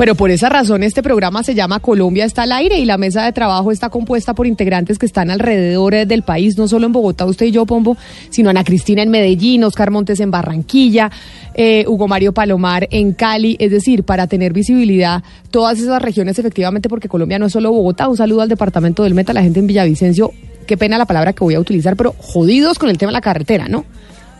Pero 0.00 0.14
por 0.14 0.30
esa 0.30 0.48
razón 0.48 0.82
este 0.82 1.02
programa 1.02 1.42
se 1.42 1.54
llama 1.54 1.78
Colombia 1.78 2.24
está 2.24 2.44
al 2.44 2.52
aire 2.52 2.78
y 2.78 2.86
la 2.86 2.96
mesa 2.96 3.22
de 3.22 3.32
trabajo 3.32 3.70
está 3.70 3.90
compuesta 3.90 4.32
por 4.32 4.46
integrantes 4.46 4.98
que 4.98 5.04
están 5.04 5.30
alrededor 5.30 5.92
eh, 5.92 6.06
del 6.06 6.22
país, 6.22 6.56
no 6.56 6.68
solo 6.68 6.86
en 6.86 6.92
Bogotá, 6.92 7.26
usted 7.26 7.44
y 7.44 7.50
yo, 7.50 7.66
Pombo, 7.66 7.98
sino 8.30 8.48
Ana 8.48 8.64
Cristina 8.64 9.02
en 9.02 9.10
Medellín, 9.10 9.62
Oscar 9.62 9.90
Montes 9.90 10.18
en 10.20 10.30
Barranquilla, 10.30 11.10
eh, 11.52 11.84
Hugo 11.86 12.08
Mario 12.08 12.32
Palomar 12.32 12.88
en 12.90 13.12
Cali, 13.12 13.58
es 13.60 13.72
decir, 13.72 14.02
para 14.02 14.26
tener 14.26 14.54
visibilidad 14.54 15.22
todas 15.50 15.78
esas 15.78 16.00
regiones 16.00 16.38
efectivamente, 16.38 16.88
porque 16.88 17.10
Colombia 17.10 17.38
no 17.38 17.44
es 17.44 17.52
solo 17.52 17.70
Bogotá. 17.70 18.08
Un 18.08 18.16
saludo 18.16 18.40
al 18.40 18.48
departamento 18.48 19.02
del 19.02 19.12
Meta, 19.12 19.34
la 19.34 19.42
gente 19.42 19.60
en 19.60 19.66
Villavicencio, 19.66 20.32
qué 20.66 20.78
pena 20.78 20.96
la 20.96 21.04
palabra 21.04 21.34
que 21.34 21.44
voy 21.44 21.56
a 21.56 21.60
utilizar, 21.60 21.94
pero 21.94 22.14
jodidos 22.16 22.78
con 22.78 22.88
el 22.88 22.96
tema 22.96 23.10
de 23.10 23.18
la 23.18 23.20
carretera, 23.20 23.68
¿no? 23.68 23.84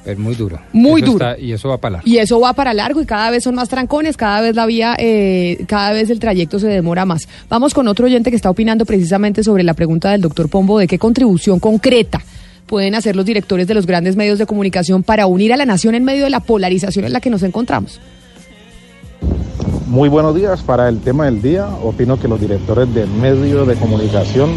Es 0.07 0.19
muy 0.19 0.35
duro. 0.35 0.59
Muy 0.73 1.03
Eso 1.03 1.13
duro. 1.13 1.27
está- 1.31 1.41
y 1.41 1.53
eso 1.53 1.69
va 1.69 1.77
para 1.79 1.93
largo. 1.97 2.09
Y 2.09 2.19
eso 2.19 2.41
va 2.41 2.53
para 2.55 2.73
largo 2.73 3.03
y 3.03 3.07
cada 3.07 3.31
vez 3.31 3.45
son 3.45 3.55
más 3.55 3.69
trancones, 3.69 4.17
cada 4.17 4.41
vez 4.41 4.55
la 4.57 4.65
vía, 4.67 4.97
eh, 4.99 5.63
cada 5.69 5.93
vez 5.93 6.09
el 6.11 6.19
trayecto 6.19 6.59
se 6.59 6.69
demora 6.69 7.05
más. 7.05 7.29
Vamos 7.51 7.75
con 7.75 7.87
otro 7.87 8.07
oyente 8.07 8.31
que 8.31 8.37
está 8.37 8.49
opinando 8.51 8.87
precisamente 8.87 9.45
sobre 9.45 9.63
la 9.63 9.75
pregunta 9.75 10.11
del 10.11 10.23
doctor 10.23 10.49
Pombo 10.49 10.79
de 10.79 10.87
qué 10.87 10.99
contribución 10.99 11.61
concreta 11.61 12.21
pueden 12.67 12.95
hacer 12.95 13.15
los 13.17 13.27
directores 13.27 13.67
de 13.67 13.75
los 13.75 13.85
grandes 13.85 14.17
medios 14.17 14.39
de 14.39 14.47
comunicación 14.47 15.03
para 15.03 15.27
unir 15.27 15.53
a 15.53 15.57
la 15.57 15.67
nación 15.67 15.95
en 15.95 16.05
medio 16.05 16.25
de 16.25 16.31
la 16.31 16.41
polarización 16.41 17.05
en 17.05 17.13
la 17.13 17.21
que 17.21 17.29
nos 17.29 17.43
encontramos. 17.43 18.01
Muy 19.87 20.09
buenos 20.09 20.35
días. 20.37 20.63
Para 20.63 20.89
el 20.89 21.01
tema 21.01 21.25
del 21.27 21.43
día, 21.43 21.67
opino 21.83 22.19
que 22.19 22.29
los 22.29 22.41
directores 22.41 22.93
de 22.95 23.07
medios 23.07 23.67
de 23.67 23.75
comunicación 23.75 24.51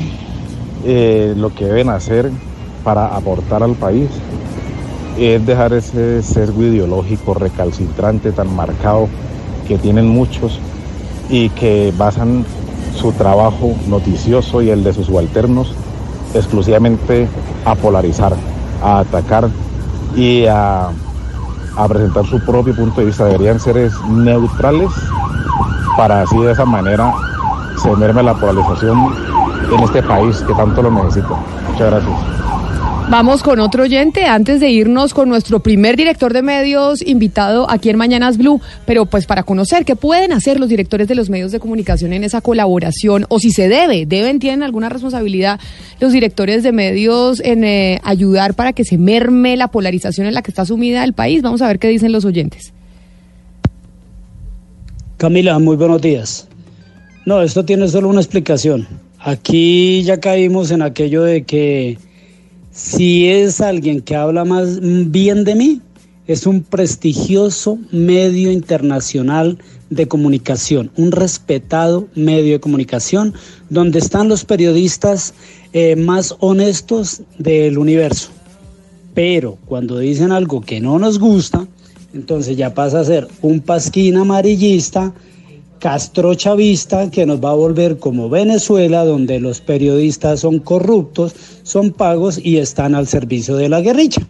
eh, 0.85 1.33
lo 1.35 1.53
que 1.55 1.65
deben 1.65 1.89
hacer 1.89 2.29
para 2.83 3.15
aportar 3.15 3.63
al 3.63 3.73
país 3.75 4.09
es 5.17 5.45
dejar 5.45 5.73
ese 5.73 6.23
sesgo 6.23 6.63
ideológico 6.63 7.33
recalcitrante 7.33 8.31
tan 8.31 8.53
marcado 8.55 9.07
que 9.67 9.77
tienen 9.77 10.07
muchos 10.07 10.59
y 11.29 11.49
que 11.49 11.93
basan 11.97 12.45
su 12.95 13.11
trabajo 13.11 13.75
noticioso 13.87 14.61
y 14.61 14.69
el 14.69 14.83
de 14.83 14.93
sus 14.93 15.07
subalternos 15.07 15.73
exclusivamente 16.33 17.27
a 17.65 17.75
polarizar, 17.75 18.33
a 18.83 18.99
atacar 18.99 19.49
y 20.15 20.45
a 20.45 20.89
presentar 21.87 22.25
su 22.25 22.39
propio 22.39 22.75
punto 22.75 23.01
de 23.01 23.07
vista. 23.07 23.25
Deberían 23.25 23.59
ser 23.59 23.77
es, 23.77 23.93
neutrales 24.09 24.91
para 25.97 26.21
así 26.21 26.37
de 26.37 26.51
esa 26.51 26.65
manera 26.65 27.13
se 27.81 28.23
la 28.23 28.33
polarización 28.33 29.13
en 29.71 29.83
este 29.83 30.01
país 30.03 30.43
que 30.47 30.53
tanto 30.53 30.81
lo 30.81 30.91
necesita. 30.91 31.35
Muchas 31.69 31.91
gracias. 31.91 32.42
Vamos 33.09 33.43
con 33.43 33.59
otro 33.59 33.83
oyente 33.83 34.25
antes 34.25 34.59
de 34.59 34.71
irnos 34.71 35.13
con 35.13 35.29
nuestro 35.29 35.59
primer 35.59 35.97
director 35.97 36.33
de 36.33 36.41
medios 36.41 37.05
invitado 37.05 37.69
aquí 37.69 37.89
en 37.89 37.97
Mañanas 37.97 38.37
Blue, 38.37 38.61
pero 38.85 39.05
pues 39.05 39.25
para 39.25 39.43
conocer 39.43 39.85
qué 39.85 39.95
pueden 39.95 40.31
hacer 40.31 40.59
los 40.59 40.69
directores 40.69 41.07
de 41.07 41.13
los 41.13 41.29
medios 41.29 41.51
de 41.51 41.59
comunicación 41.59 42.13
en 42.13 42.23
esa 42.23 42.41
colaboración 42.41 43.25
o 43.29 43.39
si 43.39 43.51
se 43.51 43.67
debe, 43.67 44.05
deben, 44.05 44.39
tienen 44.39 44.63
alguna 44.63 44.89
responsabilidad 44.89 45.59
los 45.99 46.11
directores 46.11 46.63
de 46.63 46.71
medios 46.71 47.39
en 47.41 47.63
eh, 47.63 47.99
ayudar 48.03 48.55
para 48.55 48.73
que 48.73 48.85
se 48.85 48.97
merme 48.97 49.57
la 49.57 49.67
polarización 49.67 50.25
en 50.25 50.33
la 50.33 50.41
que 50.41 50.51
está 50.51 50.65
sumida 50.65 51.03
el 51.03 51.13
país. 51.13 51.41
Vamos 51.41 51.61
a 51.61 51.67
ver 51.67 51.79
qué 51.79 51.89
dicen 51.89 52.11
los 52.11 52.25
oyentes. 52.25 52.73
Camila, 55.17 55.59
muy 55.59 55.75
buenos 55.75 56.01
días. 56.01 56.47
No, 57.25 57.41
esto 57.41 57.63
tiene 57.63 57.87
solo 57.89 58.09
una 58.09 58.21
explicación. 58.21 58.87
Aquí 59.19 60.03
ya 60.03 60.19
caímos 60.19 60.71
en 60.71 60.81
aquello 60.81 61.23
de 61.23 61.43
que 61.43 61.97
si 62.73 63.29
es 63.29 63.61
alguien 63.61 64.01
que 64.01 64.15
habla 64.15 64.45
más 64.45 64.79
bien 64.81 65.43
de 65.43 65.55
mí, 65.55 65.81
es 66.25 66.47
un 66.47 66.63
prestigioso 66.63 67.77
medio 67.91 68.51
internacional 68.51 69.59
de 69.89 70.07
comunicación, 70.07 70.89
un 70.97 71.11
respetado 71.11 72.07
medio 72.15 72.53
de 72.53 72.59
comunicación, 72.59 73.33
donde 73.69 73.99
están 73.99 74.27
los 74.27 74.43
periodistas 74.43 75.35
eh, 75.73 75.95
más 75.95 76.35
honestos 76.39 77.21
del 77.37 77.77
universo. 77.77 78.29
Pero 79.13 79.59
cuando 79.65 79.99
dicen 79.99 80.31
algo 80.31 80.61
que 80.61 80.79
no 80.79 80.97
nos 80.97 81.19
gusta, 81.19 81.67
entonces 82.13 82.57
ya 82.57 82.73
pasa 82.73 83.01
a 83.01 83.05
ser 83.05 83.27
un 83.41 83.59
pasquín 83.59 84.17
amarillista, 84.17 85.13
castrochavista, 85.83 87.11
que 87.11 87.25
nos 87.25 87.43
va 87.43 87.49
a 87.49 87.55
volver 87.55 87.99
como 87.99 88.29
Venezuela, 88.29 89.03
donde 89.03 89.41
los 89.41 89.59
periodistas 89.59 90.39
son 90.39 90.59
corruptos, 90.59 91.35
son 91.63 91.91
pagos 91.91 92.39
y 92.41 92.59
están 92.59 92.95
al 92.95 93.05
servicio 93.05 93.57
de 93.57 93.67
la 93.67 93.81
guerrilla. 93.81 94.25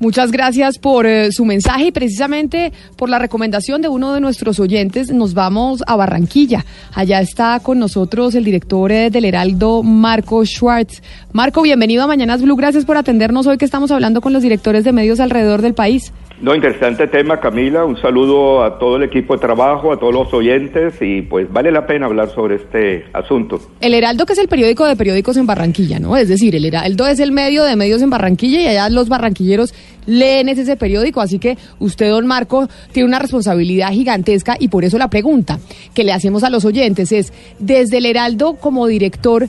Muchas 0.00 0.32
gracias 0.32 0.78
por 0.78 1.06
eh, 1.06 1.30
su 1.30 1.44
mensaje 1.44 1.86
y 1.86 1.92
precisamente 1.92 2.72
por 2.96 3.08
la 3.08 3.20
recomendación 3.20 3.82
de 3.82 3.88
uno 3.88 4.12
de 4.12 4.20
nuestros 4.20 4.58
oyentes 4.58 5.12
nos 5.12 5.32
vamos 5.34 5.84
a 5.86 5.94
Barranquilla. 5.94 6.66
Allá 6.92 7.20
está 7.20 7.60
con 7.60 7.78
nosotros 7.78 8.34
el 8.34 8.42
director 8.42 8.90
eh, 8.90 9.10
del 9.10 9.26
Heraldo, 9.26 9.84
Marco 9.84 10.44
Schwartz. 10.44 11.02
Marco, 11.32 11.62
bienvenido 11.62 12.02
a 12.02 12.08
Mañanas 12.08 12.42
Blue. 12.42 12.56
Gracias 12.56 12.84
por 12.84 12.96
atendernos 12.96 13.46
hoy 13.46 13.58
que 13.58 13.64
estamos 13.64 13.92
hablando 13.92 14.20
con 14.20 14.32
los 14.32 14.42
directores 14.42 14.82
de 14.82 14.92
medios 14.92 15.20
alrededor 15.20 15.62
del 15.62 15.74
país. 15.74 16.12
No, 16.40 16.54
interesante 16.54 17.06
tema, 17.06 17.38
Camila. 17.38 17.84
Un 17.84 18.00
saludo 18.00 18.64
a 18.64 18.78
todo 18.78 18.96
el 18.96 19.02
equipo 19.02 19.34
de 19.34 19.40
trabajo, 19.40 19.92
a 19.92 19.98
todos 19.98 20.14
los 20.14 20.32
oyentes 20.32 20.94
y 21.02 21.20
pues 21.20 21.52
vale 21.52 21.70
la 21.70 21.86
pena 21.86 22.06
hablar 22.06 22.30
sobre 22.30 22.54
este 22.54 23.04
asunto. 23.12 23.60
El 23.82 23.92
Heraldo, 23.92 24.24
que 24.24 24.32
es 24.32 24.38
el 24.38 24.48
periódico 24.48 24.86
de 24.86 24.96
periódicos 24.96 25.36
en 25.36 25.44
Barranquilla, 25.44 25.98
¿no? 25.98 26.16
Es 26.16 26.28
decir, 26.28 26.56
el 26.56 26.64
Heraldo 26.64 27.06
es 27.06 27.20
el 27.20 27.30
medio 27.30 27.62
de 27.64 27.76
medios 27.76 28.00
en 28.00 28.08
Barranquilla 28.08 28.62
y 28.62 28.66
allá 28.68 28.88
los 28.88 29.10
barranquilleros 29.10 29.74
leen 30.06 30.48
ese 30.48 30.76
periódico. 30.76 31.20
Así 31.20 31.38
que 31.38 31.58
usted, 31.78 32.08
don 32.08 32.26
Marco, 32.26 32.68
tiene 32.92 33.06
una 33.06 33.18
responsabilidad 33.18 33.90
gigantesca 33.90 34.56
y 34.58 34.68
por 34.68 34.84
eso 34.84 34.96
la 34.96 35.10
pregunta 35.10 35.58
que 35.92 36.04
le 36.04 36.12
hacemos 36.12 36.42
a 36.42 36.48
los 36.48 36.64
oyentes 36.64 37.12
es, 37.12 37.34
desde 37.58 37.98
el 37.98 38.06
Heraldo 38.06 38.54
como 38.54 38.86
director, 38.86 39.48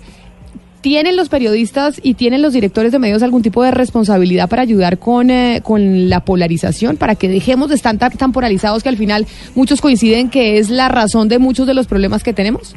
¿Tienen 0.82 1.16
los 1.16 1.30
periodistas 1.30 2.00
y 2.02 2.16
tienen 2.16 2.42
los 2.42 2.54
directores 2.54 2.92
de 2.92 2.98
medios 2.98 3.22
algún 3.22 3.44
tipo 3.44 3.64
de 3.64 3.70
responsabilidad 3.70 4.50
para 4.50 4.64
ayudar 4.64 4.98
con, 4.98 5.30
eh, 5.30 5.62
con 5.64 6.10
la 6.10 6.26
polarización, 6.26 6.98
para 6.98 7.14
que 7.14 7.28
dejemos 7.28 7.70
de 7.70 7.76
estar 7.76 7.96
tan, 7.98 8.12
tan 8.12 8.32
polarizados 8.32 8.82
que 8.82 8.90
al 8.90 8.98
final 8.98 9.28
muchos 9.54 9.80
coinciden 9.80 10.30
que 10.30 10.58
es 10.58 10.70
la 10.70 10.90
razón 10.90 11.30
de 11.30 11.38
muchos 11.38 11.68
de 11.68 11.76
los 11.76 11.86
problemas 11.86 12.24
que 12.24 12.34
tenemos? 12.34 12.76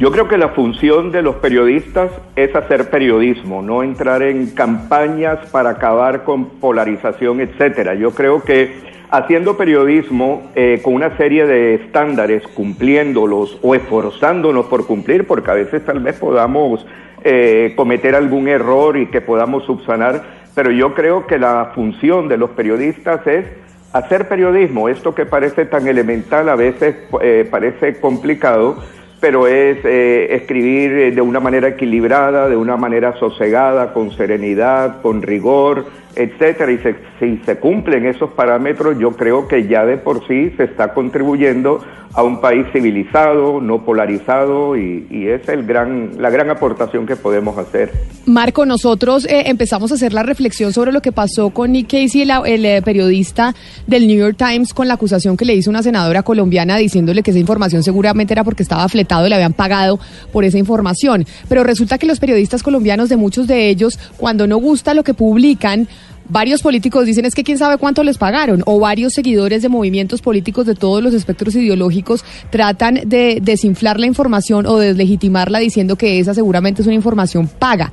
Yo 0.00 0.10
creo 0.10 0.28
que 0.28 0.38
la 0.38 0.48
función 0.48 1.12
de 1.12 1.20
los 1.20 1.34
periodistas 1.36 2.10
es 2.34 2.56
hacer 2.56 2.88
periodismo, 2.88 3.60
no 3.60 3.82
entrar 3.82 4.22
en 4.22 4.46
campañas 4.46 5.40
para 5.50 5.68
acabar 5.72 6.24
con 6.24 6.58
polarización, 6.58 7.42
etcétera. 7.42 7.92
Yo 7.92 8.12
creo 8.12 8.42
que 8.42 8.76
haciendo 9.10 9.58
periodismo 9.58 10.50
eh, 10.54 10.80
con 10.82 10.94
una 10.94 11.18
serie 11.18 11.44
de 11.44 11.74
estándares, 11.74 12.46
cumpliéndolos 12.46 13.58
o 13.60 13.74
esforzándonos 13.74 14.64
por 14.68 14.86
cumplir, 14.86 15.26
porque 15.26 15.50
a 15.50 15.54
veces 15.54 15.84
tal 15.84 16.00
vez 16.00 16.16
podamos 16.18 16.86
eh, 17.22 17.74
cometer 17.76 18.14
algún 18.14 18.48
error 18.48 18.96
y 18.96 19.08
que 19.08 19.20
podamos 19.20 19.64
subsanar, 19.64 20.22
pero 20.54 20.70
yo 20.70 20.94
creo 20.94 21.26
que 21.26 21.38
la 21.38 21.72
función 21.74 22.26
de 22.26 22.38
los 22.38 22.48
periodistas 22.48 23.26
es 23.26 23.44
hacer 23.92 24.28
periodismo, 24.28 24.88
esto 24.88 25.14
que 25.14 25.26
parece 25.26 25.66
tan 25.66 25.86
elemental 25.86 26.48
a 26.48 26.56
veces 26.56 26.96
eh, 27.20 27.46
parece 27.50 28.00
complicado, 28.00 28.78
pero 29.20 29.46
es 29.46 29.78
eh, 29.84 30.34
escribir 30.34 30.92
eh, 30.92 31.10
de 31.12 31.20
una 31.20 31.40
manera 31.40 31.68
equilibrada, 31.68 32.48
de 32.48 32.56
una 32.56 32.76
manera 32.76 33.14
sosegada, 33.18 33.92
con 33.92 34.10
serenidad, 34.12 35.02
con 35.02 35.22
rigor, 35.22 35.86
etcétera. 36.14 36.72
Y 36.72 36.78
se, 36.78 36.96
si 37.18 37.36
se 37.44 37.58
cumplen 37.58 38.06
esos 38.06 38.30
parámetros, 38.30 38.98
yo 38.98 39.12
creo 39.12 39.48
que 39.48 39.66
ya 39.66 39.84
de 39.84 39.96
por 39.96 40.26
sí 40.26 40.52
se 40.56 40.64
está 40.64 40.92
contribuyendo 40.94 41.80
a 42.12 42.24
un 42.24 42.40
país 42.40 42.66
civilizado, 42.72 43.60
no 43.60 43.84
polarizado, 43.84 44.76
y, 44.76 45.06
y 45.10 45.28
es 45.28 45.48
el 45.48 45.64
gran, 45.64 46.10
la 46.18 46.28
gran 46.28 46.50
aportación 46.50 47.06
que 47.06 47.14
podemos 47.14 47.56
hacer. 47.56 47.92
Marco, 48.26 48.66
nosotros 48.66 49.24
eh, 49.26 49.44
empezamos 49.46 49.92
a 49.92 49.94
hacer 49.94 50.12
la 50.12 50.24
reflexión 50.24 50.72
sobre 50.72 50.90
lo 50.90 51.02
que 51.02 51.12
pasó 51.12 51.50
con 51.50 51.70
Nick 51.70 51.86
Casey, 51.90 52.22
el, 52.22 52.66
eh, 52.66 52.82
periodista 52.82 53.54
del 53.86 54.08
New 54.08 54.18
York 54.18 54.36
Times, 54.36 54.74
con 54.74 54.88
la 54.88 54.94
acusación 54.94 55.36
que 55.36 55.44
le 55.44 55.54
hizo 55.54 55.70
una 55.70 55.84
senadora 55.84 56.24
colombiana 56.24 56.76
diciéndole 56.76 57.22
que 57.22 57.30
esa 57.30 57.38
información 57.38 57.84
seguramente 57.84 58.34
era 58.34 58.42
porque 58.42 58.64
estaba 58.64 58.88
fletado 58.88 59.26
y 59.26 59.28
le 59.28 59.36
habían 59.36 59.52
pagado 59.52 60.00
por 60.32 60.44
esa 60.44 60.58
información. 60.58 61.24
Pero 61.48 61.62
resulta 61.62 61.96
que 61.96 62.06
los 62.06 62.18
periodistas 62.18 62.64
colombianos, 62.64 63.08
de 63.08 63.16
muchos 63.16 63.46
de 63.46 63.68
ellos, 63.68 64.00
cuando 64.16 64.48
no 64.48 64.56
gusta 64.56 64.94
lo 64.94 65.04
que 65.04 65.14
publican, 65.14 65.86
Varios 66.32 66.62
políticos 66.62 67.06
dicen 67.06 67.24
es 67.24 67.34
que 67.34 67.42
quién 67.42 67.58
sabe 67.58 67.76
cuánto 67.76 68.04
les 68.04 68.16
pagaron 68.16 68.62
o 68.64 68.78
varios 68.78 69.12
seguidores 69.14 69.62
de 69.62 69.68
movimientos 69.68 70.22
políticos 70.22 70.64
de 70.64 70.76
todos 70.76 71.02
los 71.02 71.12
espectros 71.12 71.56
ideológicos 71.56 72.24
tratan 72.50 73.00
de 73.04 73.40
desinflar 73.42 73.98
la 73.98 74.06
información 74.06 74.64
o 74.66 74.78
deslegitimarla 74.78 75.58
diciendo 75.58 75.96
que 75.96 76.20
esa 76.20 76.32
seguramente 76.32 76.82
es 76.82 76.86
una 76.86 76.94
información 76.94 77.48
paga. 77.48 77.92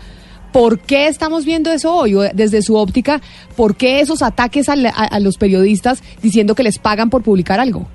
¿Por 0.53 0.79
qué 0.79 1.07
estamos 1.07 1.45
viendo 1.45 1.71
eso 1.71 1.93
hoy? 1.93 2.15
Desde 2.33 2.61
su 2.61 2.75
óptica, 2.75 3.21
¿por 3.55 3.75
qué 3.75 4.01
esos 4.01 4.21
ataques 4.21 4.69
a, 4.69 4.75
la- 4.75 4.93
los 5.19 5.37
periodistas 5.37 6.03
diciendo 6.21 6.53
que 6.55 6.63
les 6.63 6.77
pagan 6.77 7.09
por 7.09 7.23
publicar 7.23 7.59
algo? 7.59 7.87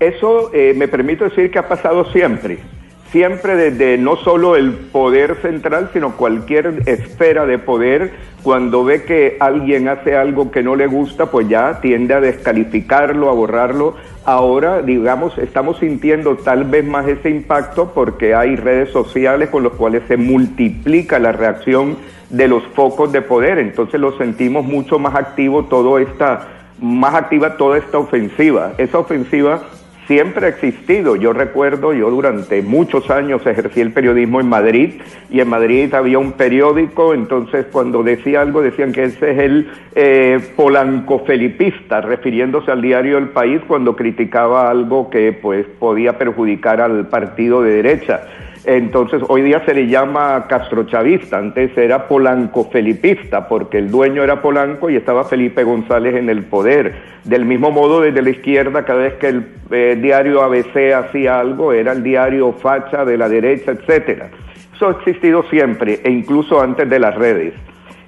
Eso 0.00 0.50
eh, 0.54 0.72
me 0.74 0.88
permito 0.88 1.24
decir 1.24 1.50
que 1.50 1.58
ha 1.58 1.68
pasado 1.68 2.10
siempre. 2.12 2.58
Siempre 3.12 3.56
desde 3.56 3.98
no 3.98 4.16
solo 4.16 4.56
el 4.56 4.72
poder 4.72 5.36
central, 5.42 5.90
sino 5.92 6.16
cualquier 6.16 6.82
esfera 6.86 7.44
de 7.44 7.58
poder, 7.58 8.10
cuando 8.42 8.84
ve 8.84 9.04
que 9.04 9.36
alguien 9.38 9.86
hace 9.88 10.16
algo 10.16 10.50
que 10.50 10.62
no 10.62 10.76
le 10.76 10.86
gusta, 10.86 11.26
pues 11.26 11.46
ya 11.46 11.80
tiende 11.82 12.14
a 12.14 12.22
descalificarlo, 12.22 13.28
a 13.28 13.34
borrarlo. 13.34 13.96
Ahora, 14.24 14.80
digamos, 14.80 15.36
estamos 15.36 15.78
sintiendo 15.78 16.38
tal 16.38 16.64
vez 16.64 16.86
más 16.86 17.06
ese 17.06 17.28
impacto 17.28 17.92
porque 17.94 18.34
hay 18.34 18.56
redes 18.56 18.88
sociales 18.90 19.50
con 19.50 19.62
los 19.62 19.74
cuales 19.74 20.04
se 20.08 20.16
multiplica 20.16 21.18
la 21.18 21.32
reacción 21.32 21.98
de 22.30 22.48
los 22.48 22.64
focos 22.68 23.12
de 23.12 23.20
poder. 23.20 23.58
Entonces 23.58 24.00
lo 24.00 24.16
sentimos 24.16 24.64
mucho 24.64 24.98
más 24.98 25.14
activo 25.14 25.66
todo 25.66 25.98
esta, 25.98 26.48
más 26.80 27.14
activa 27.14 27.58
toda 27.58 27.76
esta 27.76 27.98
ofensiva. 27.98 28.72
Esa 28.78 28.98
ofensiva 28.98 29.60
siempre 30.06 30.46
ha 30.46 30.48
existido. 30.48 31.16
Yo 31.16 31.32
recuerdo, 31.32 31.92
yo 31.92 32.10
durante 32.10 32.62
muchos 32.62 33.10
años 33.10 33.46
ejercí 33.46 33.80
el 33.80 33.92
periodismo 33.92 34.40
en 34.40 34.48
Madrid 34.48 35.00
y 35.30 35.40
en 35.40 35.48
Madrid 35.48 35.92
había 35.94 36.18
un 36.18 36.32
periódico, 36.32 37.14
entonces 37.14 37.66
cuando 37.70 38.02
decía 38.02 38.40
algo 38.40 38.62
decían 38.62 38.92
que 38.92 39.04
ese 39.04 39.32
es 39.32 39.38
el 39.38 39.70
eh, 39.94 40.40
polanco-felipista, 40.56 42.00
refiriéndose 42.00 42.70
al 42.70 42.82
diario 42.82 43.18
El 43.18 43.28
País 43.28 43.60
cuando 43.66 43.96
criticaba 43.96 44.70
algo 44.70 45.10
que 45.10 45.32
pues 45.32 45.66
podía 45.78 46.18
perjudicar 46.18 46.80
al 46.80 47.06
partido 47.08 47.62
de 47.62 47.72
derecha. 47.72 48.22
Entonces, 48.64 49.20
hoy 49.28 49.42
día 49.42 49.64
se 49.64 49.74
le 49.74 49.88
llama 49.88 50.46
castrochavista, 50.48 51.38
antes 51.38 51.76
era 51.76 52.06
polanco-felipista, 52.06 53.48
porque 53.48 53.78
el 53.78 53.90
dueño 53.90 54.22
era 54.22 54.40
Polanco 54.40 54.88
y 54.88 54.94
estaba 54.94 55.24
Felipe 55.24 55.64
González 55.64 56.14
en 56.14 56.30
el 56.30 56.44
poder. 56.44 56.94
Del 57.24 57.44
mismo 57.44 57.72
modo, 57.72 58.02
desde 58.02 58.22
la 58.22 58.30
izquierda, 58.30 58.84
cada 58.84 59.00
vez 59.00 59.14
que 59.14 59.28
el 59.28 59.46
eh, 59.72 59.98
diario 60.00 60.42
ABC 60.42 60.94
hacía 60.94 61.40
algo, 61.40 61.72
era 61.72 61.90
el 61.90 62.04
diario 62.04 62.52
facha 62.52 63.04
de 63.04 63.18
la 63.18 63.28
derecha, 63.28 63.72
etcétera. 63.72 64.30
Eso 64.74 64.88
ha 64.88 64.92
existido 64.92 65.42
siempre, 65.50 65.98
e 66.04 66.10
incluso 66.10 66.60
antes 66.60 66.88
de 66.88 67.00
las 67.00 67.16
redes. 67.16 67.54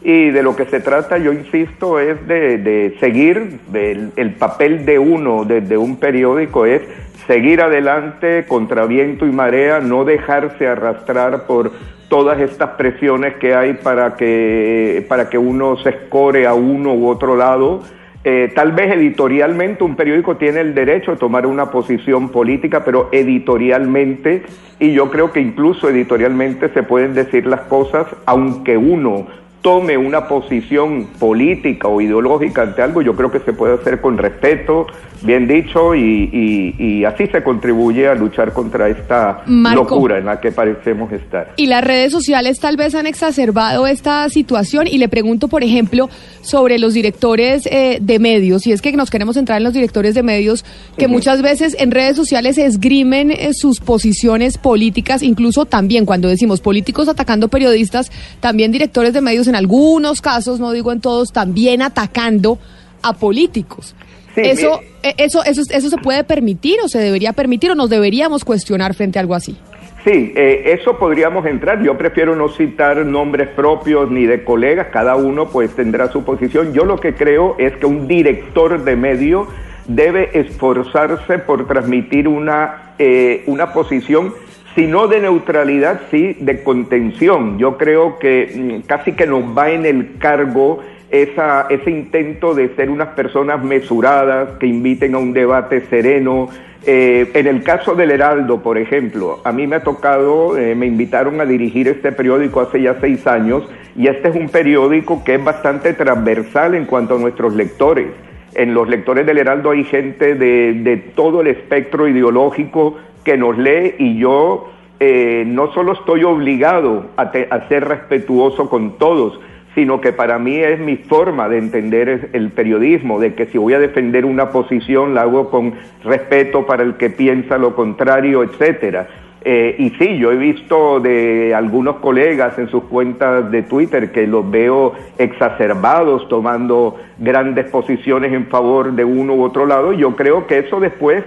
Y 0.02 0.30
de 0.30 0.42
lo 0.42 0.54
que 0.54 0.66
se 0.66 0.78
trata, 0.80 1.18
yo 1.18 1.32
insisto, 1.32 1.98
es 1.98 2.24
de, 2.28 2.58
de 2.58 2.94
seguir, 3.00 3.58
el, 3.72 4.12
el 4.14 4.34
papel 4.34 4.84
de 4.84 5.00
uno 5.00 5.44
desde 5.44 5.78
un 5.78 5.96
periódico 5.96 6.64
es 6.66 6.82
seguir 7.26 7.60
adelante 7.60 8.44
contra 8.46 8.86
viento 8.86 9.26
y 9.26 9.32
marea, 9.32 9.80
no 9.80 10.04
dejarse 10.04 10.66
arrastrar 10.66 11.46
por 11.46 11.72
todas 12.08 12.40
estas 12.40 12.70
presiones 12.70 13.34
que 13.36 13.54
hay 13.54 13.74
para 13.74 14.16
que, 14.16 15.04
para 15.08 15.28
que 15.28 15.38
uno 15.38 15.76
se 15.78 15.90
escore 15.90 16.46
a 16.46 16.54
uno 16.54 16.94
u 16.94 17.08
otro 17.08 17.36
lado. 17.36 17.82
Eh, 18.26 18.50
tal 18.54 18.72
vez 18.72 18.90
editorialmente 18.90 19.84
un 19.84 19.96
periódico 19.96 20.36
tiene 20.36 20.60
el 20.60 20.74
derecho 20.74 21.12
a 21.12 21.16
tomar 21.16 21.46
una 21.46 21.70
posición 21.70 22.30
política, 22.30 22.82
pero 22.82 23.10
editorialmente, 23.12 24.44
y 24.78 24.92
yo 24.92 25.10
creo 25.10 25.30
que 25.30 25.40
incluso 25.40 25.90
editorialmente 25.90 26.70
se 26.70 26.82
pueden 26.82 27.12
decir 27.12 27.46
las 27.46 27.62
cosas, 27.62 28.06
aunque 28.24 28.78
uno 28.78 29.26
tome 29.64 29.96
una 29.96 30.28
posición 30.28 31.06
política 31.18 31.88
o 31.88 31.98
ideológica 31.98 32.60
ante 32.60 32.82
algo, 32.82 33.00
yo 33.00 33.16
creo 33.16 33.32
que 33.32 33.40
se 33.40 33.54
puede 33.54 33.72
hacer 33.76 33.98
con 34.02 34.18
respeto, 34.18 34.86
bien 35.22 35.48
dicho, 35.48 35.94
y, 35.94 36.28
y- 36.30 36.74
y 36.78 37.04
así 37.06 37.26
se 37.28 37.42
contribuye 37.42 38.06
a 38.06 38.14
luchar 38.14 38.52
contra 38.52 38.90
esta 38.90 39.42
Marco. 39.46 39.84
locura 39.84 40.18
en 40.18 40.26
la 40.26 40.38
que 40.38 40.52
parecemos 40.52 41.10
estar. 41.12 41.54
Y 41.56 41.64
las 41.66 41.82
redes 41.82 42.12
sociales 42.12 42.60
tal 42.60 42.76
vez 42.76 42.94
han 42.94 43.06
exacerbado 43.06 43.86
esta 43.86 44.28
situación 44.28 44.86
y 44.86 44.98
le 44.98 45.08
pregunto, 45.08 45.48
por 45.48 45.64
ejemplo, 45.64 46.10
sobre 46.42 46.78
los 46.78 46.92
directores 46.92 47.64
eh, 47.64 48.00
de 48.02 48.18
medios, 48.18 48.66
y 48.66 48.72
es 48.72 48.82
que 48.82 48.92
nos 48.92 49.08
queremos 49.10 49.38
entrar 49.38 49.56
en 49.56 49.64
los 49.64 49.72
directores 49.72 50.14
de 50.14 50.22
medios, 50.22 50.62
que 50.98 51.08
muchas 51.08 51.40
veces 51.40 51.74
en 51.80 51.90
redes 51.90 52.16
sociales 52.16 52.58
esgrimen 52.58 53.30
eh, 53.30 53.52
sus 53.54 53.80
posiciones 53.80 54.58
políticas, 54.58 55.22
incluso 55.22 55.64
también 55.64 56.04
cuando 56.04 56.28
decimos 56.28 56.60
políticos 56.60 57.08
atacando 57.08 57.48
periodistas, 57.48 58.12
también 58.40 58.70
directores 58.70 59.14
de 59.14 59.22
medios 59.22 59.46
en 59.46 59.53
algunos 59.54 60.20
casos, 60.20 60.60
no 60.60 60.72
digo 60.72 60.92
en 60.92 61.00
todos, 61.00 61.32
también 61.32 61.82
atacando 61.82 62.58
a 63.02 63.12
políticos. 63.14 63.94
Sí, 64.34 64.40
eso, 64.44 64.78
mire- 64.80 64.92
eh, 65.02 65.14
eso, 65.18 65.44
eso, 65.44 65.62
eso 65.70 65.90
se 65.90 65.96
puede 65.98 66.24
permitir 66.24 66.80
o 66.84 66.88
se 66.88 66.98
debería 66.98 67.32
permitir 67.32 67.70
o 67.70 67.74
nos 67.74 67.90
deberíamos 67.90 68.44
cuestionar 68.44 68.94
frente 68.94 69.18
a 69.18 69.22
algo 69.22 69.34
así. 69.34 69.56
Sí, 70.04 70.32
eh, 70.36 70.76
eso 70.78 70.98
podríamos 70.98 71.46
entrar. 71.46 71.82
Yo 71.82 71.96
prefiero 71.96 72.36
no 72.36 72.50
citar 72.50 73.06
nombres 73.06 73.48
propios 73.48 74.10
ni 74.10 74.26
de 74.26 74.44
colegas, 74.44 74.88
cada 74.92 75.16
uno 75.16 75.48
pues 75.48 75.74
tendrá 75.74 76.10
su 76.12 76.24
posición. 76.24 76.74
Yo 76.74 76.84
lo 76.84 76.98
que 77.00 77.14
creo 77.14 77.56
es 77.58 77.74
que 77.76 77.86
un 77.86 78.06
director 78.06 78.84
de 78.84 78.96
medio 78.96 79.46
debe 79.86 80.38
esforzarse 80.38 81.38
por 81.38 81.66
transmitir 81.66 82.28
una, 82.28 82.94
eh, 82.98 83.44
una 83.46 83.72
posición, 83.72 84.34
si 84.74 84.86
no 84.86 85.06
de 85.06 85.20
neutralidad, 85.20 86.00
sí 86.10 86.36
de 86.40 86.62
contención. 86.62 87.58
Yo 87.58 87.76
creo 87.76 88.18
que 88.18 88.80
mm, 88.82 88.86
casi 88.86 89.12
que 89.12 89.26
nos 89.26 89.56
va 89.56 89.70
en 89.70 89.86
el 89.86 90.18
cargo 90.18 90.80
esa, 91.10 91.66
ese 91.70 91.90
intento 91.90 92.54
de 92.54 92.74
ser 92.74 92.90
unas 92.90 93.08
personas 93.10 93.62
mesuradas, 93.62 94.58
que 94.58 94.66
inviten 94.66 95.14
a 95.14 95.18
un 95.18 95.32
debate 95.32 95.82
sereno. 95.88 96.48
Eh, 96.86 97.30
en 97.34 97.46
el 97.46 97.62
caso 97.62 97.94
del 97.94 98.10
Heraldo, 98.10 98.62
por 98.62 98.76
ejemplo, 98.76 99.40
a 99.44 99.52
mí 99.52 99.66
me 99.66 99.76
ha 99.76 99.82
tocado, 99.82 100.58
eh, 100.58 100.74
me 100.74 100.86
invitaron 100.86 101.40
a 101.40 101.46
dirigir 101.46 101.88
este 101.88 102.12
periódico 102.12 102.60
hace 102.60 102.82
ya 102.82 102.96
seis 103.00 103.26
años 103.26 103.62
y 103.96 104.08
este 104.08 104.28
es 104.28 104.34
un 104.34 104.48
periódico 104.48 105.22
que 105.24 105.36
es 105.36 105.44
bastante 105.44 105.94
transversal 105.94 106.74
en 106.74 106.84
cuanto 106.84 107.14
a 107.14 107.18
nuestros 107.18 107.54
lectores. 107.54 108.08
En 108.54 108.74
los 108.74 108.88
lectores 108.88 109.24
del 109.24 109.38
Heraldo 109.38 109.70
hay 109.70 109.84
gente 109.84 110.34
de 110.34 110.96
todo 111.14 111.40
el 111.40 111.48
espectro 111.48 112.06
ideológico 112.06 112.98
que 113.24 113.36
nos 113.36 113.56
lee 113.58 113.94
y 113.98 114.18
yo 114.18 114.68
eh, 115.00 115.44
no 115.46 115.72
solo 115.72 115.92
estoy 115.92 116.24
obligado 116.24 117.06
a, 117.16 117.30
te- 117.30 117.48
a 117.50 117.66
ser 117.68 117.84
respetuoso 117.88 118.68
con 118.70 118.98
todos, 118.98 119.40
sino 119.74 120.00
que 120.00 120.12
para 120.12 120.38
mí 120.38 120.56
es 120.58 120.78
mi 120.78 120.96
forma 120.96 121.48
de 121.48 121.58
entender 121.58 122.30
el 122.32 122.50
periodismo, 122.50 123.18
de 123.18 123.34
que 123.34 123.46
si 123.46 123.58
voy 123.58 123.74
a 123.74 123.80
defender 123.80 124.24
una 124.24 124.50
posición 124.50 125.14
la 125.14 125.22
hago 125.22 125.50
con 125.50 125.74
respeto 126.04 126.64
para 126.64 126.84
el 126.84 126.94
que 126.94 127.10
piensa 127.10 127.58
lo 127.58 127.74
contrario, 127.74 128.44
etcétera. 128.44 129.08
Eh, 129.46 129.74
y 129.78 129.90
sí, 129.98 130.16
yo 130.16 130.32
he 130.32 130.36
visto 130.36 131.00
de 131.00 131.54
algunos 131.54 131.96
colegas 131.96 132.58
en 132.58 132.68
sus 132.68 132.84
cuentas 132.84 133.50
de 133.50 133.62
Twitter 133.62 134.10
que 134.10 134.26
los 134.26 134.48
veo 134.50 134.94
exacerbados 135.18 136.26
tomando 136.28 136.96
grandes 137.18 137.66
posiciones 137.66 138.32
en 138.32 138.46
favor 138.46 138.92
de 138.92 139.04
uno 139.04 139.34
u 139.34 139.42
otro 139.42 139.66
lado. 139.66 139.92
y 139.92 139.98
Yo 139.98 140.16
creo 140.16 140.46
que 140.46 140.60
eso 140.60 140.80
después 140.80 141.24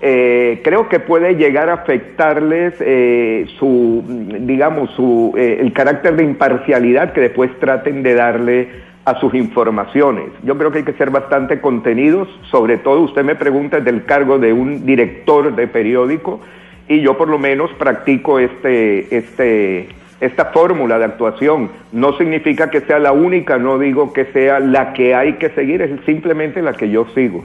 eh, 0.00 0.60
creo 0.62 0.88
que 0.88 1.00
puede 1.00 1.34
llegar 1.34 1.68
a 1.68 1.74
afectarles 1.74 2.74
eh, 2.78 3.46
su, 3.58 4.04
digamos, 4.40 4.90
su, 4.92 5.34
eh, 5.36 5.58
el 5.60 5.72
carácter 5.72 6.14
de 6.14 6.24
imparcialidad 6.24 7.12
que 7.12 7.20
después 7.20 7.50
traten 7.58 8.04
de 8.04 8.14
darle 8.14 8.68
a 9.04 9.18
sus 9.18 9.34
informaciones. 9.34 10.26
Yo 10.44 10.56
creo 10.56 10.70
que 10.70 10.78
hay 10.78 10.84
que 10.84 10.92
ser 10.92 11.10
bastante 11.10 11.60
contenidos, 11.60 12.28
sobre 12.50 12.76
todo 12.76 13.00
usted 13.00 13.24
me 13.24 13.34
pregunta 13.34 13.80
del 13.80 14.04
cargo 14.04 14.38
de 14.38 14.52
un 14.52 14.86
director 14.86 15.56
de 15.56 15.66
periódico 15.66 16.40
y 16.86 17.00
yo 17.00 17.16
por 17.16 17.28
lo 17.28 17.38
menos 17.38 17.70
practico 17.72 18.38
este, 18.38 19.16
este, 19.16 19.88
esta 20.20 20.46
fórmula 20.46 20.98
de 20.98 21.06
actuación. 21.06 21.70
No 21.90 22.16
significa 22.18 22.70
que 22.70 22.82
sea 22.82 23.00
la 23.00 23.12
única, 23.12 23.58
no 23.58 23.78
digo 23.78 24.12
que 24.12 24.26
sea 24.26 24.60
la 24.60 24.92
que 24.92 25.14
hay 25.14 25.34
que 25.34 25.50
seguir, 25.50 25.82
es 25.82 25.90
simplemente 26.04 26.62
la 26.62 26.74
que 26.74 26.88
yo 26.88 27.06
sigo. 27.14 27.44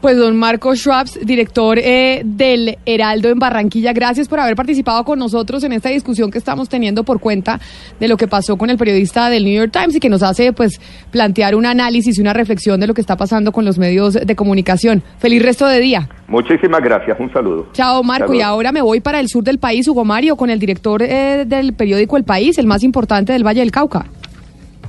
Pues 0.00 0.18
don 0.18 0.36
Marco 0.36 0.74
Schwabs, 0.76 1.18
director 1.24 1.78
eh, 1.78 2.22
del 2.24 2.76
Heraldo 2.84 3.30
en 3.30 3.38
Barranquilla, 3.38 3.92
gracias 3.92 4.28
por 4.28 4.38
haber 4.38 4.54
participado 4.54 5.02
con 5.04 5.18
nosotros 5.18 5.64
en 5.64 5.72
esta 5.72 5.88
discusión 5.88 6.30
que 6.30 6.38
estamos 6.38 6.68
teniendo 6.68 7.02
por 7.02 7.18
cuenta 7.18 7.58
de 7.98 8.06
lo 8.06 8.16
que 8.16 8.28
pasó 8.28 8.56
con 8.56 8.68
el 8.68 8.76
periodista 8.76 9.30
del 9.30 9.44
New 9.44 9.54
York 9.54 9.72
Times 9.72 9.96
y 9.96 10.00
que 10.00 10.10
nos 10.10 10.22
hace 10.22 10.52
pues 10.52 10.80
plantear 11.10 11.54
un 11.54 11.64
análisis 11.64 12.18
y 12.18 12.20
una 12.20 12.34
reflexión 12.34 12.78
de 12.78 12.86
lo 12.86 12.94
que 12.94 13.00
está 13.00 13.16
pasando 13.16 13.52
con 13.52 13.64
los 13.64 13.78
medios 13.78 14.14
de 14.14 14.36
comunicación. 14.36 15.02
Feliz 15.18 15.42
resto 15.42 15.66
de 15.66 15.80
día. 15.80 16.08
Muchísimas 16.28 16.82
gracias, 16.82 17.18
un 17.18 17.32
saludo. 17.32 17.68
Chao 17.72 18.02
Marco, 18.02 18.34
y 18.34 18.42
ahora 18.42 18.72
me 18.72 18.82
voy 18.82 19.00
para 19.00 19.18
el 19.18 19.28
sur 19.28 19.44
del 19.44 19.58
país, 19.58 19.88
Hugo 19.88 20.04
Mario, 20.04 20.36
con 20.36 20.50
el 20.50 20.58
director 20.58 21.02
eh, 21.02 21.44
del 21.46 21.72
periódico 21.72 22.16
El 22.16 22.24
País, 22.24 22.58
el 22.58 22.66
más 22.66 22.82
importante 22.82 23.32
del 23.32 23.46
Valle 23.46 23.60
del 23.60 23.70
Cauca. 23.70 24.06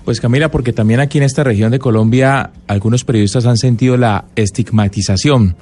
Pues 0.08 0.22
Camila, 0.22 0.50
porque 0.50 0.72
también 0.72 1.02
aquí 1.02 1.18
en 1.18 1.26
esta 1.26 1.44
región 1.44 1.70
de 1.70 1.80
Colombia 1.80 2.52
algunos 2.68 3.04
periodistas 3.04 3.46
han 3.46 3.58
sentido 3.58 3.98
la 3.98 4.24
estigmatización 4.38 5.58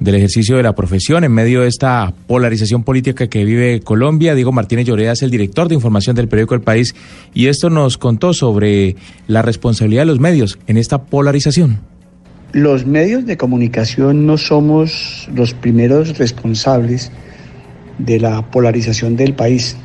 del 0.00 0.14
ejercicio 0.14 0.56
de 0.56 0.62
la 0.62 0.74
profesión 0.74 1.22
en 1.22 1.32
medio 1.32 1.60
de 1.60 1.68
esta 1.68 2.14
polarización 2.26 2.82
política 2.82 3.26
que 3.26 3.44
vive 3.44 3.80
Colombia. 3.80 4.34
Diego 4.34 4.52
Martínez 4.52 4.86
Lloreda 4.86 5.12
es 5.12 5.22
el 5.22 5.30
director 5.30 5.68
de 5.68 5.74
información 5.74 6.16
del 6.16 6.28
periódico 6.28 6.54
El 6.54 6.62
País 6.62 6.94
y 7.34 7.48
esto 7.48 7.68
nos 7.68 7.98
contó 7.98 8.32
sobre 8.32 8.96
la 9.26 9.42
responsabilidad 9.42 10.00
de 10.00 10.06
los 10.06 10.18
medios 10.18 10.58
en 10.66 10.78
esta 10.78 11.02
polarización. 11.02 11.80
Los 12.52 12.86
medios 12.86 13.26
de 13.26 13.36
comunicación 13.36 14.24
no 14.24 14.38
somos 14.38 15.28
los 15.34 15.52
primeros 15.52 16.16
responsables 16.16 17.12
de 17.98 18.18
la 18.18 18.50
polarización 18.50 19.14
del 19.16 19.34
país. 19.34 19.76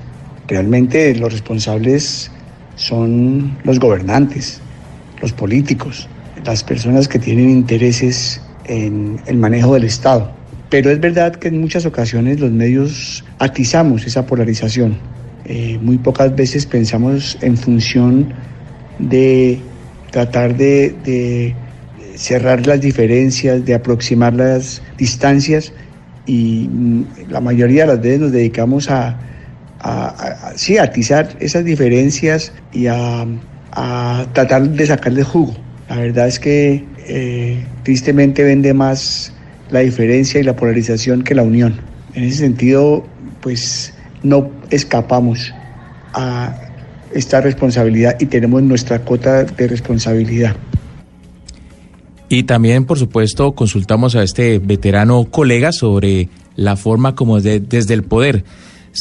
Realmente 0.48 1.13
los 1.15 1.34
responsables 1.34 2.32
son 2.79 3.57
los 3.65 3.77
gobernantes, 3.77 4.62
los 5.21 5.33
políticos, 5.33 6.07
las 6.45 6.63
personas 6.63 7.09
que 7.09 7.19
tienen 7.19 7.50
intereses 7.50 8.41
en 8.63 9.19
el 9.25 9.38
manejo 9.38 9.74
del 9.74 9.83
Estado. 9.83 10.31
Pero 10.69 10.89
es 10.89 11.00
verdad 11.00 11.36
que 11.36 11.50
en 11.50 11.59
muchas 11.59 11.86
ocasiones 11.86 12.39
los 12.39 12.51
medios 12.51 13.25
atizamos 13.38 14.05
esa 14.05 14.25
polarización. 14.25 14.98
Eh, 15.43 15.77
muy 15.81 15.98
pocas 15.98 16.33
veces 16.33 16.65
pensamos 16.65 17.38
en 17.41 17.57
función 17.57 18.33
de 18.98 19.59
tratar 20.12 20.55
de, 20.55 20.95
de, 21.03 21.55
cerrar 22.15 22.65
las 22.65 22.79
diferencias, 22.79 23.65
de 23.65 23.74
aproximar 23.74 24.33
las 24.33 24.81
distancias 24.98 25.74
y 26.25 26.69
la 27.27 27.41
mayoría 27.41 27.81
de 27.81 27.88
las 27.88 28.01
veces 28.01 28.19
nos 28.19 28.31
dedicamos 28.31 28.89
a, 28.89 29.19
a, 29.79 30.53
sí, 30.55 30.77
a 30.77 30.83
atizar 30.83 31.36
esas 31.39 31.65
diferencias 31.65 32.51
y 32.74 32.88
a, 32.88 33.25
a, 33.71 34.25
tratar 34.33 34.69
de 34.69 34.86
sacarle 34.86 35.24
jugo. 35.24 35.55
La 35.89 35.98
verdad 35.98 36.27
es 36.27 36.39
que 36.39 36.86
eh, 37.07 37.63
tristemente 37.83 38.43
vende 38.43 38.74
más 38.74 39.33
la 39.71 39.79
diferencia 39.79 40.39
y 40.39 40.43
la 40.43 40.55
polarización 40.55 41.24
que 41.24 41.36
la 41.36 41.43
unión. 41.43 41.79
En 42.13 42.24
ese 42.24 42.38
sentido, 42.38 43.05
pues 43.41 43.93
no 44.24 44.51
escapamos 44.69 45.53
a 46.13 46.55
esta 47.13 47.41
responsabilidad 47.41 48.17
y 48.19 48.25
tenemos 48.25 48.62
nuestra 48.63 49.00
cuota 49.00 49.43
de 49.43 49.67
responsabilidad. 49.67 50.55
Y 52.29 52.43
también, 52.43 52.86
por 52.86 53.00
supuesto, 53.00 53.53
consultamos 53.53 54.15
a 54.15 54.21
este 54.21 54.59
veterano 54.59 55.25
colega 55.25 55.71
sobre 55.71 56.29
la 56.55 56.75
forma 56.75 57.15
como 57.15 57.41
de, 57.41 57.59
desde 57.59 57.95
el 57.95 58.03
poder 58.03 58.43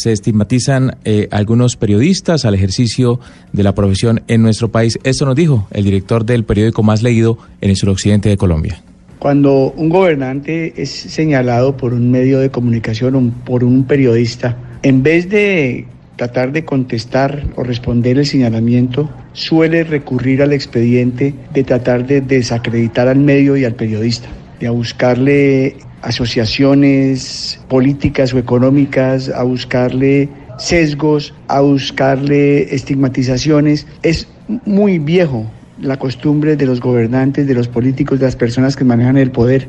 se 0.00 0.12
estigmatizan 0.12 0.97
eh, 1.05 1.28
algunos 1.31 1.76
periodistas 1.76 2.45
al 2.45 2.55
ejercicio 2.55 3.21
de 3.52 3.62
la 3.62 3.75
profesión 3.75 4.23
en 4.28 4.43
nuestro 4.43 4.71
país. 4.71 4.99
Esto 5.05 5.26
nos 5.26 5.37
dijo 5.37 5.67
el 5.71 5.85
director 5.85 6.25
del 6.25 6.45
periódico 6.45 6.83
más 6.83 7.02
leído 7.02 7.38
en 7.61 7.71
el 7.71 7.76
suroccidente 7.76 8.28
de 8.28 8.37
Colombia. 8.37 8.83
Cuando 9.19 9.73
un 9.76 9.88
gobernante 9.88 10.81
es 10.81 10.90
señalado 10.90 11.76
por 11.76 11.93
un 11.93 12.11
medio 12.11 12.38
de 12.38 12.50
comunicación 12.50 13.17
o 13.17 13.45
por 13.45 13.64
un 13.64 13.85
periodista, 13.85 14.57
en 14.83 15.02
vez 15.02 15.28
de 15.28 15.87
tratar 16.14 16.52
de 16.52 16.64
contestar 16.64 17.45
o 17.57 17.64
responder 17.64 18.19
el 18.19 18.26
señalamiento, 18.26 19.11
suele 19.33 19.85
recurrir 19.85 20.43
al 20.43 20.52
expediente 20.52 21.35
de 21.52 21.64
tratar 21.64 22.07
de 22.07 22.21
desacreditar 22.21 23.09
al 23.09 23.19
medio 23.19 23.57
y 23.57 23.64
al 23.64 23.75
periodista, 23.75 24.28
de 24.61 24.69
buscarle 24.69 25.76
asociaciones 26.02 27.61
políticas 27.69 28.33
o 28.35 28.38
económicas, 28.38 29.28
a 29.28 29.43
buscarle 29.43 30.28
sesgos, 30.59 31.35
a 31.49 31.61
buscarle 31.61 32.75
estigmatizaciones. 32.75 33.87
Es 34.02 34.28
muy 34.64 34.99
viejo 34.99 35.50
la 35.81 35.97
costumbre 35.97 36.57
de 36.57 36.67
los 36.67 36.81
gobernantes, 36.81 37.47
de 37.47 37.55
los 37.55 37.69
políticos, 37.69 38.19
de 38.19 38.26
las 38.26 38.37
personas 38.37 38.76
que 38.76 38.85
manejan 38.85 39.17
el 39.17 39.31
poder. 39.31 39.69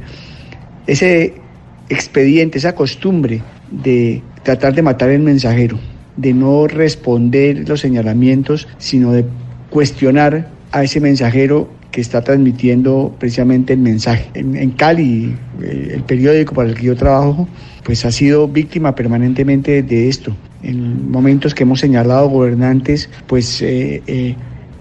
Ese 0.87 1.35
expediente, 1.89 2.57
esa 2.57 2.73
costumbre 2.75 3.41
de 3.71 4.21
tratar 4.43 4.73
de 4.73 4.81
matar 4.81 5.09
el 5.09 5.21
mensajero, 5.21 5.79
de 6.17 6.33
no 6.33 6.67
responder 6.67 7.67
los 7.67 7.79
señalamientos, 7.81 8.67
sino 8.77 9.11
de 9.11 9.25
cuestionar 9.69 10.49
a 10.71 10.83
ese 10.83 10.99
mensajero 10.99 11.69
que 11.91 12.01
está 12.01 12.21
transmitiendo 12.21 13.15
precisamente 13.19 13.73
el 13.73 13.79
mensaje. 13.79 14.29
En, 14.35 14.71
Cali, 14.71 15.35
el 15.61 16.03
periódico 16.03 16.53
para 16.53 16.69
el 16.69 16.75
que 16.75 16.83
yo 16.83 16.95
trabajo, 16.95 17.47
pues 17.83 18.05
ha 18.05 18.11
sido 18.11 18.47
víctima 18.47 18.93
permanentemente 18.93 19.81
de 19.81 20.07
esto. 20.07 20.35
En 20.61 21.09
momentos 21.09 21.55
que 21.55 21.63
hemos 21.63 21.79
señalado 21.79 22.29
gobernantes, 22.29 23.09
pues 23.27 23.61
eh, 23.61 24.03
eh, 24.05 24.35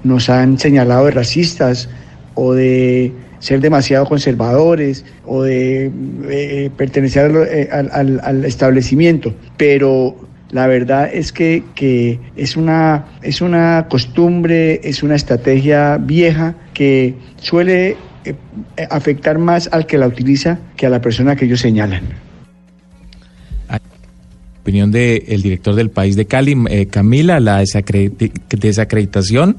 nos 0.05 0.29
han 0.29 0.59
señalado 0.59 1.07
de 1.07 1.12
racistas 1.12 1.88
o 2.35 2.53
de 2.53 3.12
ser 3.38 3.61
demasiado 3.61 4.05
conservadores 4.05 5.05
o 5.25 5.43
de 5.43 5.91
eh, 6.29 6.71
pertenecer 6.77 7.71
al, 7.71 8.45
establecimiento. 8.45 9.33
Pero 9.57 10.17
la 10.50 10.67
verdad 10.67 11.11
es 11.12 11.33
que, 11.33 11.62
que, 11.75 12.19
es, 12.37 12.57
una, 12.57 13.07
es 13.23 13.40
una 13.40 13.87
costumbre, 13.88 14.81
es 14.83 15.02
una 15.02 15.14
estrategia 15.14 15.99
vieja 15.99 16.55
que 16.73 17.14
suele 17.37 17.97
eh, 18.25 18.35
afectar 18.90 19.38
más 19.38 19.69
al 19.73 19.87
que 19.87 19.99
la 19.99 20.07
utiliza 20.07 20.59
que 20.76 20.87
a 20.87 20.90
la 20.90 21.00
persona 21.00 21.37
que 21.37 21.45
ellos 21.45 21.61
señalan. 21.61 22.02
Opinión 24.62 24.90
del 24.90 25.25
de 25.26 25.38
director 25.43 25.75
del 25.75 25.88
país 25.90 26.14
de 26.14 26.26
Cali, 26.26 26.55
eh, 26.69 26.87
Camila, 26.87 27.40
la 27.40 27.61
desacreditación 27.61 29.57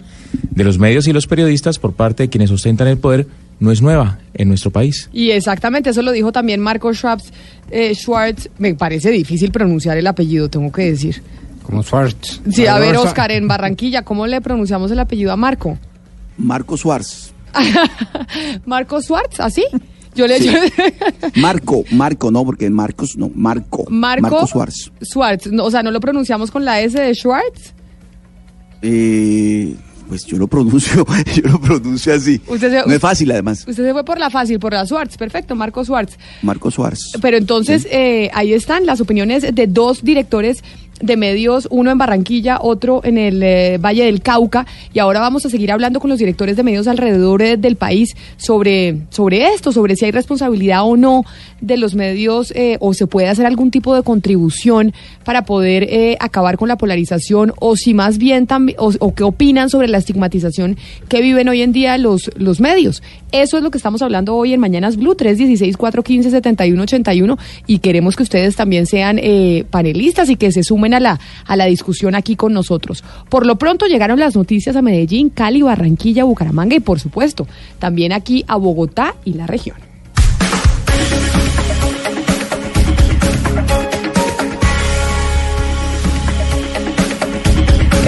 de 0.51 0.63
los 0.63 0.77
medios 0.77 1.08
y 1.08 1.13
los 1.13 1.25
periodistas 1.25 1.79
por 1.79 1.93
parte 1.93 2.24
de 2.24 2.29
quienes 2.29 2.51
ostentan 2.51 2.88
el 2.88 3.00
poder 3.00 3.25
no 3.60 3.72
es 3.72 3.82
nueva 3.82 4.20
en 4.34 4.48
nuestro 4.48 4.72
país. 4.72 5.10
Y 5.12 5.32
exactamente, 5.32 5.89
eso 5.89 6.01
lo 6.01 6.12
dijo 6.12 6.32
también 6.32 6.62
Marco 6.62 6.94
Schwartz. 6.94 7.32
Eh, 7.70 7.94
Schwartz, 7.94 8.50
me 8.58 8.74
parece 8.75 9.12
difícil 9.12 9.51
pronunciar 9.51 9.98
el 9.98 10.08
apellido, 10.08 10.50
tengo 10.50 10.72
que 10.72 10.92
decir. 10.92 11.22
Como 11.63 11.84
Schwartz. 11.84 12.42
Sí, 12.51 12.66
a 12.66 12.80
ver, 12.80 12.96
Oscar, 12.98 13.32
en 13.32 13.48
Barranquilla, 13.48 14.04
¿cómo 14.04 14.25
le 14.25 14.42
pronunciamos 14.42 14.92
el 14.92 15.00
apellido 15.00 15.32
a 15.32 15.36
Marco? 15.36 15.78
Marco 16.38 16.78
Schwartz. 16.78 17.34
Marco 18.66 19.01
Schwartz, 19.01 19.39
¿así? 19.39 19.66
Yo 20.16 20.25
le 20.25 20.39
sí. 20.39 20.50
Marco, 21.36 21.84
Marco, 21.92 22.32
no, 22.32 22.44
porque 22.44 22.70
Marcos, 22.70 23.18
no, 23.18 23.30
Marco. 23.36 23.86
Marco, 23.89 24.22
Marco 24.22 24.48
Schwartz. 24.48 24.92
Schwartz, 25.04 25.48
no, 25.51 25.66
o 25.66 25.72
sea, 25.72 25.84
¿no 25.84 25.92
lo 25.92 26.00
pronunciamos 26.00 26.50
con 26.50 26.66
la 26.66 26.82
S 26.82 27.00
de 27.00 27.13
Schwartz? 27.13 27.74
Eh 28.82 29.75
pues 30.10 30.25
yo 30.25 30.38
lo 30.38 30.48
pronuncio, 30.48 31.06
yo 31.36 31.50
lo 31.50 31.62
pronuncio 31.62 32.13
así. 32.13 32.42
Usted 32.48 32.72
se, 32.72 32.88
no 32.88 32.94
es 32.94 33.00
fácil, 33.00 33.32
además. 33.32 33.60
Usted 33.68 33.86
se 33.86 33.94
fue 33.94 34.04
por 34.04 34.20
la 34.20 34.30
fácil, 34.30 34.60
por 34.60 34.74
la 34.74 34.86
Schwartz, 34.86 35.16
perfecto, 35.18 35.56
Marco 35.56 35.84
Schwartz. 35.86 36.18
Marco 36.42 36.72
Schwartz. 36.72 37.12
Pero 37.22 37.38
entonces, 37.38 37.84
sí. 37.84 37.89
eh, 37.92 38.32
ahí 38.34 38.54
están 38.54 38.86
las 38.86 39.00
opiniones 39.00 39.44
de 39.54 39.68
dos 39.68 40.04
directores 40.04 40.63
de 41.01 41.16
medios, 41.16 41.68
uno 41.72 41.92
en 41.92 41.98
Barranquilla, 41.98 42.60
otro 42.62 43.01
en 43.04 43.18
el 43.18 43.42
eh, 43.42 43.78
Valle 43.78 44.06
del 44.06 44.22
Cauca, 44.22 44.66
y 44.94 45.00
ahora 45.00 45.20
vamos 45.20 45.46
a 45.46 45.50
seguir 45.50 45.72
hablando 45.72 46.00
con 46.00 46.10
los 46.10 46.20
directores 46.20 46.58
de 46.58 46.63
medios 46.63 46.88
alrededor 46.88 47.42
eh, 47.42 47.58
del 47.58 47.75
país 47.75 48.16
sobre, 48.38 49.01
sobre 49.10 49.54
esto, 49.54 49.72
sobre 49.72 49.96
si 49.96 50.06
hay 50.06 50.12
responsabilidad 50.12 50.84
o 50.84 50.98
no 50.98 51.24
de 51.62 51.78
los 51.78 51.96
medios 51.96 52.51
eh, 52.56 52.78
o 52.80 52.94
se 52.94 53.08
puede 53.08 53.28
hacer 53.28 53.46
algún 53.46 53.72
tipo 53.72 53.96
de 53.96 54.04
contribución 54.04 54.94
para 55.24 55.46
poder 55.46 55.84
eh, 55.84 56.18
acabar 56.20 56.58
con 56.58 56.68
la 56.68 56.78
polarización 56.78 57.54
o 57.60 57.75
si 57.75 57.94
más 57.94 58.18
bien 58.18 58.48
o 58.78 59.13
qué 59.13 59.24
opinan 59.24 59.70
sobre 59.70 59.88
la 59.88 59.98
estigmatización 59.98 60.78
que 61.08 61.22
viven 61.22 61.48
hoy 61.50 61.62
en 61.62 61.72
día 61.72 61.98
los, 61.98 62.32
los 62.36 62.60
medios. 62.60 63.01
Eso 63.32 63.58
es 63.58 63.63
lo 63.63 63.72
que 63.72 63.78
estamos 63.78 64.01
hablando 64.01 64.36
hoy 64.36 64.54
en 64.54 64.60
Mañanas 64.60 64.98
Blue 64.98 65.16
316-415-7181 65.16 67.38
y 67.68 67.80
queremos 67.80 68.16
que 68.16 68.24
ustedes 68.24 68.56
también 68.56 68.88
sean 68.88 69.20
eh, 69.22 69.66
panelistas 69.70 70.30
y 70.30 70.36
que 70.36 70.51
se 70.51 70.63
sumen 70.63 70.94
a 70.94 71.00
la, 71.00 71.20
a 71.46 71.56
la 71.56 71.66
discusión 71.66 72.16
aquí 72.16 72.36
con 72.36 72.54
nosotros. 72.54 73.04
Por 73.30 73.46
lo 73.46 73.58
pronto 73.58 73.86
llegaron 73.86 74.20
las 74.20 74.36
noticias 74.36 74.75
a 74.75 74.82
Medellín, 74.82 75.30
Cali, 75.30 75.62
Barranquilla, 75.62 76.24
Bucaramanga 76.24 76.75
y 76.75 76.80
por 76.80 77.00
supuesto 77.00 77.48
también 77.78 78.13
aquí 78.13 78.44
a 78.48 78.56
Bogotá 78.56 79.16
y 79.25 79.34
la 79.34 79.48
región. 79.48 79.78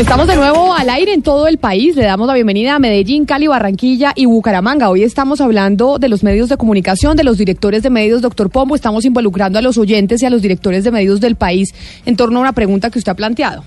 Estamos 0.01 0.25
de 0.25 0.35
nuevo 0.35 0.73
al 0.73 0.89
aire 0.89 1.13
en 1.13 1.21
todo 1.21 1.47
el 1.47 1.59
país. 1.59 1.95
Le 1.95 2.01
damos 2.01 2.25
la 2.25 2.33
bienvenida 2.33 2.73
a 2.73 2.79
Medellín, 2.79 3.25
Cali, 3.25 3.45
Barranquilla 3.45 4.13
y 4.15 4.25
Bucaramanga. 4.25 4.89
Hoy 4.89 5.03
estamos 5.03 5.41
hablando 5.41 5.99
de 5.99 6.09
los 6.09 6.23
medios 6.23 6.49
de 6.49 6.57
comunicación, 6.57 7.15
de 7.15 7.23
los 7.23 7.37
directores 7.37 7.83
de 7.83 7.91
medios, 7.91 8.23
doctor 8.23 8.49
Pombo. 8.49 8.73
Estamos 8.73 9.05
involucrando 9.05 9.59
a 9.59 9.61
los 9.61 9.77
oyentes 9.77 10.23
y 10.23 10.25
a 10.25 10.31
los 10.31 10.41
directores 10.41 10.83
de 10.83 10.89
medios 10.89 11.21
del 11.21 11.35
país 11.35 11.69
en 12.07 12.15
torno 12.15 12.39
a 12.39 12.41
una 12.41 12.53
pregunta 12.53 12.89
que 12.89 12.97
usted 12.97 13.11
ha 13.11 13.15
planteado. 13.15 13.63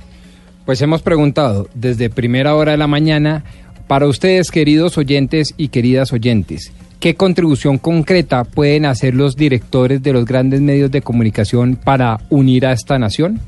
Pues 0.66 0.82
hemos 0.82 1.02
preguntado 1.02 1.68
desde 1.72 2.10
primera 2.10 2.56
hora 2.56 2.72
de 2.72 2.78
la 2.78 2.88
mañana 2.88 3.44
para 3.86 4.08
ustedes, 4.08 4.50
queridos 4.50 4.98
oyentes 4.98 5.54
y 5.56 5.68
queridas 5.68 6.12
oyentes, 6.12 6.72
¿qué 6.98 7.14
contribución 7.14 7.78
concreta 7.78 8.42
pueden 8.42 8.86
hacer 8.86 9.14
los 9.14 9.36
directores 9.36 10.02
de 10.02 10.12
los 10.12 10.24
grandes 10.24 10.60
medios 10.60 10.90
de 10.90 11.00
comunicación 11.00 11.76
para 11.76 12.18
unir 12.28 12.66
a 12.66 12.72
esta 12.72 12.98
nación? 12.98 13.40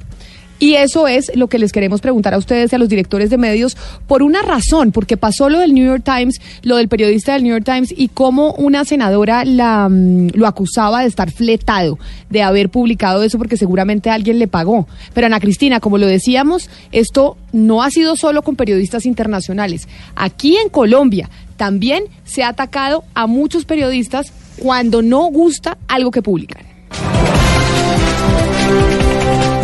Y 0.58 0.74
eso 0.74 1.06
es 1.06 1.30
lo 1.34 1.48
que 1.48 1.58
les 1.58 1.72
queremos 1.72 2.00
preguntar 2.00 2.34
a 2.34 2.38
ustedes 2.38 2.72
y 2.72 2.76
a 2.76 2.78
los 2.78 2.88
directores 2.88 3.30
de 3.30 3.36
medios 3.36 3.76
por 4.06 4.22
una 4.22 4.42
razón, 4.42 4.92
porque 4.92 5.16
pasó 5.16 5.50
lo 5.50 5.58
del 5.58 5.74
New 5.74 5.84
York 5.84 6.02
Times, 6.04 6.40
lo 6.62 6.76
del 6.76 6.88
periodista 6.88 7.34
del 7.34 7.42
New 7.42 7.52
York 7.52 7.64
Times 7.64 7.92
y 7.96 8.08
cómo 8.08 8.52
una 8.54 8.84
senadora 8.84 9.44
la, 9.44 9.88
mm, 9.88 10.30
lo 10.34 10.46
acusaba 10.46 11.02
de 11.02 11.08
estar 11.08 11.30
fletado, 11.30 11.98
de 12.30 12.42
haber 12.42 12.70
publicado 12.70 13.22
eso 13.22 13.38
porque 13.38 13.56
seguramente 13.56 14.10
alguien 14.10 14.38
le 14.38 14.48
pagó. 14.48 14.86
Pero 15.12 15.26
Ana 15.26 15.40
Cristina, 15.40 15.80
como 15.80 15.98
lo 15.98 16.06
decíamos, 16.06 16.70
esto 16.92 17.36
no 17.52 17.82
ha 17.82 17.90
sido 17.90 18.16
solo 18.16 18.42
con 18.42 18.56
periodistas 18.56 19.06
internacionales. 19.06 19.88
Aquí 20.14 20.56
en 20.56 20.68
Colombia 20.68 21.28
también 21.56 22.04
se 22.24 22.42
ha 22.42 22.48
atacado 22.48 23.04
a 23.14 23.26
muchos 23.26 23.64
periodistas 23.64 24.32
cuando 24.58 25.02
no 25.02 25.26
gusta 25.26 25.76
algo 25.88 26.10
que 26.10 26.22
publican. 26.22 26.64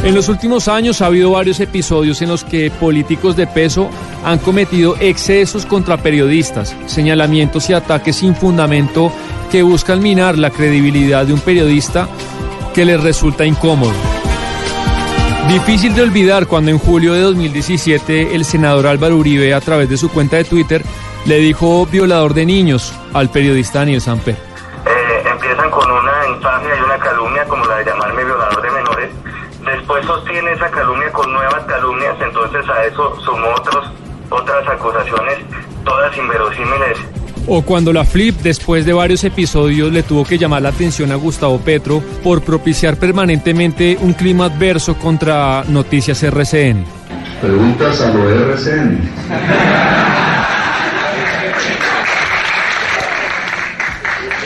En 0.04 0.16
los 0.16 0.28
últimos 0.28 0.66
años 0.66 1.00
ha 1.00 1.06
habido 1.06 1.30
varios 1.30 1.60
episodios 1.60 2.20
en 2.22 2.28
los 2.28 2.42
que 2.42 2.72
políticos 2.72 3.36
de 3.36 3.46
peso 3.46 3.88
han 4.24 4.40
cometido 4.40 4.96
excesos 4.98 5.64
contra 5.64 5.96
periodistas, 5.96 6.74
señalamientos 6.86 7.70
y 7.70 7.72
ataques 7.72 8.16
sin 8.16 8.34
fundamento 8.34 9.12
que 9.52 9.62
buscan 9.62 10.02
minar 10.02 10.36
la 10.38 10.50
credibilidad 10.50 11.24
de 11.24 11.32
un 11.32 11.40
periodista 11.40 12.08
que 12.74 12.84
les 12.84 13.00
resulta 13.00 13.44
incómodo. 13.44 13.92
Difícil 15.48 15.94
de 15.94 16.02
olvidar 16.02 16.48
cuando 16.48 16.72
en 16.72 16.78
julio 16.78 17.12
de 17.12 17.20
2017 17.20 18.34
el 18.34 18.44
senador 18.44 18.88
Álvaro 18.88 19.16
Uribe 19.16 19.54
a 19.54 19.60
través 19.60 19.88
de 19.88 19.98
su 19.98 20.10
cuenta 20.10 20.36
de 20.36 20.44
Twitter 20.44 20.82
le 21.26 21.38
dijo 21.38 21.86
violador 21.86 22.34
de 22.34 22.44
niños 22.44 22.92
al 23.12 23.30
periodista 23.30 23.80
Daniel 23.80 24.00
Samper. 24.00 24.34
Eh, 24.34 25.22
empiezan 25.30 25.70
con 25.70 25.88
una 25.88 26.28
infamia 26.34 26.76
y 26.76 26.82
una 26.82 26.98
calumnia 26.98 27.44
como 27.44 27.64
la 27.66 27.76
de 27.76 27.84
menores. 27.84 28.11
Después 29.92 30.06
sostiene 30.06 30.52
esa 30.52 30.70
calumnia 30.70 31.12
con 31.12 31.30
nuevas 31.30 31.64
calumnias, 31.64 32.16
entonces 32.18 32.66
a 32.66 32.84
eso 32.86 33.14
sumó 33.20 33.48
otros, 33.54 33.90
otras 34.30 34.66
acusaciones, 34.66 35.36
todas 35.84 36.16
inverosímiles. 36.16 36.98
O 37.46 37.60
cuando 37.60 37.92
la 37.92 38.02
Flip, 38.02 38.34
después 38.40 38.86
de 38.86 38.94
varios 38.94 39.22
episodios, 39.24 39.92
le 39.92 40.02
tuvo 40.02 40.24
que 40.24 40.38
llamar 40.38 40.62
la 40.62 40.70
atención 40.70 41.12
a 41.12 41.16
Gustavo 41.16 41.58
Petro 41.58 42.02
por 42.24 42.40
propiciar 42.40 42.96
permanentemente 42.96 43.98
un 44.00 44.14
clima 44.14 44.46
adverso 44.46 44.94
contra 44.96 45.62
Noticias 45.68 46.22
RCN. 46.22 46.86
Preguntas 47.42 48.00
a 48.00 48.14
lo 48.14 48.30
RCN. 48.30 48.98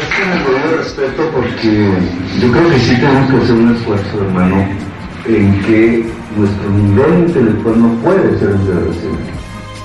Es 0.00 0.18
el 0.18 0.42
doble 0.42 0.76
respeto 0.78 1.30
porque 1.30 1.92
yo 2.40 2.50
creo 2.50 2.68
que 2.68 2.78
sí 2.80 2.96
tenemos 2.96 3.30
que 3.30 3.36
hacer 3.36 3.54
un 3.54 3.76
esfuerzo, 3.76 4.20
hermano, 4.22 4.86
en 5.28 5.62
que 5.62 6.06
nuestro 6.36 6.70
nivel 6.70 7.28
intelectual 7.28 7.80
no 7.80 7.94
puede 8.02 8.38
ser 8.38 8.50
RCN. 8.50 9.36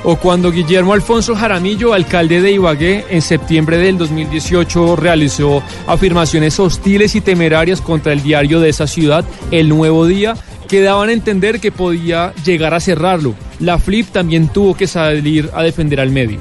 O 0.03 0.15
cuando 0.15 0.51
Guillermo 0.51 0.93
Alfonso 0.93 1.35
Jaramillo, 1.35 1.93
alcalde 1.93 2.41
de 2.41 2.51
Ibagué, 2.53 3.05
en 3.09 3.21
septiembre 3.21 3.77
del 3.77 3.99
2018 3.99 4.95
realizó 4.95 5.61
afirmaciones 5.85 6.59
hostiles 6.59 7.15
y 7.15 7.21
temerarias 7.21 7.81
contra 7.81 8.11
el 8.11 8.23
diario 8.23 8.59
de 8.59 8.69
esa 8.69 8.87
ciudad, 8.87 9.23
El 9.51 9.69
Nuevo 9.69 10.07
Día, 10.07 10.33
que 10.67 10.81
daban 10.81 11.09
a 11.09 11.13
entender 11.13 11.59
que 11.59 11.71
podía 11.71 12.33
llegar 12.43 12.73
a 12.73 12.79
cerrarlo. 12.79 13.35
La 13.59 13.77
Flip 13.77 14.07
también 14.07 14.47
tuvo 14.47 14.73
que 14.73 14.87
salir 14.87 15.51
a 15.53 15.61
defender 15.61 15.99
al 15.99 16.09
medio. 16.09 16.39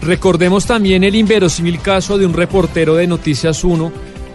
Recordemos 0.00 0.66
también 0.66 1.04
el 1.04 1.14
inverosímil 1.14 1.80
caso 1.80 2.16
de 2.16 2.24
un 2.24 2.32
reportero 2.32 2.94
de 2.94 3.06
Noticias 3.06 3.62
1 3.62 3.92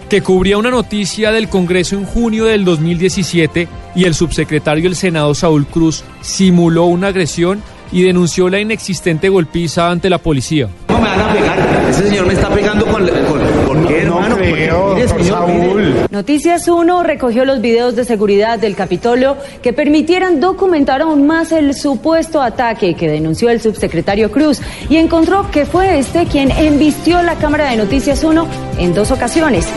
que 0.07 0.21
cubría 0.21 0.57
una 0.57 0.71
noticia 0.71 1.31
del 1.31 1.49
Congreso 1.49 1.97
en 1.97 2.05
junio 2.05 2.45
del 2.45 2.63
2017 2.63 3.67
y 3.97 4.05
el 4.05 4.13
subsecretario 4.13 4.83
del 4.83 4.95
Senado 4.95 5.33
Saúl 5.33 5.65
Cruz 5.65 6.03
simuló 6.21 6.85
una 6.85 7.07
agresión 7.07 7.63
y 7.91 8.03
denunció 8.03 8.47
la 8.47 8.59
inexistente 8.59 9.27
golpiza 9.27 9.89
ante 9.89 10.07
la 10.07 10.19
policía. 10.19 10.69
No 10.87 10.99
me 10.99 11.09
van 11.09 11.19
a 11.19 11.33
pegar. 11.33 11.87
Ese 11.89 12.09
señor 12.09 12.27
me 12.27 12.33
está 12.33 12.49
pegando 12.49 12.85
con. 12.85 13.07
con 13.07 13.65
¿Por 13.65 13.87
qué, 13.87 14.01
hermano? 14.03 14.35
creo, 14.35 14.93
Mire, 14.93 15.07
doctor 15.07 15.23
señor, 15.23 15.47
mire. 15.47 15.63
Saúl. 15.67 15.95
Noticias 16.11 16.67
1 16.67 17.03
recogió 17.03 17.43
los 17.43 17.59
videos 17.59 17.95
de 17.95 18.05
seguridad 18.05 18.59
del 18.59 18.75
Capitolio 18.75 19.35
que 19.63 19.73
permitieran 19.73 20.39
documentar 20.39 21.01
aún 21.01 21.25
más 21.25 21.51
el 21.51 21.73
supuesto 21.73 22.43
ataque 22.43 22.93
que 22.93 23.09
denunció 23.09 23.49
el 23.49 23.61
subsecretario 23.61 24.31
Cruz 24.31 24.61
y 24.89 24.97
encontró 24.97 25.49
que 25.49 25.65
fue 25.65 25.97
este 25.97 26.27
quien 26.27 26.51
embistió 26.51 27.23
la 27.23 27.33
cámara 27.35 27.71
de 27.71 27.77
Noticias 27.77 28.23
1 28.23 28.47
en 28.77 28.93
dos 28.93 29.09
ocasiones. 29.09 29.67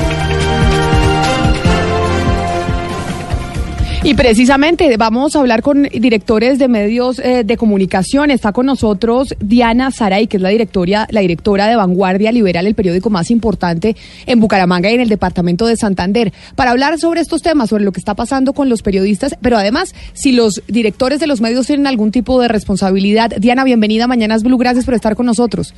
Y 4.02 4.14
precisamente 4.14 4.96
vamos 4.96 5.36
a 5.36 5.40
hablar 5.40 5.60
con 5.60 5.82
directores 5.82 6.58
de 6.58 6.68
medios 6.68 7.18
eh, 7.18 7.44
de 7.44 7.56
comunicación. 7.58 8.30
Está 8.30 8.50
con 8.50 8.64
nosotros 8.64 9.34
Diana 9.40 9.90
Saray, 9.90 10.26
que 10.26 10.38
es 10.38 10.42
la 10.42 10.48
directora, 10.48 11.06
la 11.10 11.20
directora 11.20 11.66
de 11.66 11.76
Vanguardia 11.76 12.32
Liberal, 12.32 12.66
el 12.66 12.74
periódico 12.74 13.10
más 13.10 13.30
importante 13.30 13.96
en 14.24 14.40
Bucaramanga 14.40 14.90
y 14.90 14.94
en 14.94 15.02
el 15.02 15.10
departamento 15.10 15.66
de 15.66 15.76
Santander, 15.76 16.32
para 16.56 16.70
hablar 16.70 16.98
sobre 16.98 17.20
estos 17.20 17.42
temas, 17.42 17.68
sobre 17.68 17.84
lo 17.84 17.92
que 17.92 18.00
está 18.00 18.14
pasando 18.14 18.54
con 18.54 18.70
los 18.70 18.80
periodistas, 18.80 19.36
pero 19.42 19.58
además 19.58 19.94
si 20.14 20.32
los 20.32 20.62
directores 20.66 21.20
de 21.20 21.26
los 21.26 21.42
medios 21.42 21.66
tienen 21.66 21.86
algún 21.86 22.10
tipo 22.10 22.40
de 22.40 22.48
responsabilidad. 22.48 23.32
Diana, 23.38 23.64
bienvenida 23.64 24.04
a 24.04 24.08
Mañanas 24.08 24.42
Blue, 24.42 24.56
gracias 24.56 24.86
por 24.86 24.94
estar 24.94 25.14
con 25.14 25.26
nosotros. 25.26 25.74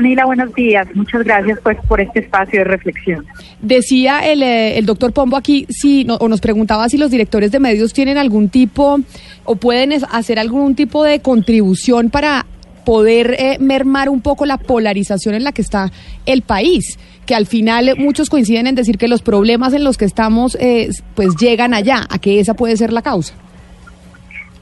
Nila, 0.00 0.24
buenos 0.24 0.54
días. 0.54 0.86
Muchas 0.94 1.22
gracias 1.24 1.58
pues 1.62 1.76
por 1.86 2.00
este 2.00 2.20
espacio 2.20 2.60
de 2.60 2.64
reflexión. 2.64 3.26
Decía 3.60 4.20
el, 4.20 4.42
eh, 4.42 4.78
el 4.78 4.86
doctor 4.86 5.12
Pombo 5.12 5.36
aquí, 5.36 5.66
si, 5.68 6.04
no- 6.04 6.16
o 6.16 6.28
nos 6.28 6.40
preguntaba 6.40 6.88
si 6.88 6.96
los 6.98 7.10
directores 7.10 7.52
de 7.52 7.60
medios 7.60 7.92
tienen 7.92 8.16
algún 8.16 8.48
tipo 8.48 8.98
o 9.44 9.56
pueden 9.56 9.92
hacer 10.10 10.38
algún 10.38 10.74
tipo 10.74 11.04
de 11.04 11.20
contribución 11.20 12.08
para 12.10 12.46
poder 12.86 13.36
eh, 13.38 13.58
mermar 13.60 14.08
un 14.08 14.20
poco 14.22 14.46
la 14.46 14.56
polarización 14.56 15.34
en 15.34 15.44
la 15.44 15.52
que 15.52 15.62
está 15.62 15.92
el 16.26 16.42
país, 16.42 16.98
que 17.26 17.34
al 17.34 17.46
final 17.46 17.94
muchos 17.98 18.28
coinciden 18.30 18.66
en 18.66 18.74
decir 18.74 18.98
que 18.98 19.06
los 19.08 19.22
problemas 19.22 19.72
en 19.72 19.84
los 19.84 19.98
que 19.98 20.04
estamos 20.04 20.56
eh, 20.60 20.88
pues 21.14 21.36
llegan 21.36 21.74
allá, 21.74 22.06
a 22.08 22.18
que 22.18 22.40
esa 22.40 22.54
puede 22.54 22.76
ser 22.76 22.92
la 22.92 23.02
causa. 23.02 23.34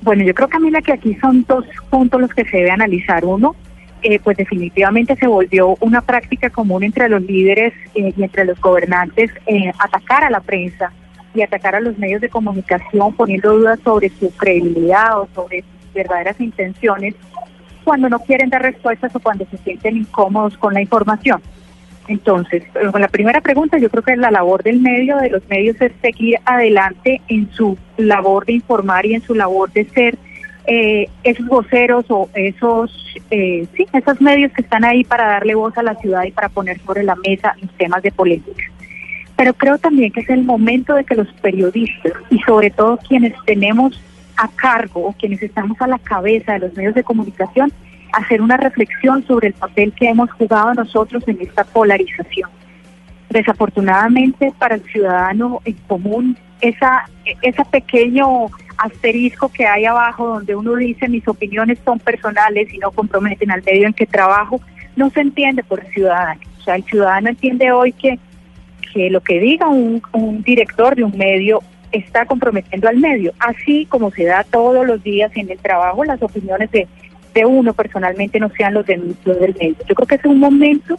Bueno, 0.03 0.25
yo 0.25 0.35
creo, 0.35 0.49
Camila, 0.49 0.81
que 0.83 0.93
aquí 0.93 1.15
son 1.21 1.45
dos 1.49 1.65
puntos 1.89 2.21
los 2.21 2.31
que 2.31 2.45
se 2.45 2.57
debe 2.59 2.71
analizar. 2.71 3.25
Uno, 3.25 3.55
eh, 4.03 4.19
pues 4.23 4.37
definitivamente 4.37 5.17
se 5.17 5.27
volvió 5.27 5.77
una 5.81 6.01
práctica 6.01 6.51
común 6.51 6.83
entre 6.83 7.09
los 7.09 7.23
líderes 7.23 7.73
eh, 7.95 8.13
y 8.17 8.23
entre 8.23 8.45
los 8.45 8.61
gobernantes 8.61 9.31
eh, 9.47 9.73
atacar 9.79 10.25
a 10.25 10.31
la 10.31 10.41
prensa 10.41 10.93
y 11.35 11.43
atacar 11.43 11.75
a 11.75 11.81
los 11.81 11.97
medios 11.99 12.21
de 12.21 12.29
comunicación 12.29 13.15
poniendo 13.15 13.57
dudas 13.57 13.79
sobre 13.85 14.09
su 14.11 14.31
credibilidad 14.37 15.21
o 15.21 15.29
sobre 15.35 15.63
sus 15.63 15.93
verdaderas 15.93 16.41
intenciones 16.41 17.15
cuando 17.85 18.09
no 18.09 18.19
quieren 18.21 18.51
dar 18.51 18.63
respuestas 18.63 19.15
o 19.15 19.21
cuando 19.21 19.47
se 19.51 19.59
sienten 19.59 19.97
incómodos 19.97 20.57
con 20.59 20.75
la 20.75 20.81
información. 20.81 21.41
Entonces, 22.09 22.65
eh, 22.75 22.91
con 22.91 23.01
la 23.01 23.09
primera 23.09 23.41
pregunta, 23.41 23.79
yo 23.79 23.89
creo 23.89 24.03
que 24.03 24.17
la 24.17 24.31
labor 24.31 24.63
del 24.63 24.81
medio, 24.81 25.17
de 25.19 25.31
los 25.31 25.49
medios, 25.49 25.81
es 25.81 25.93
seguir 26.03 26.39
adelante 26.45 27.21
en 27.29 27.51
su 27.53 27.79
labor 27.97 28.47
de 28.47 28.55
informar 28.55 29.07
y 29.07 29.15
en 29.15 29.23
su 29.23 29.35
labor 29.35 29.71
de 29.73 29.85
ser 29.85 30.19
eh, 30.67 31.09
esos 31.25 31.47
voceros 31.47 32.05
o 32.09 32.29
esos, 32.35 32.93
eh, 33.31 33.67
sí, 33.77 33.87
esos 33.93 34.21
medios 34.21 34.53
que 34.53 34.63
están 34.63 34.85
ahí 34.85 35.05
para 35.05 35.27
darle 35.27 35.55
voz 35.55 35.77
a 35.79 35.83
la 35.83 35.95
ciudad 35.97 36.25
y 36.25 36.33
para 36.33 36.49
poner 36.49 36.81
sobre 36.81 37.03
la 37.03 37.17
mesa 37.17 37.55
los 37.61 37.71
temas 37.77 38.03
de 38.03 38.13
polémica. 38.13 38.65
Pero 39.37 39.55
creo 39.55 39.79
también 39.79 40.13
que 40.13 40.21
es 40.21 40.31
el 40.31 40.45
momento 40.45 40.95
de 40.95 41.05
que 41.05 41.15
los 41.15 41.33
periodistas 41.35 42.13
y 42.29 42.39
sobre 42.41 42.71
todo 42.71 42.99
quienes 42.99 43.33
tenemos 43.47 44.01
a 44.37 44.49
cargo 44.49 45.07
o 45.07 45.13
quienes 45.13 45.43
estamos 45.43 45.81
a 45.81 45.87
la 45.87 45.99
cabeza 45.99 46.55
de 46.55 46.61
los 46.61 46.77
medios 46.77 46.95
de 46.95 47.05
comunicación, 47.05 47.73
hacer 48.13 48.43
una 48.43 48.57
reflexión 48.57 49.25
sobre 49.27 49.49
el 49.49 49.55
papel 49.55 49.93
que 49.93 50.09
hemos 50.09 50.31
jugado 50.33 50.75
nosotros 50.75 51.23
en 51.27 51.41
esta 51.41 51.65
polarización. 51.65 52.51
Desafortunadamente 53.29 54.53
para 54.59 54.75
el 54.75 54.83
ciudadano 54.85 55.61
en 55.65 55.75
común, 55.87 56.37
esa, 56.61 57.09
ese 57.43 57.65
pequeño 57.67 58.47
asterisco 58.81 59.51
que 59.51 59.67
hay 59.67 59.85
abajo 59.85 60.27
donde 60.27 60.55
uno 60.55 60.75
dice 60.77 61.09
mis 61.09 61.27
opiniones 61.29 61.79
son 61.85 61.99
personales 61.99 62.73
y 62.73 62.79
no 62.79 62.91
comprometen 62.91 63.51
al 63.51 63.63
medio 63.63 63.87
en 63.87 63.93
que 63.93 64.07
trabajo, 64.07 64.61
no 64.97 65.11
se 65.11 65.21
entiende 65.21 65.63
por 65.63 65.81
el 65.81 65.93
ciudadano. 65.93 66.41
O 66.59 66.63
sea, 66.63 66.77
el 66.77 66.85
ciudadano 66.85 67.29
entiende 67.29 67.71
hoy 67.73 67.93
que, 67.93 68.19
que 68.93 69.11
lo 69.11 69.21
que 69.21 69.39
diga 69.39 69.69
un, 69.69 70.03
director 70.45 70.97
de 70.97 71.05
un 71.05 71.17
medio 71.17 71.63
está 71.93 72.25
comprometiendo 72.25 72.89
al 72.89 72.97
medio, 72.97 73.33
así 73.39 73.87
como 73.87 74.11
se 74.13 74.25
da 74.25 74.45
todos 74.45 74.87
los 74.87 75.03
días 75.03 75.31
en 75.35 75.51
el 75.51 75.59
trabajo, 75.59 76.05
las 76.05 76.23
opiniones 76.23 76.71
de, 76.71 76.89
de 77.35 77.45
uno 77.45 77.75
personalmente 77.75 78.41
no 78.41 78.49
sean 78.51 78.75
los, 78.75 78.87
de, 78.87 78.97
los 79.25 79.41
del 79.41 79.55
medio. 79.55 79.77
Yo 79.89 79.95
creo 79.95 80.07
que 80.07 80.15
es 80.15 80.25
un 80.25 80.39
momento 80.39 80.97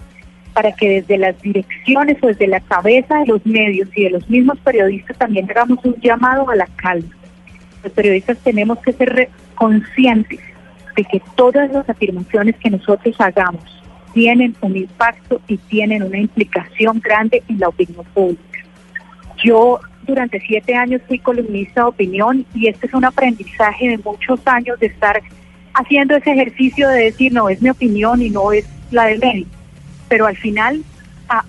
para 0.53 0.71
que 0.73 1.01
desde 1.01 1.17
las 1.17 1.41
direcciones 1.41 2.17
o 2.21 2.27
desde 2.27 2.47
la 2.47 2.59
cabeza 2.59 3.19
de 3.19 3.27
los 3.27 3.45
medios 3.45 3.87
y 3.95 4.03
de 4.03 4.09
los 4.11 4.29
mismos 4.29 4.59
periodistas 4.59 5.17
también 5.17 5.49
hagamos 5.49 5.79
un 5.85 5.95
llamado 6.01 6.49
a 6.49 6.55
la 6.55 6.67
calma. 6.75 7.09
Los 7.83 7.93
periodistas 7.93 8.37
tenemos 8.39 8.79
que 8.79 8.93
ser 8.93 9.29
conscientes 9.55 10.39
de 10.95 11.03
que 11.03 11.21
todas 11.35 11.71
las 11.71 11.89
afirmaciones 11.89 12.55
que 12.57 12.69
nosotros 12.69 13.15
hagamos 13.19 13.63
tienen 14.13 14.55
un 14.61 14.75
impacto 14.75 15.41
y 15.47 15.57
tienen 15.57 16.03
una 16.03 16.19
implicación 16.19 16.99
grande 16.99 17.43
en 17.47 17.59
la 17.59 17.69
opinión 17.69 18.05
pública. 18.13 18.59
Yo 19.43 19.79
durante 20.03 20.39
siete 20.41 20.75
años 20.75 21.01
fui 21.07 21.19
columnista 21.19 21.81
de 21.81 21.87
opinión 21.87 22.45
y 22.53 22.67
este 22.67 22.87
es 22.87 22.93
un 22.93 23.05
aprendizaje 23.05 23.89
de 23.89 23.97
muchos 23.99 24.39
años 24.45 24.79
de 24.79 24.87
estar 24.87 25.21
haciendo 25.73 26.15
ese 26.15 26.31
ejercicio 26.31 26.89
de 26.89 27.05
decir 27.05 27.31
no 27.31 27.49
es 27.49 27.61
mi 27.61 27.69
opinión 27.69 28.21
y 28.21 28.29
no 28.29 28.51
es 28.51 28.67
la 28.91 29.05
del 29.05 29.19
medio. 29.19 29.45
Pero 30.09 30.27
al 30.27 30.35
final, 30.35 30.83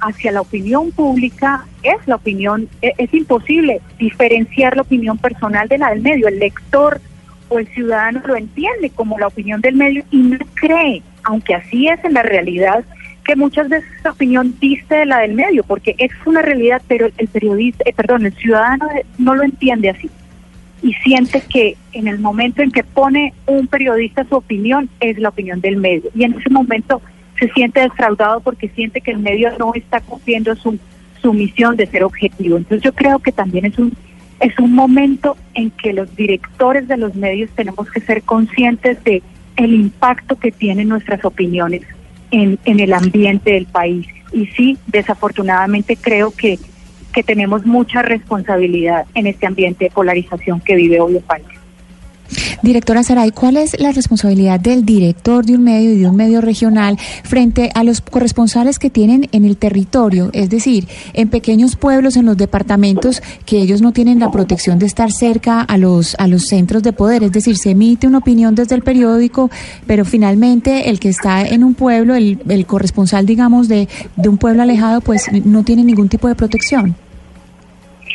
hacia 0.01 0.33
la 0.33 0.41
opinión 0.41 0.91
pública 0.93 1.65
es 1.83 1.97
la 2.07 2.17
opinión, 2.17 2.69
es, 2.81 2.93
es 2.99 3.13
imposible 3.15 3.81
diferenciar 3.99 4.77
la 4.77 4.83
opinión 4.83 5.19
personal 5.19 5.69
de 5.69 5.79
la 5.79 5.91
del 5.91 6.03
medio. 6.03 6.29
El 6.29 6.39
lector 6.39 7.01
o 7.49 7.59
el 7.59 7.67
ciudadano 7.69 8.23
lo 8.27 8.37
entiende 8.37 8.91
como 8.91 9.19
la 9.19 9.27
opinión 9.27 9.61
del 9.61 9.75
medio 9.75 10.05
y 10.11 10.19
no 10.19 10.39
cree, 10.55 11.03
aunque 11.25 11.55
así 11.55 11.89
es 11.89 12.03
en 12.05 12.15
la 12.15 12.23
realidad, 12.23 12.85
que 13.25 13.37
muchas 13.37 13.69
veces 13.69 13.89
esa 13.99 14.11
opinión 14.11 14.55
diste 14.61 14.97
de 14.97 15.07
la 15.07 15.21
del 15.21 15.35
medio, 15.35 15.63
porque 15.63 15.95
es 15.99 16.11
una 16.27 16.43
realidad, 16.43 16.83
pero 16.89 17.09
el 17.19 17.29
periodista, 17.29 17.85
eh, 17.87 17.93
perdón, 17.93 18.27
el 18.27 18.35
ciudadano 18.35 18.89
no 19.19 19.35
lo 19.35 19.43
entiende 19.43 19.91
así 19.91 20.11
y 20.83 20.93
siente 20.95 21.41
que 21.43 21.77
en 21.93 22.09
el 22.09 22.19
momento 22.19 22.61
en 22.61 22.73
que 22.73 22.83
pone 22.83 23.33
un 23.47 23.69
periodista 23.69 24.25
su 24.25 24.35
opinión 24.35 24.91
es 25.01 25.17
la 25.19 25.29
opinión 25.29 25.61
del 25.61 25.77
medio 25.77 26.11
y 26.15 26.25
en 26.25 26.35
ese 26.35 26.51
momento 26.51 27.01
se 27.43 27.53
siente 27.55 27.81
defraudado 27.81 28.41
porque 28.41 28.69
siente 28.69 29.01
que 29.01 29.11
el 29.11 29.19
medio 29.19 29.51
no 29.59 29.75
está 29.75 30.01
cumpliendo 30.01 30.55
su, 30.55 30.79
su 31.21 31.33
misión 31.33 31.77
de 31.77 31.87
ser 31.87 32.05
objetivo. 32.05 32.57
Entonces 32.57 32.85
yo 32.85 32.93
creo 32.93 33.19
que 33.19 33.33
también 33.33 33.65
es 33.65 33.79
un 33.79 33.93
es 34.39 34.59
un 34.59 34.75
momento 34.75 35.37
en 35.55 35.71
que 35.71 35.93
los 35.93 36.15
directores 36.17 36.89
de 36.89 36.97
los 36.97 37.15
medios 37.15 37.51
tenemos 37.55 37.89
que 37.91 38.01
ser 38.01 38.23
conscientes 38.23 39.03
de 39.05 39.23
el 39.57 39.73
impacto 39.73 40.37
que 40.37 40.51
tienen 40.51 40.89
nuestras 40.89 41.25
opiniones 41.25 41.83
en, 42.33 42.59
en 42.65 42.81
el 42.81 42.93
ambiente 42.93 43.53
del 43.53 43.67
país. 43.67 44.07
Y 44.33 44.47
sí, 44.47 44.79
desafortunadamente 44.89 45.97
creo 45.97 46.33
que, 46.33 46.59
que 47.13 47.23
tenemos 47.23 47.65
mucha 47.67 48.03
responsabilidad 48.03 49.07
en 49.15 49.29
este 49.29 49.47
ambiente 49.47 49.85
de 49.85 49.91
polarización 49.93 50.61
que 50.61 50.75
vive 50.75 51.01
hoy 51.01 51.17
el 51.17 51.23
país. 51.23 51.47
Directora 52.63 53.03
Saray, 53.03 53.31
¿cuál 53.31 53.57
es 53.57 53.79
la 53.81 53.93
responsabilidad 53.93 54.61
del 54.61 54.85
director 54.85 55.45
de 55.45 55.55
un 55.55 55.65
medio 55.65 55.93
y 55.93 55.99
de 55.99 56.09
un 56.09 56.17
medio 56.17 56.41
regional 56.41 56.99
frente 57.25 57.71
a 57.75 57.85
los 57.85 58.01
corresponsales 58.01 58.79
que 58.79 58.91
tienen 58.91 59.29
en 59.33 59.45
el 59.45 59.57
territorio? 59.57 60.31
Es 60.33 60.51
decir, 60.51 60.87
en 61.13 61.29
pequeños 61.29 61.77
pueblos, 61.77 62.17
en 62.17 62.27
los 62.27 62.37
departamentos, 62.37 63.23
que 63.45 63.59
ellos 63.59 63.83
no 63.83 63.93
tienen 63.93 64.21
la 64.21 64.31
protección 64.31 64.79
de 64.79 64.87
estar 64.87 65.11
cerca 65.13 65.61
a 65.61 65.77
los, 65.77 66.15
a 66.19 66.27
los 66.27 66.47
centros 66.47 66.83
de 66.83 66.93
poder. 66.93 67.25
Es 67.25 67.33
decir, 67.33 67.57
se 67.57 67.71
emite 67.71 68.07
una 68.07 68.19
opinión 68.19 68.55
desde 68.55 68.75
el 68.75 68.83
periódico, 68.83 69.51
pero 69.87 70.05
finalmente 70.05 70.91
el 70.91 71.01
que 71.01 71.09
está 71.09 71.43
en 71.43 71.65
un 71.65 71.75
pueblo, 71.75 72.15
el, 72.15 72.41
el 72.49 72.67
corresponsal, 72.67 73.27
digamos, 73.27 73.69
de, 73.69 73.89
de 74.17 74.29
un 74.29 74.39
pueblo 74.39 74.63
alejado, 74.63 75.01
pues 75.01 75.27
no 75.45 75.65
tiene 75.65 75.85
ningún 75.85 76.09
tipo 76.09 76.29
de 76.29 76.35
protección. 76.35 76.97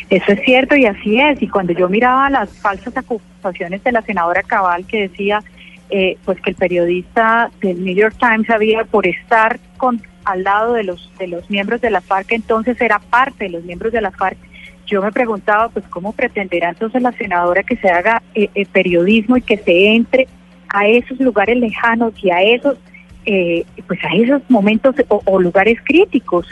Eso 0.10 0.32
es 0.32 0.42
cierto 0.42 0.76
y 0.76 0.86
así 0.86 1.20
es. 1.20 1.42
Y 1.42 1.48
cuando 1.48 1.74
yo 1.74 1.90
miraba 1.90 2.30
las 2.30 2.50
falsas 2.60 2.96
acusaciones 2.96 3.84
de 3.84 3.92
la 3.92 4.02
senadora 4.02 4.44
Cabal 4.44 4.86
que 4.86 5.08
decía 5.08 5.44
eh, 5.90 6.18
pues 6.26 6.40
que 6.42 6.50
el 6.50 6.56
periodista 6.56 7.50
del 7.62 7.84
New 7.84 7.96
York 7.96 8.16
Times 8.20 8.50
había 8.50 8.84
por 8.84 9.08
estar 9.08 9.60
con 9.78 10.02
al 10.26 10.44
lado 10.44 10.74
de 10.74 10.84
los 10.84 11.10
de 11.18 11.28
los 11.28 11.50
miembros 11.50 11.80
de 11.80 11.90
la 11.90 12.02
FARC 12.02 12.34
entonces 12.34 12.80
era 12.82 13.00
parte 13.00 13.46
de 13.46 13.52
los 13.52 13.64
miembros 13.64 13.94
de 13.94 14.02
la 14.02 14.12
FARC 14.12 14.38
yo 14.86 15.02
me 15.02 15.12
preguntaba 15.12 15.70
pues 15.70 15.86
cómo 15.88 16.12
pretenderá 16.12 16.70
entonces 16.70 17.02
la 17.02 17.14
senadora 17.14 17.64
que 17.64 17.78
se 17.78 17.90
haga 17.90 18.22
eh, 18.36 18.50
eh, 18.54 18.66
periodismo 18.66 19.38
y 19.38 19.42
que 19.42 19.58
se 19.58 19.88
entre 19.96 20.28
a 20.70 20.88
esos 20.88 21.20
lugares 21.20 21.58
lejanos 21.58 22.14
y 22.22 22.32
a 22.32 22.42
esos 22.42 22.78
eh, 23.26 23.66
pues 23.88 24.00
a 24.04 24.14
esos 24.16 24.42
momentos 24.50 24.96
o, 25.08 25.22
o 25.24 25.40
lugares 25.40 25.78
críticos 25.86 26.48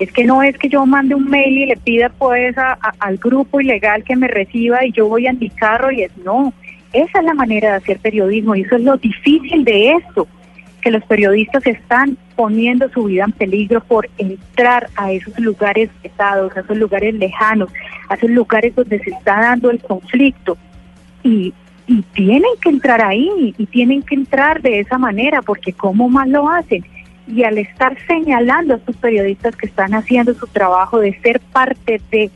es 0.00 0.10
que 0.12 0.24
no 0.24 0.42
es 0.42 0.56
que 0.56 0.70
yo 0.70 0.84
mande 0.86 1.14
un 1.14 1.28
mail 1.28 1.58
y 1.58 1.66
le 1.66 1.76
pida 1.76 2.08
pues 2.08 2.56
al 2.56 3.18
grupo 3.18 3.60
ilegal 3.60 4.02
que 4.02 4.16
me 4.16 4.28
reciba 4.28 4.84
y 4.84 4.92
yo 4.92 5.06
voy 5.06 5.26
a 5.26 5.34
mi 5.34 5.50
carro 5.50 5.92
y 5.92 6.02
es 6.02 6.16
no. 6.24 6.54
Esa 6.94 7.18
es 7.18 7.24
la 7.24 7.34
manera 7.34 7.72
de 7.72 7.76
hacer 7.76 8.00
periodismo 8.00 8.56
y 8.56 8.62
eso 8.62 8.76
es 8.76 8.82
lo 8.82 8.96
difícil 8.96 9.62
de 9.62 9.92
esto, 9.92 10.26
que 10.80 10.90
los 10.90 11.04
periodistas 11.04 11.66
están 11.66 12.16
poniendo 12.34 12.88
su 12.88 13.04
vida 13.04 13.24
en 13.24 13.32
peligro 13.32 13.82
por 13.82 14.08
entrar 14.16 14.88
a 14.96 15.12
esos 15.12 15.38
lugares 15.38 15.90
pesados, 16.02 16.56
a 16.56 16.60
esos 16.60 16.78
lugares 16.78 17.14
lejanos, 17.14 17.70
a 18.08 18.14
esos 18.14 18.30
lugares 18.30 18.74
donde 18.74 19.00
se 19.00 19.10
está 19.10 19.38
dando 19.38 19.70
el 19.70 19.80
conflicto. 19.80 20.56
Y, 21.22 21.52
y 21.86 22.00
tienen 22.14 22.52
que 22.62 22.70
entrar 22.70 23.04
ahí 23.04 23.54
y 23.58 23.66
tienen 23.66 24.02
que 24.02 24.14
entrar 24.14 24.62
de 24.62 24.80
esa 24.80 24.96
manera 24.96 25.42
porque 25.42 25.74
¿cómo 25.74 26.08
más 26.08 26.26
lo 26.26 26.48
hacen? 26.48 26.82
Y 27.30 27.44
al 27.44 27.58
estar 27.58 27.96
señalando 28.06 28.74
a 28.74 28.76
estos 28.78 28.96
periodistas 28.96 29.54
que 29.56 29.66
están 29.66 29.94
haciendo 29.94 30.34
su 30.34 30.46
trabajo 30.48 30.98
de 30.98 31.18
ser 31.20 31.40
parte 31.40 32.00
de 32.10 32.30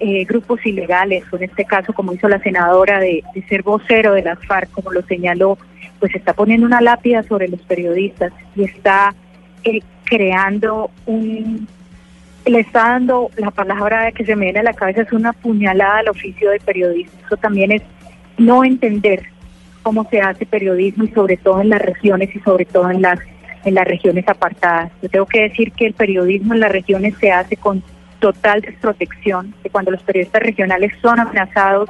eh, 0.00 0.24
grupos 0.24 0.64
ilegales, 0.66 1.24
o 1.32 1.36
en 1.36 1.44
este 1.44 1.64
caso 1.64 1.92
como 1.92 2.12
hizo 2.12 2.28
la 2.28 2.40
senadora 2.40 2.98
de, 2.98 3.22
ser 3.48 3.62
vocero 3.62 4.12
de 4.12 4.22
las 4.22 4.44
FARC, 4.44 4.70
como 4.72 4.92
lo 4.92 5.02
señaló, 5.02 5.56
pues 6.00 6.14
está 6.14 6.32
poniendo 6.32 6.66
una 6.66 6.80
lápida 6.80 7.22
sobre 7.22 7.48
los 7.48 7.60
periodistas 7.62 8.32
y 8.56 8.64
está 8.64 9.14
eh, 9.62 9.80
creando 10.04 10.90
un, 11.06 11.68
le 12.44 12.60
está 12.60 12.88
dando 12.88 13.30
la 13.36 13.52
palabra 13.52 14.10
que 14.12 14.24
se 14.24 14.34
me 14.34 14.46
viene 14.46 14.60
a 14.60 14.64
la 14.64 14.74
cabeza 14.74 15.02
es 15.02 15.12
una 15.12 15.32
puñalada 15.32 15.98
al 15.98 16.08
oficio 16.08 16.50
de 16.50 16.58
periodismo. 16.58 17.12
Eso 17.24 17.36
también 17.36 17.70
es 17.70 17.82
no 18.36 18.64
entender 18.64 19.22
cómo 19.82 20.08
se 20.10 20.20
hace 20.20 20.44
periodismo 20.44 21.04
y 21.04 21.08
sobre 21.08 21.36
todo 21.36 21.60
en 21.60 21.68
las 21.68 21.80
regiones 21.80 22.34
y 22.34 22.40
sobre 22.40 22.64
todo 22.64 22.90
en 22.90 23.00
las 23.00 23.20
en 23.64 23.74
las 23.74 23.86
regiones 23.86 24.28
apartadas. 24.28 24.92
Yo 25.02 25.08
tengo 25.08 25.26
que 25.26 25.42
decir 25.42 25.72
que 25.72 25.86
el 25.86 25.94
periodismo 25.94 26.54
en 26.54 26.60
las 26.60 26.72
regiones 26.72 27.14
se 27.18 27.32
hace 27.32 27.56
con 27.56 27.82
total 28.18 28.60
desprotección, 28.60 29.54
que 29.62 29.70
cuando 29.70 29.90
los 29.90 30.02
periodistas 30.02 30.42
regionales 30.42 30.92
son 31.02 31.20
amenazados 31.20 31.88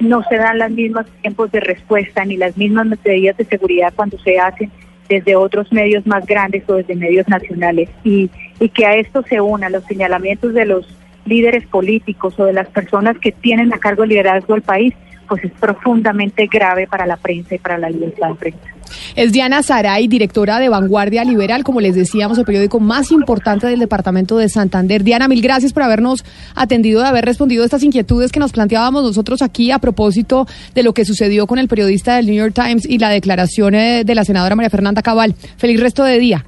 no 0.00 0.22
se 0.24 0.36
dan 0.36 0.58
los 0.58 0.70
mismos 0.70 1.06
tiempos 1.20 1.52
de 1.52 1.60
respuesta 1.60 2.24
ni 2.24 2.36
las 2.36 2.56
mismas 2.56 2.86
medidas 2.86 3.36
de 3.36 3.44
seguridad 3.44 3.92
cuando 3.94 4.18
se 4.18 4.38
hacen 4.38 4.70
desde 5.08 5.36
otros 5.36 5.72
medios 5.72 6.06
más 6.06 6.24
grandes 6.24 6.64
o 6.68 6.74
desde 6.74 6.94
medios 6.94 7.28
nacionales. 7.28 7.90
Y, 8.02 8.30
y 8.58 8.68
que 8.70 8.86
a 8.86 8.96
esto 8.96 9.22
se 9.22 9.40
unan 9.40 9.72
los 9.72 9.84
señalamientos 9.84 10.54
de 10.54 10.64
los 10.64 10.86
líderes 11.26 11.66
políticos 11.66 12.38
o 12.38 12.44
de 12.44 12.52
las 12.52 12.68
personas 12.68 13.18
que 13.18 13.32
tienen 13.32 13.72
a 13.74 13.78
cargo 13.78 14.04
el 14.04 14.10
liderazgo 14.10 14.54
del 14.54 14.62
país, 14.62 14.94
pues 15.28 15.44
es 15.44 15.52
profundamente 15.52 16.46
grave 16.46 16.86
para 16.86 17.06
la 17.06 17.16
prensa 17.16 17.54
y 17.54 17.58
para 17.58 17.78
la 17.78 17.90
libertad 17.90 18.30
de 18.30 18.34
prensa. 18.36 18.79
Es 19.16 19.32
Diana 19.32 19.62
Saray, 19.62 20.08
directora 20.08 20.58
de 20.58 20.68
Vanguardia 20.68 21.24
Liberal, 21.24 21.64
como 21.64 21.80
les 21.80 21.94
decíamos, 21.94 22.38
el 22.38 22.44
periódico 22.44 22.80
más 22.80 23.10
importante 23.10 23.66
del 23.66 23.80
departamento 23.80 24.36
de 24.38 24.48
Santander. 24.48 25.04
Diana, 25.04 25.28
mil 25.28 25.42
gracias 25.42 25.72
por 25.72 25.82
habernos 25.82 26.24
atendido, 26.54 27.02
de 27.02 27.08
haber 27.08 27.24
respondido 27.24 27.62
a 27.62 27.66
estas 27.66 27.82
inquietudes 27.82 28.32
que 28.32 28.40
nos 28.40 28.52
planteábamos 28.52 29.02
nosotros 29.02 29.42
aquí 29.42 29.70
a 29.70 29.78
propósito 29.78 30.46
de 30.74 30.82
lo 30.82 30.92
que 30.94 31.04
sucedió 31.04 31.46
con 31.46 31.58
el 31.58 31.68
periodista 31.68 32.16
del 32.16 32.26
New 32.26 32.34
York 32.34 32.54
Times 32.54 32.86
y 32.88 32.98
la 32.98 33.10
declaración 33.10 33.74
eh, 33.74 34.04
de 34.04 34.14
la 34.14 34.24
senadora 34.24 34.56
María 34.56 34.70
Fernanda 34.70 35.02
Cabal. 35.02 35.34
Feliz 35.56 35.80
resto 35.80 36.04
de 36.04 36.18
día. 36.18 36.44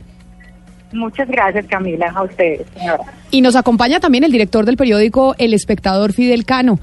Muchas 0.93 1.27
gracias, 1.29 1.67
Camila, 1.67 2.13
a 2.15 2.23
ustedes, 2.23 2.67
señora. 2.77 3.05
Y 3.31 3.41
nos 3.41 3.57
acompaña 3.57 3.99
también 3.99 4.25
el 4.25 4.33
director 4.33 4.67
del 4.67 4.77
periódico 4.77 5.35
El 5.39 5.55
Espectador, 5.55 6.13
Fidel 6.13 6.45
Cano. 6.45 6.79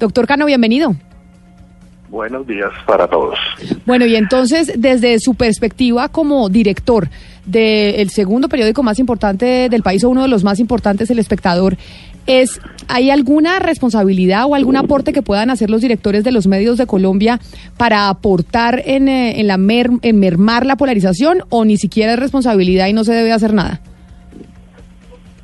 Doctor 0.00 0.26
Cano, 0.26 0.46
bienvenido. 0.46 0.96
Buenos 2.12 2.46
días 2.46 2.70
para 2.86 3.08
todos. 3.08 3.38
Bueno, 3.86 4.04
y 4.04 4.16
entonces, 4.16 4.70
desde 4.76 5.18
su 5.18 5.34
perspectiva 5.34 6.10
como 6.10 6.50
director 6.50 7.08
del 7.46 8.10
segundo 8.10 8.50
periódico 8.50 8.82
más 8.82 8.98
importante 8.98 9.70
del 9.70 9.82
país 9.82 10.04
o 10.04 10.10
uno 10.10 10.20
de 10.20 10.28
los 10.28 10.44
más 10.44 10.60
importantes, 10.60 11.10
El 11.10 11.18
Espectador, 11.18 11.78
es 12.26 12.60
¿hay 12.86 13.08
alguna 13.10 13.60
responsabilidad 13.60 14.44
o 14.46 14.54
algún 14.54 14.76
aporte 14.76 15.14
que 15.14 15.22
puedan 15.22 15.48
hacer 15.48 15.70
los 15.70 15.80
directores 15.80 16.22
de 16.22 16.32
los 16.32 16.46
medios 16.46 16.76
de 16.76 16.86
Colombia 16.86 17.40
para 17.78 18.10
aportar 18.10 18.82
en, 18.84 19.08
eh, 19.08 19.40
en 19.40 19.46
la 19.46 19.56
mer- 19.56 19.90
en 20.02 20.20
mermar 20.20 20.66
la 20.66 20.76
polarización 20.76 21.38
o 21.48 21.64
ni 21.64 21.78
siquiera 21.78 22.12
es 22.12 22.18
responsabilidad 22.18 22.88
y 22.88 22.92
no 22.92 23.04
se 23.04 23.14
debe 23.14 23.32
hacer 23.32 23.54
nada? 23.54 23.80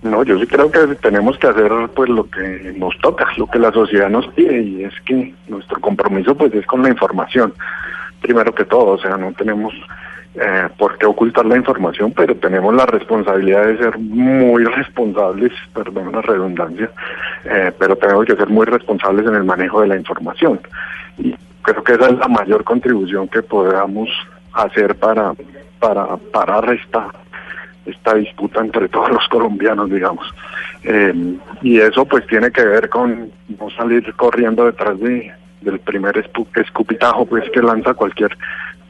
No, 0.03 0.23
yo 0.23 0.39
sí 0.39 0.47
creo 0.47 0.71
que 0.71 0.95
tenemos 0.97 1.37
que 1.39 1.49
hacer 1.49 1.73
pues 1.95 2.09
lo 2.09 2.29
que 2.31 2.73
nos 2.77 2.97
toca, 2.99 3.27
lo 3.37 3.47
que 3.49 3.59
la 3.59 3.73
sociedad 3.73 4.09
nos 4.09 4.29
pide 4.29 4.63
y 4.63 4.85
es 4.85 4.95
que 5.05 5.35
nuestro 5.49 5.81
compromiso 5.81 6.37
pues 6.37 6.55
es 6.55 6.65
con 6.67 6.83
la 6.83 6.89
información, 6.89 7.53
primero 8.23 8.55
que 8.55 8.65
todo, 8.65 8.93
o 8.93 8.99
sea, 8.99 9.17
no 9.17 9.33
tenemos 9.33 9.75
eh, 10.37 10.69
por 10.79 10.97
qué 10.99 11.07
ocultar 11.07 11.47
la 11.47 11.57
información, 11.57 12.13
pero 12.15 12.37
tenemos 12.37 12.73
la 12.75 12.87
responsabilidad 12.87 13.67
de 13.67 13.79
ser 13.79 13.99
muy 13.99 14.65
responsables, 14.65 15.51
perdón 15.75 16.13
la 16.13 16.23
redundancia, 16.23 16.91
eh, 17.45 17.73
pero 17.77 17.97
tenemos 17.97 18.25
que 18.25 18.37
ser 18.37 18.49
muy 18.49 18.67
responsables 18.67 19.27
en 19.27 19.35
el 19.35 19.45
manejo 19.45 19.81
de 19.81 19.89
la 19.89 19.97
información. 19.97 20.61
Y 21.19 21.35
creo 21.63 21.83
que 21.83 21.95
esa 21.95 22.07
es 22.07 22.19
la 22.19 22.29
mayor 22.29 22.63
contribución 22.63 23.27
que 23.27 23.43
podamos 23.43 24.09
hacer 24.53 24.95
para 24.95 25.33
para 25.79 26.17
parar 26.17 26.73
esta 26.73 27.09
esta 27.89 28.15
disputa 28.15 28.61
entre 28.61 28.89
todos 28.89 29.11
los 29.11 29.27
colombianos, 29.29 29.91
digamos. 29.91 30.27
Eh, 30.85 31.13
y 31.63 31.79
eso 31.79 32.05
pues 32.05 32.27
tiene 32.27 32.51
que 32.51 32.65
ver 32.65 32.89
con 32.89 33.31
no 33.59 33.71
salir 33.71 34.13
corriendo 34.15 34.67
detrás 34.67 34.99
de 35.01 35.33
del 35.61 35.81
primer 35.81 36.17
escupitajo 36.17 37.27
pues 37.27 37.51
que 37.51 37.61
lanza 37.61 37.93
cualquier 37.95 38.31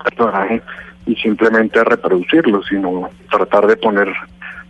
personaje 0.04 0.60
y 1.06 1.14
simplemente 1.16 1.82
reproducirlo, 1.82 2.62
sino 2.62 3.08
tratar 3.30 3.66
de 3.66 3.76
poner 3.76 4.12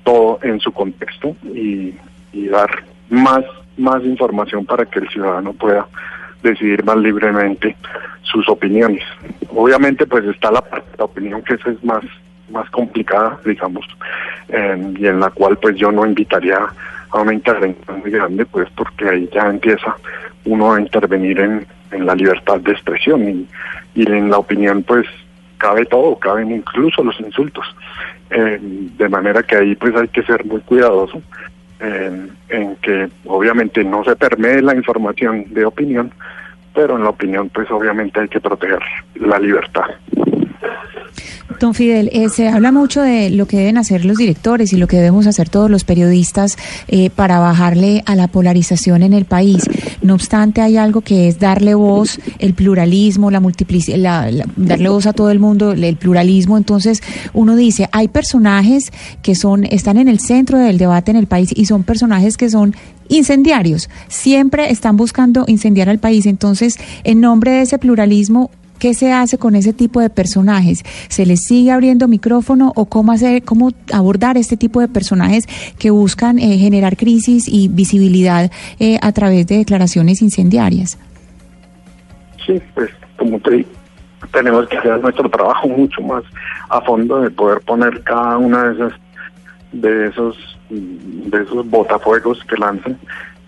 todo 0.05 0.39
en 0.43 0.61
su 0.61 0.71
contexto 0.71 1.35
y, 1.43 1.95
y 2.33 2.47
dar 2.49 2.71
más 3.11 3.45
más 3.77 4.03
información 4.05 4.65
para 4.65 4.87
que 4.87 5.01
el 5.01 5.09
ciudadano 5.09 5.53
pueda 5.53 5.87
decidir 6.43 6.85
más 6.85 6.97
libremente 6.99 7.77
sus 8.23 8.49
opiniones. 8.49 9.03
Obviamente 9.49 10.07
pues 10.07 10.25
está 10.25 10.53
la 10.53 10.65
la 10.97 11.05
opinión 11.05 11.43
que 11.43 11.55
esa 11.55 11.71
es 11.71 11.83
más 11.83 12.05
más 12.51 12.69
complicada, 12.71 13.39
digamos, 13.45 13.87
eh, 14.49 14.95
y 14.99 15.07
en 15.07 15.21
la 15.21 15.31
cual 15.31 15.57
pues 15.59 15.77
yo 15.77 15.91
no 15.93 16.07
invitaría 16.07 16.59
a 17.11 17.21
una 17.21 17.33
intervención 17.33 18.01
muy 18.01 18.11
grande, 18.11 18.45
pues 18.45 18.69
porque 18.77 19.09
ahí 19.09 19.29
ya 19.33 19.49
empieza 19.49 19.97
uno 20.45 20.75
a 20.75 20.81
intervenir 20.81 21.41
en, 21.41 21.67
en 21.91 22.07
la 22.07 22.15
libertad 22.15 22.61
de 22.61 22.73
expresión 22.73 23.29
y, 23.29 23.49
y 23.95 24.11
en 24.11 24.31
la 24.31 24.39
opinión 24.39 24.83
pues 24.83 25.07
cabe 25.59 25.85
todo, 25.87 26.17
caben 26.19 26.51
incluso 26.53 27.03
los 27.03 27.19
insultos, 27.21 27.67
Eh, 28.31 28.59
de 28.61 29.09
manera 29.09 29.43
que 29.43 29.57
ahí 29.57 29.75
pues 29.75 29.95
hay 29.97 30.09
que 30.09 30.23
ser 30.23 30.45
muy 30.45 30.61
cuidadoso 30.61 31.23
en, 31.81 32.31
en 32.51 32.77
que 32.77 33.09
obviamente 33.25 33.83
no 33.83 34.05
se 34.05 34.15
permee 34.17 34.61
la 34.61 34.75
información 34.75 35.47
de 35.55 35.65
opinión, 35.65 36.13
pero 36.75 36.97
en 36.97 37.05
la 37.05 37.09
opinión 37.09 37.49
pues 37.49 37.71
obviamente 37.71 38.21
hay 38.21 38.29
que 38.29 38.39
proteger 38.39 38.83
la 39.15 39.39
libertad. 39.39 39.89
Don 41.61 41.75
Fidel, 41.75 42.11
eh, 42.13 42.29
se 42.29 42.49
habla 42.49 42.73
mucho 42.73 43.01
de 43.01 43.31
lo 43.31 43.47
que 43.47 43.57
deben 43.57 43.79
hacer 43.79 44.05
los 44.05 44.19
directores 44.19 44.73
y 44.73 44.77
lo 44.77 44.87
que 44.87 44.97
debemos 44.97 45.27
hacer 45.27 45.49
todos 45.49 45.71
los 45.71 45.83
periodistas 45.83 46.57
eh, 46.89 47.11
para 47.11 47.41
bajarle 47.41 48.03
a 48.07 48.15
la 48.15 48.29
polarización 48.29 49.03
en 49.03 49.13
el 49.13 49.25
país. 49.25 49.65
No 50.03 50.15
obstante, 50.15 50.61
hay 50.61 50.77
algo 50.77 51.01
que 51.01 51.27
es 51.27 51.39
darle 51.39 51.75
voz, 51.75 52.21
el 52.39 52.55
pluralismo, 52.55 53.31
la 53.31 53.41
multiplicidad, 53.41 54.31
darle 54.57 54.89
voz 54.89 55.07
a 55.07 55.15
todo 55.15 55.31
el 55.31 55.39
mundo, 55.39 55.73
el 55.73 55.97
pluralismo. 55.97 56.59
Entonces, 56.59 57.03
uno 57.33 57.57
dice, 57.57 57.89
hay 57.93 58.09
personajes 58.09 58.93
que 59.23 59.35
son 59.35 59.65
están 59.65 59.97
en 59.97 60.09
el 60.09 60.21
centro 60.21 60.59
del 60.59 60.79
debate 60.79 61.11
en 61.11 61.17
el 61.17 61.27
país 61.27 61.51
y 61.57 61.65
son 61.65 61.83
personajes 61.83 62.37
que 62.37 62.51
son 62.51 62.75
incendiarios. 63.09 63.89
Siempre 64.09 64.71
están 64.71 64.97
buscando 64.97 65.45
incendiar 65.49 65.89
al 65.89 65.99
país. 65.99 66.27
Entonces, 66.27 66.79
en 67.05 67.21
nombre 67.21 67.53
de 67.53 67.63
ese 67.63 67.79
pluralismo, 67.79 68.51
¿Qué 68.79 68.95
se 68.95 69.13
hace 69.13 69.39
con 69.39 69.55
ese 69.55 69.73
tipo 69.73 70.01
de 70.01 70.11
personajes? 70.11 70.85
¿Se 71.09 71.27
les 71.27 71.45
sigue 71.45 71.73
abriendo 71.73 72.07
micrófono 72.09 72.73
o 72.77 72.87
cómo 72.87 73.13
hacer, 73.13 73.43
cómo 73.43 73.73
abordar 73.93 74.37
este 74.37 74.57
tipo 74.57 74.81
de 74.81 74.89
personajes 74.89 75.47
que 75.79 75.91
buscan 75.91 76.39
eh, 76.39 76.59
generar 76.59 76.97
crisis 76.97 77.49
y 77.49 77.69
visibilidad 77.69 78.51
eh, 78.79 78.99
a 79.03 79.13
través 79.13 79.47
de 79.47 79.59
declaraciones 79.59 80.23
incendiarias? 80.23 80.99
Sí, 82.47 82.61
pues 82.75 82.91
como 83.17 83.41
te 83.41 83.67
tenemos 84.33 84.69
que 84.69 84.77
hacer 84.77 85.01
nuestro 85.01 85.29
trabajo 85.29 85.69
mucho 85.69 86.01
más 86.03 86.23
a 86.69 86.81
fondo 86.83 87.21
de 87.21 87.31
poder 87.31 87.61
poner 87.61 88.03
cada 88.03 88.37
una 88.37 88.65
de 88.65 88.75
esas 88.75 88.93
de 89.73 90.07
esos 90.07 90.37
de 90.71 91.43
esos 91.43 91.69
botafuegos 91.69 92.45
que 92.45 92.57
lanzan, 92.57 92.99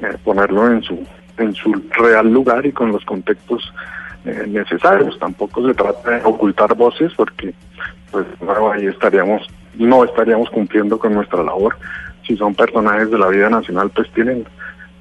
eh, 0.01 0.17
ponerlo 0.25 0.71
en 0.71 0.83
su 0.83 0.99
en 1.39 1.55
su 1.55 1.73
real 1.99 2.33
lugar 2.33 2.67
y 2.67 2.73
con 2.73 2.93
los 2.93 3.05
contextos 3.05 3.73
eh, 4.25 4.45
necesarios. 4.49 5.19
Tampoco 5.19 5.67
se 5.67 5.75
trata 5.75 6.11
de 6.11 6.25
ocultar 6.25 6.75
voces 6.75 7.13
porque 7.17 7.55
pues 8.11 8.27
ahí 8.75 8.87
estaríamos 8.87 9.47
no 9.75 10.05
estaríamos 10.05 10.51
cumpliendo 10.51 10.99
con 10.99 11.15
nuestra 11.15 11.43
labor. 11.43 11.77
Si 12.27 12.37
son 12.37 12.55
personajes 12.55 13.11
de 13.11 13.19
la 13.19 13.29
vida 13.29 13.49
nacional, 13.49 13.91
pues 13.91 14.11
tienen 14.13 14.45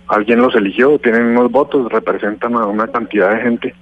alguien 0.07 0.41
los 0.41 0.55
eligió, 0.55 0.97
tienen 0.99 1.37
unos 1.37 1.51
votos, 1.51 1.91
representan 1.91 2.55
a 2.55 2.65
una 2.65 2.87
cantidad 2.87 3.33
de 3.33 3.41
gente 3.41 3.75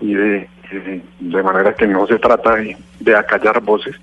y 0.00 0.14
de, 0.14 0.48
de, 0.70 1.02
de 1.20 1.42
manera 1.42 1.74
que 1.74 1.86
no 1.86 2.06
se 2.06 2.18
trata 2.18 2.56
de, 2.56 2.76
de 3.00 3.16
acallar 3.16 3.60
voces, 3.60 3.96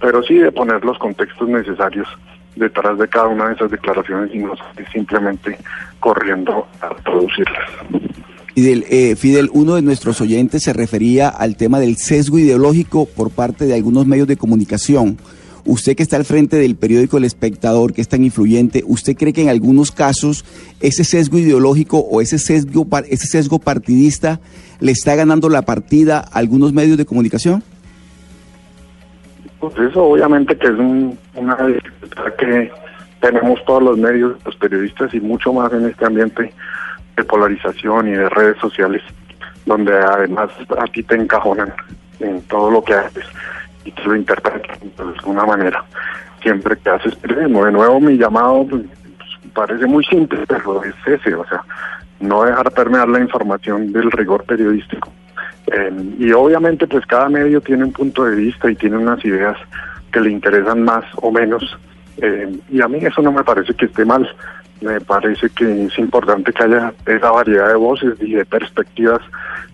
pero 0.00 0.22
sí 0.22 0.34
de 0.34 0.52
poner 0.52 0.84
los 0.84 0.98
contextos 0.98 1.48
necesarios 1.48 2.08
detrás 2.56 2.98
de 2.98 3.08
cada 3.08 3.28
una 3.28 3.48
de 3.48 3.54
esas 3.54 3.70
declaraciones 3.70 4.34
y 4.34 4.38
no 4.38 4.54
simplemente 4.92 5.58
corriendo 6.00 6.66
a 6.80 6.88
producirlas. 6.90 7.70
Fidel, 8.54 8.84
eh, 8.90 9.16
Fidel, 9.16 9.48
uno 9.52 9.74
de 9.76 9.82
nuestros 9.82 10.20
oyentes 10.20 10.62
se 10.64 10.72
refería 10.72 11.28
al 11.28 11.56
tema 11.56 11.78
del 11.80 11.96
sesgo 11.96 12.38
ideológico 12.38 13.06
por 13.06 13.30
parte 13.30 13.66
de 13.66 13.74
algunos 13.74 14.06
medios 14.06 14.26
de 14.28 14.36
comunicación. 14.36 15.18
Usted 15.64 15.94
que 15.94 16.02
está 16.02 16.16
al 16.16 16.24
frente 16.24 16.56
del 16.56 16.74
periódico 16.74 17.18
El 17.18 17.24
Espectador, 17.24 17.92
que 17.92 18.00
es 18.00 18.08
tan 18.08 18.24
influyente, 18.24 18.82
¿usted 18.86 19.14
cree 19.14 19.32
que 19.32 19.42
en 19.42 19.50
algunos 19.50 19.92
casos 19.92 20.44
ese 20.80 21.04
sesgo 21.04 21.38
ideológico 21.38 21.98
o 21.98 22.20
ese 22.20 22.38
sesgo, 22.38 22.86
ese 23.08 23.26
sesgo 23.26 23.58
partidista 23.58 24.40
le 24.80 24.92
está 24.92 25.14
ganando 25.14 25.48
la 25.48 25.62
partida 25.62 26.18
a 26.18 26.38
algunos 26.38 26.72
medios 26.72 26.96
de 26.96 27.04
comunicación? 27.04 27.62
Pues 29.60 29.74
eso 29.90 30.02
obviamente 30.04 30.56
que 30.56 30.66
es 30.68 30.72
un- 30.78 31.18
una 31.34 31.56
dificultad 31.66 32.24
que 32.38 32.70
tenemos 33.20 33.62
todos 33.66 33.82
los 33.82 33.98
medios, 33.98 34.36
los 34.44 34.56
periodistas 34.56 35.12
y 35.12 35.20
mucho 35.20 35.52
más 35.52 35.70
en 35.74 35.84
este 35.86 36.06
ambiente 36.06 36.52
de 37.16 37.24
polarización 37.24 38.08
y 38.08 38.12
de 38.12 38.28
redes 38.28 38.58
sociales, 38.58 39.02
donde 39.66 39.96
además 39.96 40.50
a 40.78 40.84
ti 40.86 41.02
te 41.02 41.16
encajonan 41.16 41.72
en 42.20 42.42
todo 42.42 42.70
lo 42.70 42.82
que 42.82 42.94
haces 42.94 43.24
y 43.84 43.92
te 43.92 44.02
lo 44.04 44.16
interpretan 44.16 44.78
de 44.96 45.02
alguna 45.02 45.44
manera. 45.44 45.84
Siempre 46.42 46.76
que 46.76 46.90
haces 46.90 47.14
periodismo, 47.16 47.64
de 47.64 47.72
nuevo 47.72 48.00
mi 48.00 48.16
llamado 48.16 48.66
pues, 48.68 48.82
parece 49.52 49.86
muy 49.86 50.04
simple, 50.04 50.44
pero 50.46 50.82
es 50.84 50.94
ese, 51.06 51.34
o 51.34 51.46
sea, 51.46 51.62
no 52.20 52.44
dejar 52.44 52.70
permear 52.72 53.08
la 53.08 53.20
información 53.20 53.92
del 53.92 54.10
rigor 54.10 54.44
periodístico. 54.44 55.10
Eh, 55.66 55.92
y 56.18 56.32
obviamente 56.32 56.86
pues 56.86 57.04
cada 57.06 57.28
medio 57.28 57.60
tiene 57.60 57.84
un 57.84 57.92
punto 57.92 58.24
de 58.24 58.36
vista 58.36 58.70
y 58.70 58.76
tiene 58.76 58.96
unas 58.96 59.24
ideas 59.24 59.56
que 60.12 60.20
le 60.20 60.30
interesan 60.30 60.82
más 60.82 61.04
o 61.16 61.30
menos. 61.30 61.78
eh, 62.22 62.58
y 62.70 62.80
a 62.82 62.88
mí 62.88 62.98
eso 63.02 63.22
no 63.22 63.32
me 63.32 63.44
parece 63.44 63.74
que 63.74 63.86
esté 63.86 64.04
mal. 64.04 64.28
Me 64.80 65.00
parece 65.00 65.48
que 65.50 65.86
es 65.86 65.98
importante 65.98 66.52
que 66.52 66.64
haya 66.64 66.92
esa 67.06 67.30
variedad 67.30 67.68
de 67.68 67.74
voces 67.74 68.14
y 68.20 68.32
de 68.32 68.44
perspectivas 68.44 69.20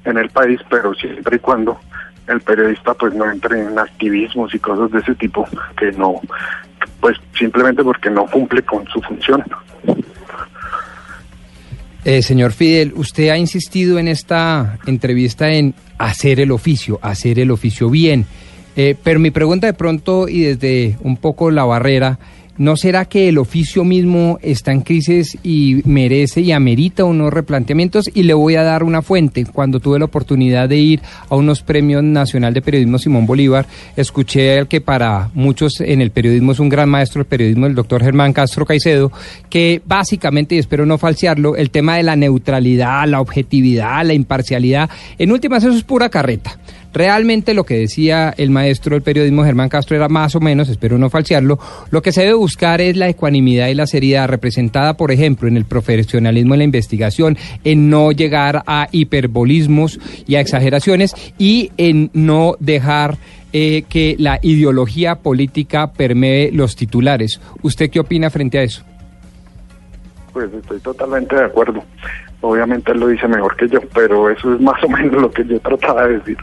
en 0.04 0.18
el 0.18 0.28
país, 0.30 0.60
pero 0.68 0.94
siempre 0.94 1.36
y 1.36 1.38
cuando 1.38 1.78
el 2.26 2.40
periodista 2.40 2.94
pues 2.94 3.14
no 3.14 3.30
entre 3.30 3.62
en 3.62 3.78
activismos 3.78 4.54
y 4.54 4.58
cosas 4.58 4.90
de 4.90 4.98
ese 4.98 5.14
tipo 5.14 5.46
que 5.78 5.92
no, 5.92 6.20
pues 7.00 7.16
simplemente 7.38 7.84
porque 7.84 8.10
no 8.10 8.26
cumple 8.26 8.62
con 8.62 8.86
su 8.88 9.00
función. 9.00 9.44
Eh, 12.04 12.22
señor 12.22 12.52
Fidel, 12.52 12.92
usted 12.94 13.30
ha 13.30 13.36
insistido 13.36 13.98
en 13.98 14.06
esta 14.06 14.78
entrevista 14.86 15.50
en 15.50 15.74
hacer 15.98 16.38
el 16.38 16.52
oficio, 16.52 17.00
hacer 17.02 17.40
el 17.40 17.50
oficio 17.50 17.90
bien. 17.90 18.26
Eh, 18.76 18.94
pero 19.02 19.18
mi 19.18 19.30
pregunta 19.30 19.66
de 19.66 19.72
pronto 19.74 20.28
y 20.28 20.42
desde 20.42 20.96
un 21.00 21.16
poco 21.16 21.50
la 21.50 21.64
barrera 21.64 22.18
¿no 22.58 22.76
será 22.76 23.04
que 23.04 23.28
el 23.28 23.38
oficio 23.38 23.84
mismo 23.84 24.38
está 24.42 24.72
en 24.72 24.80
crisis 24.80 25.36
y 25.42 25.82
merece 25.84 26.40
y 26.40 26.52
amerita 26.52 27.04
unos 27.04 27.32
replanteamientos? 27.32 28.10
Y 28.14 28.22
le 28.22 28.34
voy 28.34 28.56
a 28.56 28.62
dar 28.62 28.82
una 28.82 29.02
fuente. 29.02 29.44
Cuando 29.44 29.80
tuve 29.80 29.98
la 29.98 30.06
oportunidad 30.06 30.68
de 30.68 30.76
ir 30.76 31.02
a 31.28 31.36
unos 31.36 31.62
premios 31.62 32.02
nacional 32.02 32.54
de 32.54 32.62
periodismo 32.62 32.98
Simón 32.98 33.26
Bolívar, 33.26 33.66
escuché 33.96 34.58
al 34.58 34.68
que 34.68 34.80
para 34.80 35.30
muchos 35.34 35.80
en 35.80 36.00
el 36.00 36.10
periodismo 36.10 36.52
es 36.52 36.60
un 36.60 36.68
gran 36.68 36.88
maestro 36.88 37.20
del 37.20 37.28
periodismo, 37.28 37.66
el 37.66 37.74
doctor 37.74 38.02
Germán 38.02 38.32
Castro 38.32 38.64
Caicedo, 38.64 39.12
que 39.50 39.82
básicamente, 39.84 40.54
y 40.54 40.58
espero 40.58 40.86
no 40.86 40.98
falsearlo, 40.98 41.56
el 41.56 41.70
tema 41.70 41.96
de 41.96 42.02
la 42.02 42.16
neutralidad, 42.16 43.06
la 43.06 43.20
objetividad, 43.20 44.04
la 44.04 44.14
imparcialidad, 44.14 44.88
en 45.18 45.32
últimas 45.32 45.64
eso 45.64 45.76
es 45.76 45.84
pura 45.84 46.08
carreta. 46.08 46.58
Realmente 46.96 47.52
lo 47.52 47.64
que 47.64 47.76
decía 47.76 48.32
el 48.38 48.48
maestro 48.48 48.94
del 48.94 49.02
periodismo 49.02 49.44
Germán 49.44 49.68
Castro 49.68 49.98
era 49.98 50.08
más 50.08 50.34
o 50.34 50.40
menos, 50.40 50.70
espero 50.70 50.96
no 50.96 51.10
falsearlo, 51.10 51.58
lo 51.90 52.00
que 52.00 52.10
se 52.10 52.22
debe 52.22 52.32
buscar 52.32 52.80
es 52.80 52.96
la 52.96 53.06
ecuanimidad 53.06 53.68
y 53.68 53.74
la 53.74 53.86
seriedad 53.86 54.26
representada, 54.28 54.96
por 54.96 55.12
ejemplo, 55.12 55.46
en 55.46 55.58
el 55.58 55.66
profesionalismo 55.66 56.54
en 56.54 56.58
la 56.60 56.64
investigación, 56.64 57.36
en 57.64 57.90
no 57.90 58.12
llegar 58.12 58.62
a 58.66 58.88
hiperbolismos 58.92 60.00
y 60.26 60.36
a 60.36 60.40
exageraciones 60.40 61.12
y 61.36 61.70
en 61.76 62.08
no 62.14 62.54
dejar 62.60 63.18
eh, 63.52 63.82
que 63.90 64.16
la 64.18 64.38
ideología 64.40 65.16
política 65.16 65.92
permee 65.92 66.50
los 66.50 66.76
titulares. 66.76 67.42
¿Usted 67.60 67.90
qué 67.90 68.00
opina 68.00 68.30
frente 68.30 68.58
a 68.58 68.62
eso? 68.62 68.82
Pues 70.32 70.50
estoy 70.50 70.80
totalmente 70.80 71.36
de 71.36 71.44
acuerdo. 71.44 71.84
Obviamente 72.40 72.92
él 72.92 73.00
lo 73.00 73.08
dice 73.08 73.26
mejor 73.28 73.56
que 73.56 73.68
yo, 73.68 73.80
pero 73.94 74.30
eso 74.30 74.54
es 74.54 74.60
más 74.60 74.82
o 74.84 74.88
menos 74.88 75.20
lo 75.20 75.30
que 75.30 75.44
yo 75.44 75.58
trataba 75.60 76.06
de 76.06 76.18
decir 76.18 76.36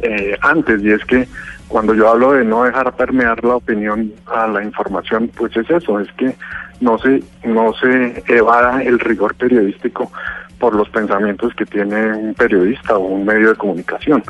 eh, 0.00 0.36
antes, 0.40 0.82
y 0.82 0.90
es 0.90 1.04
que 1.04 1.28
cuando 1.68 1.94
yo 1.94 2.08
hablo 2.08 2.32
de 2.32 2.44
no 2.44 2.64
dejar 2.64 2.94
permear 2.94 3.42
la 3.44 3.56
opinión 3.56 4.12
a 4.26 4.46
la 4.46 4.62
información, 4.62 5.30
pues 5.36 5.56
es 5.56 5.68
eso, 5.68 6.00
es 6.00 6.10
que 6.12 6.34
no 6.80 6.98
se, 6.98 7.22
no 7.44 7.72
se 7.74 8.22
evada 8.28 8.82
el 8.82 8.98
rigor 8.98 9.34
periodístico 9.34 10.10
por 10.58 10.74
los 10.74 10.88
pensamientos 10.88 11.52
que 11.54 11.66
tiene 11.66 12.14
un 12.14 12.34
periodista 12.34 12.96
o 12.96 13.06
un 13.06 13.26
medio 13.26 13.50
de 13.50 13.56
comunicación. 13.56 14.22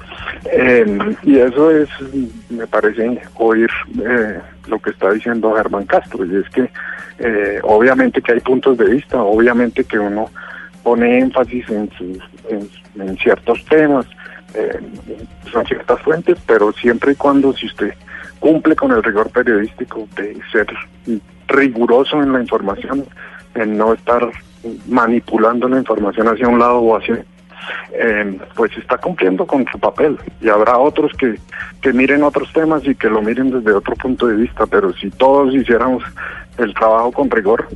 Eh, 0.51 1.15
y 1.23 1.39
eso 1.39 1.71
es, 1.71 1.89
me 2.51 2.67
parece, 2.67 3.21
oír 3.35 3.71
eh, 4.05 4.41
lo 4.67 4.79
que 4.81 4.91
está 4.91 5.13
diciendo 5.13 5.55
Germán 5.55 5.85
Castro, 5.85 6.25
y 6.25 6.37
es 6.37 6.49
que 6.51 6.71
eh, 7.19 7.61
obviamente 7.63 8.21
que 8.21 8.33
hay 8.33 8.41
puntos 8.41 8.77
de 8.79 8.87
vista, 8.87 9.23
obviamente 9.23 9.85
que 9.85 9.99
uno 9.99 10.31
pone 10.87 11.19
énfasis 11.19 11.69
en, 11.69 11.91
sus, 11.99 12.19
en, 12.49 12.71
en 13.01 13.17
ciertos 13.17 13.65
temas, 13.65 14.07
eh, 14.55 14.79
son 15.51 15.67
ciertas 15.67 16.01
fuentes, 16.03 16.39
pero 16.47 16.71
siempre 16.75 17.11
y 17.11 17.17
cuando 17.17 17.53
si 17.55 17.67
usted 17.67 17.93
cumple 18.39 18.77
con 18.77 18.93
el 18.93 19.03
rigor 19.03 19.29
periodístico 19.31 20.07
de 20.15 20.39
ser 20.53 20.69
riguroso 21.49 22.23
en 22.23 22.33
la 22.33 22.41
información, 22.41 23.05
en 23.57 23.77
no 23.77 23.95
estar 23.95 24.31
manipulando 24.87 25.69
la 25.69 25.79
información 25.79 26.29
hacia 26.29 26.47
un 26.47 26.61
lado 26.61 26.79
o 26.79 26.97
hacia 26.97 27.25
eh, 27.93 28.39
pues 28.55 28.71
está 28.79 28.97
cumpliendo 28.99 29.45
con 29.45 29.67
su 29.73 29.81
papel. 29.81 30.17
Y 30.41 30.49
habrá 30.51 30.79
otros 30.79 31.11
que, 31.19 31.35
que 31.83 31.93
miren 31.93 32.23
otros 32.23 32.53
temas 32.53 32.87
y 32.87 32.95
que 32.95 33.11
lo 33.11 33.23
miren 33.23 33.51
desde 33.51 33.73
otro 33.73 33.97
punto 33.97 34.29
de 34.29 34.37
vista, 34.37 34.67
pero 34.67 34.93
si 34.93 35.11
todos 35.11 35.53
hiciéramos 35.53 36.05
el 36.59 36.73
trabajo 36.75 37.11
con 37.11 37.29
rigor, 37.29 37.67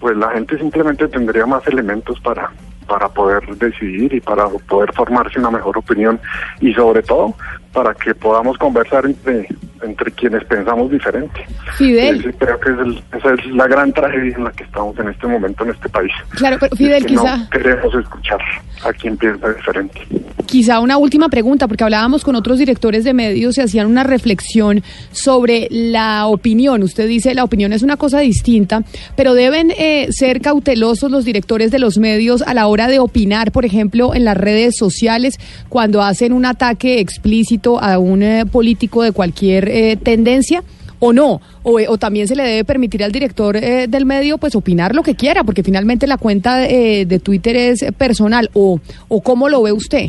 pues 0.00 0.16
la 0.16 0.30
gente 0.30 0.58
simplemente 0.58 1.06
tendría 1.08 1.46
más 1.46 1.64
elementos 1.68 2.18
para, 2.20 2.50
para 2.88 3.08
poder 3.08 3.46
decidir 3.58 4.12
y 4.14 4.20
para 4.20 4.48
poder 4.48 4.92
formarse 4.94 5.38
una 5.38 5.50
mejor 5.50 5.78
opinión. 5.78 6.18
Y 6.60 6.72
sobre 6.72 7.02
todo 7.02 7.34
para 7.72 7.94
que 7.94 8.14
podamos 8.14 8.58
conversar 8.58 9.04
entre, 9.06 9.46
entre 9.82 10.10
quienes 10.12 10.44
pensamos 10.44 10.90
diferente. 10.90 11.46
Fidel. 11.78 12.20
Ese 12.20 12.32
creo 12.34 12.58
que 12.60 12.70
es 12.70 12.78
el- 12.78 13.02
esa 13.16 13.34
es 13.34 13.46
la 13.52 13.66
gran 13.68 13.92
tragedia 13.92 14.36
en 14.36 14.44
la 14.44 14.50
que 14.52 14.64
estamos 14.64 14.98
en 14.98 15.08
este 15.08 15.26
momento 15.26 15.64
en 15.64 15.70
este 15.70 15.88
país. 15.88 16.10
Claro, 16.30 16.56
pero 16.58 16.72
es 16.72 16.78
Fidel, 16.78 17.02
que 17.06 17.14
quizá... 17.14 17.36
No 17.36 17.50
queremos 17.50 17.94
escuchar 17.94 18.40
a 18.84 18.92
quien 18.92 19.16
piensa 19.16 19.48
diferente. 19.52 20.00
Quizá 20.46 20.80
una 20.80 20.96
última 20.98 21.28
pregunta, 21.28 21.68
porque 21.68 21.84
hablábamos 21.84 22.24
con 22.24 22.34
otros 22.34 22.58
directores 22.58 23.04
de 23.04 23.14
medios 23.14 23.56
y 23.56 23.60
hacían 23.60 23.86
una 23.86 24.02
reflexión 24.02 24.82
sobre 25.12 25.68
la 25.70 26.26
opinión. 26.26 26.82
Usted 26.82 27.06
dice 27.06 27.34
la 27.34 27.44
opinión 27.44 27.72
es 27.72 27.82
una 27.82 27.96
cosa 27.96 28.18
distinta, 28.20 28.82
pero 29.16 29.34
deben 29.34 29.70
eh, 29.78 30.08
ser 30.10 30.40
cautelosos 30.40 31.10
los 31.10 31.24
directores 31.24 31.70
de 31.70 31.78
los 31.78 31.98
medios 31.98 32.42
a 32.42 32.54
la 32.54 32.66
hora 32.66 32.88
de 32.88 32.98
opinar, 32.98 33.52
por 33.52 33.64
ejemplo, 33.64 34.12
en 34.14 34.24
las 34.24 34.36
redes 34.36 34.74
sociales, 34.76 35.38
cuando 35.68 36.02
hacen 36.02 36.32
un 36.32 36.44
ataque 36.46 36.98
explícito 36.98 37.59
a 37.80 37.98
un 37.98 38.22
eh, 38.22 38.44
político 38.50 39.02
de 39.02 39.12
cualquier 39.12 39.68
eh, 39.68 39.96
tendencia. 39.96 40.62
O 41.02 41.14
no, 41.14 41.40
o, 41.62 41.80
eh, 41.80 41.86
también 41.98 42.28
se 42.28 42.36
le 42.36 42.42
debe 42.42 42.64
permitir 42.64 43.02
al 43.02 43.10
director 43.10 43.56
eh, 43.56 43.86
del 43.88 44.04
medio 44.04 44.36
pues 44.36 44.54
opinar 44.54 44.94
lo 44.94 45.02
que 45.02 45.14
quiera, 45.14 45.44
porque 45.44 45.62
finalmente 45.62 46.06
la 46.06 46.18
cuenta 46.18 46.56
de 46.56 47.20
Twitter 47.24 47.56
es 47.56 47.84
personal, 47.96 48.50
o, 48.52 48.78
o 49.08 49.22
cómo 49.22 49.48
lo 49.48 49.62
ve 49.62 49.72
usted. 49.72 50.08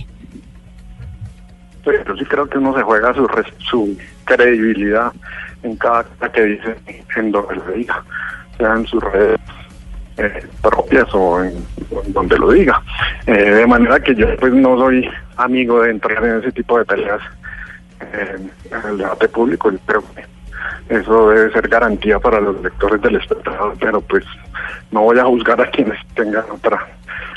Pero 1.85 2.17
sí 2.17 2.25
creo 2.25 2.47
que 2.47 2.57
uno 2.57 2.75
se 2.75 2.83
juega 2.83 3.13
su, 3.13 3.25
su 3.59 3.97
credibilidad 4.25 5.13
en 5.63 5.77
cada 5.77 6.03
cosa 6.03 6.31
que 6.31 6.43
dice, 6.43 6.75
en 7.15 7.31
donde 7.31 7.55
lo 7.55 7.71
diga, 7.71 8.03
sea 8.57 8.73
en 8.73 8.85
sus 8.85 9.01
redes 9.01 9.39
propias 10.61 11.07
o 11.13 11.41
en, 11.41 11.53
donde 12.07 12.37
lo 12.37 12.51
diga. 12.51 12.81
De 13.25 13.65
manera 13.65 13.99
que 13.99 14.13
yo 14.13 14.27
pues 14.37 14.53
no 14.53 14.77
soy 14.77 15.09
amigo 15.37 15.81
de 15.81 15.91
entrar 15.91 16.23
en 16.23 16.39
ese 16.39 16.51
tipo 16.51 16.77
de 16.77 16.85
peleas 16.85 17.21
en 18.13 18.89
el 18.89 18.97
debate 18.97 19.27
público. 19.29 19.71
Yo 19.71 19.79
creo 19.85 20.03
eso 20.89 21.29
debe 21.29 21.51
ser 21.53 21.67
garantía 21.69 22.19
para 22.19 22.41
los 22.41 22.61
lectores 22.61 23.01
del 23.01 23.15
espectador, 23.15 23.75
pero 23.79 24.01
pues 24.01 24.25
no 24.91 25.03
voy 25.03 25.17
a 25.19 25.23
juzgar 25.23 25.61
a 25.61 25.69
quienes 25.69 25.97
tengan 26.15 26.43
otra 26.51 26.85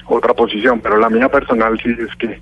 otra 0.07 0.35
posición, 0.35 0.81
pero 0.81 0.98
la 0.98 1.09
mía 1.09 1.29
personal 1.29 1.79
sí 1.83 1.90
es 1.90 2.14
que 2.16 2.40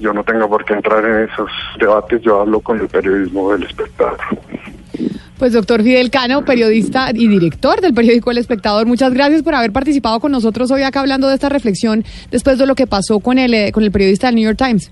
yo 0.00 0.12
no 0.12 0.24
tengo 0.24 0.48
por 0.48 0.64
qué 0.64 0.74
entrar 0.74 1.04
en 1.04 1.28
esos 1.28 1.50
debates, 1.78 2.20
yo 2.22 2.40
hablo 2.40 2.60
con 2.60 2.80
el 2.80 2.88
periodismo 2.88 3.52
del 3.52 3.62
espectador. 3.64 4.18
Pues 5.38 5.52
doctor 5.52 5.82
Fidel 5.82 6.10
Cano, 6.10 6.44
periodista 6.46 7.10
y 7.12 7.28
director 7.28 7.82
del 7.82 7.92
periódico 7.92 8.30
El 8.30 8.38
Espectador, 8.38 8.86
muchas 8.86 9.12
gracias 9.12 9.42
por 9.42 9.54
haber 9.54 9.70
participado 9.70 10.18
con 10.18 10.32
nosotros 10.32 10.70
hoy 10.70 10.82
acá 10.82 11.00
hablando 11.00 11.28
de 11.28 11.34
esta 11.34 11.50
reflexión 11.50 12.04
después 12.30 12.58
de 12.58 12.66
lo 12.66 12.74
que 12.74 12.86
pasó 12.86 13.20
con 13.20 13.38
el, 13.38 13.52
eh, 13.52 13.70
con 13.70 13.82
el 13.84 13.90
periodista 13.92 14.28
del 14.28 14.36
New 14.36 14.44
York 14.44 14.56
Times. 14.56 14.90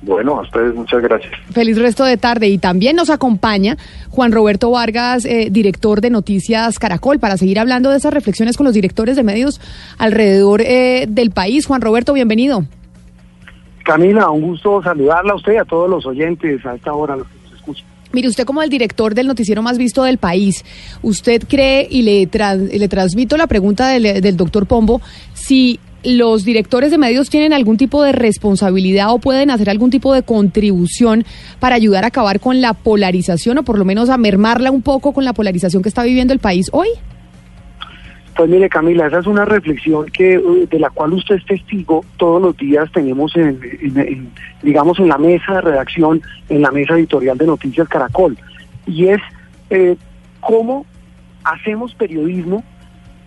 Bueno, 0.00 0.38
a 0.38 0.42
ustedes 0.42 0.74
muchas 0.74 1.02
gracias. 1.02 1.32
Feliz 1.50 1.76
resto 1.76 2.04
de 2.04 2.16
tarde 2.16 2.48
y 2.48 2.58
también 2.58 2.94
nos 2.94 3.10
acompaña 3.10 3.76
Juan 4.10 4.30
Roberto 4.30 4.70
Vargas, 4.70 5.24
eh, 5.24 5.48
director 5.50 6.00
de 6.00 6.10
Noticias 6.10 6.78
Caracol, 6.78 7.18
para 7.18 7.36
seguir 7.36 7.58
hablando 7.58 7.90
de 7.90 7.96
esas 7.96 8.14
reflexiones 8.14 8.56
con 8.56 8.64
los 8.64 8.74
directores 8.74 9.16
de 9.16 9.24
medios 9.24 9.60
alrededor 9.98 10.60
eh, 10.60 11.06
del 11.08 11.32
país. 11.32 11.66
Juan 11.66 11.80
Roberto, 11.80 12.12
bienvenido. 12.12 12.64
Camila, 13.84 14.30
un 14.30 14.42
gusto 14.42 14.82
saludarla 14.82 15.32
a 15.32 15.36
usted 15.36 15.54
y 15.54 15.56
a 15.56 15.64
todos 15.64 15.88
los 15.90 16.06
oyentes 16.06 16.64
a 16.66 16.74
esta 16.74 16.92
hora, 16.92 17.16
los 17.16 17.26
que 17.26 17.34
nos 17.42 17.52
escuchan. 17.54 17.86
Mire, 18.12 18.28
usted 18.28 18.44
como 18.44 18.62
el 18.62 18.70
director 18.70 19.14
del 19.14 19.26
noticiero 19.26 19.62
más 19.62 19.78
visto 19.78 20.02
del 20.04 20.18
país, 20.18 20.64
¿usted 21.02 21.42
cree, 21.48 21.86
y 21.90 22.02
le, 22.02 22.30
tran- 22.30 22.70
le 22.70 22.88
transmito 22.88 23.36
la 23.36 23.46
pregunta 23.46 23.88
del, 23.88 24.20
del 24.20 24.36
doctor 24.36 24.66
Pombo, 24.66 25.00
si 25.34 25.80
los 26.16 26.44
directores 26.44 26.90
de 26.90 26.98
medios 26.98 27.28
tienen 27.28 27.52
algún 27.52 27.76
tipo 27.76 28.02
de 28.02 28.12
responsabilidad 28.12 29.12
o 29.12 29.18
pueden 29.18 29.50
hacer 29.50 29.68
algún 29.68 29.90
tipo 29.90 30.14
de 30.14 30.22
contribución 30.22 31.24
para 31.60 31.74
ayudar 31.74 32.04
a 32.04 32.08
acabar 32.08 32.40
con 32.40 32.60
la 32.60 32.72
polarización 32.72 33.58
o 33.58 33.62
por 33.62 33.78
lo 33.78 33.84
menos 33.84 34.08
a 34.08 34.16
mermarla 34.16 34.70
un 34.70 34.82
poco 34.82 35.12
con 35.12 35.24
la 35.24 35.34
polarización 35.34 35.82
que 35.82 35.88
está 35.88 36.02
viviendo 36.04 36.32
el 36.32 36.38
país 36.38 36.70
hoy? 36.72 36.88
Pues 38.36 38.48
mire 38.48 38.68
Camila, 38.68 39.08
esa 39.08 39.18
es 39.18 39.26
una 39.26 39.44
reflexión 39.44 40.06
que 40.06 40.34
eh, 40.34 40.66
de 40.70 40.78
la 40.78 40.90
cual 40.90 41.12
usted 41.12 41.34
es 41.34 41.44
testigo. 41.44 42.04
Todos 42.16 42.40
los 42.40 42.56
días 42.56 42.90
tenemos, 42.92 43.36
en, 43.36 44.30
digamos, 44.62 44.98
en 45.00 45.08
la 45.08 45.18
mesa 45.18 45.54
de 45.54 45.60
redacción, 45.62 46.22
en 46.48 46.62
la 46.62 46.70
mesa 46.70 46.94
editorial 46.94 47.36
de 47.36 47.46
Noticias 47.46 47.88
Caracol, 47.88 48.38
y 48.86 49.08
es 49.08 49.20
eh, 49.70 49.96
cómo 50.40 50.86
hacemos 51.42 51.94
periodismo, 51.96 52.62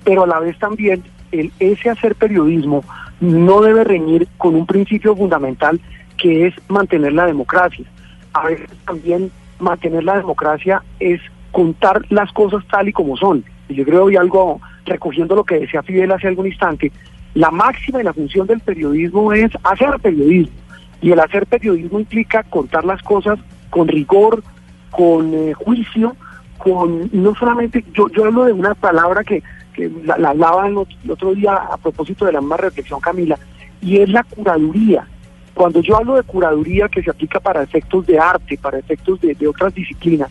pero 0.06 0.24
a 0.24 0.28
la 0.28 0.40
vez 0.40 0.58
también 0.58 1.04
el 1.32 1.52
ese 1.60 1.90
hacer 1.90 2.16
periodismo 2.16 2.84
no 3.20 3.62
debe 3.62 3.84
reñir 3.84 4.28
con 4.38 4.56
un 4.56 4.66
principio 4.66 5.16
fundamental 5.16 5.80
que 6.18 6.48
es 6.48 6.54
mantener 6.68 7.14
la 7.14 7.26
democracia. 7.26 7.86
A 8.34 8.48
veces 8.48 8.70
también 8.86 9.32
mantener 9.60 10.04
la 10.04 10.18
democracia 10.18 10.84
es 11.00 11.22
contar 11.52 12.06
las 12.10 12.32
cosas 12.32 12.64
tal 12.70 12.90
y 12.90 12.94
como 12.94 13.18
son. 13.18 13.44
Y 13.70 13.76
yo 13.76 13.86
creo, 13.86 14.10
y 14.10 14.16
algo 14.16 14.60
recogiendo 14.86 15.36
lo 15.36 15.44
que 15.44 15.60
decía 15.60 15.84
Fidel 15.84 16.12
hace 16.12 16.28
algún 16.28 16.48
instante, 16.48 16.92
la 17.34 17.52
máxima 17.52 18.02
y 18.02 18.04
la 18.04 18.14
función 18.14 18.48
del 18.48 18.60
periodismo 18.60 19.32
es 19.34 19.52
hacer 19.64 20.00
periodismo. 20.02 20.56
Y 21.02 21.12
el 21.12 21.20
hacer 21.20 21.46
periodismo 21.48 22.00
implica 22.00 22.44
contar 22.44 22.86
las 22.86 23.02
cosas 23.02 23.40
con 23.70 23.88
rigor, 23.88 24.44
con 24.92 25.34
eh, 25.34 25.54
juicio, 25.54 26.16
con 26.58 27.10
no 27.12 27.34
solamente, 27.36 27.84
yo, 27.94 28.08
yo 28.10 28.26
hablo 28.26 28.46
de 28.46 28.54
una 28.54 28.76
palabra 28.76 29.24
que, 29.24 29.42
que 29.74 29.90
la, 30.04 30.18
la 30.18 30.32
el 30.32 30.76
ot- 30.76 30.98
el 31.04 31.12
otro 31.12 31.34
día 31.34 31.54
a 31.56 31.78
propósito 31.78 32.26
de 32.26 32.34
la 32.34 32.42
misma 32.42 32.58
reflexión 32.58 33.00
Camila, 33.00 33.38
y 33.82 33.98
es 33.98 34.10
la 34.10 34.24
curaduría. 34.24 35.08
Cuando 35.54 35.82
yo 35.82 35.98
hablo 35.98 36.16
de 36.16 36.24
curaduría 36.24 36.88
que 36.88 37.04
se 37.04 37.10
aplica 37.10 37.40
para 37.40 37.64
efectos 37.64 38.06
de 38.06 38.18
arte, 38.20 38.58
para 38.58 38.80
efectos 38.80 39.20
de, 39.22 39.36
otras 39.48 39.74
disciplinas, 39.74 40.30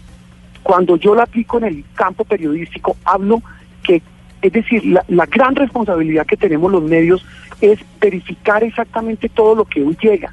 Cuando 0.62 0.96
yo 0.96 1.14
la 1.14 1.24
aplico 1.24 1.59
en 1.59 1.64
el 1.64 1.85
campo 1.94 2.24
periodístico, 2.24 2.96
hablo 3.05 3.42
que, 3.83 4.03
es 4.42 4.53
decir, 4.53 4.85
la 4.85 5.26
gran 5.26 5.55
responsabilidad 5.55 6.26
que 6.26 6.37
tenemos 6.37 6.70
los 6.70 6.83
medios 6.83 7.24
es 7.61 7.79
verificar 8.00 8.62
exactamente 8.64 9.29
todo 9.29 9.55
lo 9.55 9.64
que 9.64 9.83
hoy 9.83 9.96
llega. 10.00 10.33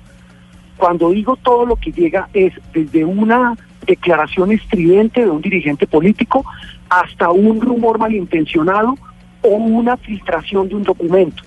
Cuando 0.78 1.12
digo 1.12 1.36
todo 1.38 1.66
lo 1.66 1.76
que 1.76 1.92
llega 1.92 2.30
es 2.34 2.54
desde 2.74 3.04
una 3.04 3.56
declaración 3.86 4.52
estridente 4.52 5.22
de 5.22 5.30
un 5.30 5.42
dirigente 5.42 5.88
político 5.88 6.46
hasta 6.90 7.30
un 7.32 7.62
rumor 7.62 8.00
malintencionado 8.00 8.96
o 9.42 9.50
una 9.50 9.98
filtración 9.98 10.70
de 10.70 10.76
un 10.76 10.84
documento. 10.84 11.44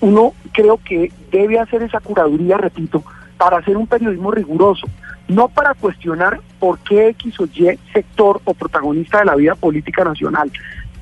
Uno 0.00 0.32
creo 0.52 0.78
que 0.78 1.10
debe 1.30 1.58
hacer 1.58 1.82
esa 1.82 2.00
curaduría, 2.00 2.56
repito, 2.58 3.02
para 3.38 3.58
hacer 3.58 3.76
un 3.76 3.86
periodismo 3.86 4.30
riguroso, 4.30 4.86
no 5.28 5.48
para 5.48 5.74
cuestionar 5.74 6.40
por 6.58 6.78
qué 6.80 7.08
X 7.08 7.40
o 7.40 7.44
Y 7.44 7.78
sector 7.92 8.40
o 8.44 8.54
protagonista 8.54 9.18
de 9.18 9.24
la 9.26 9.34
vida 9.34 9.54
política 9.54 10.04
nacional 10.04 10.50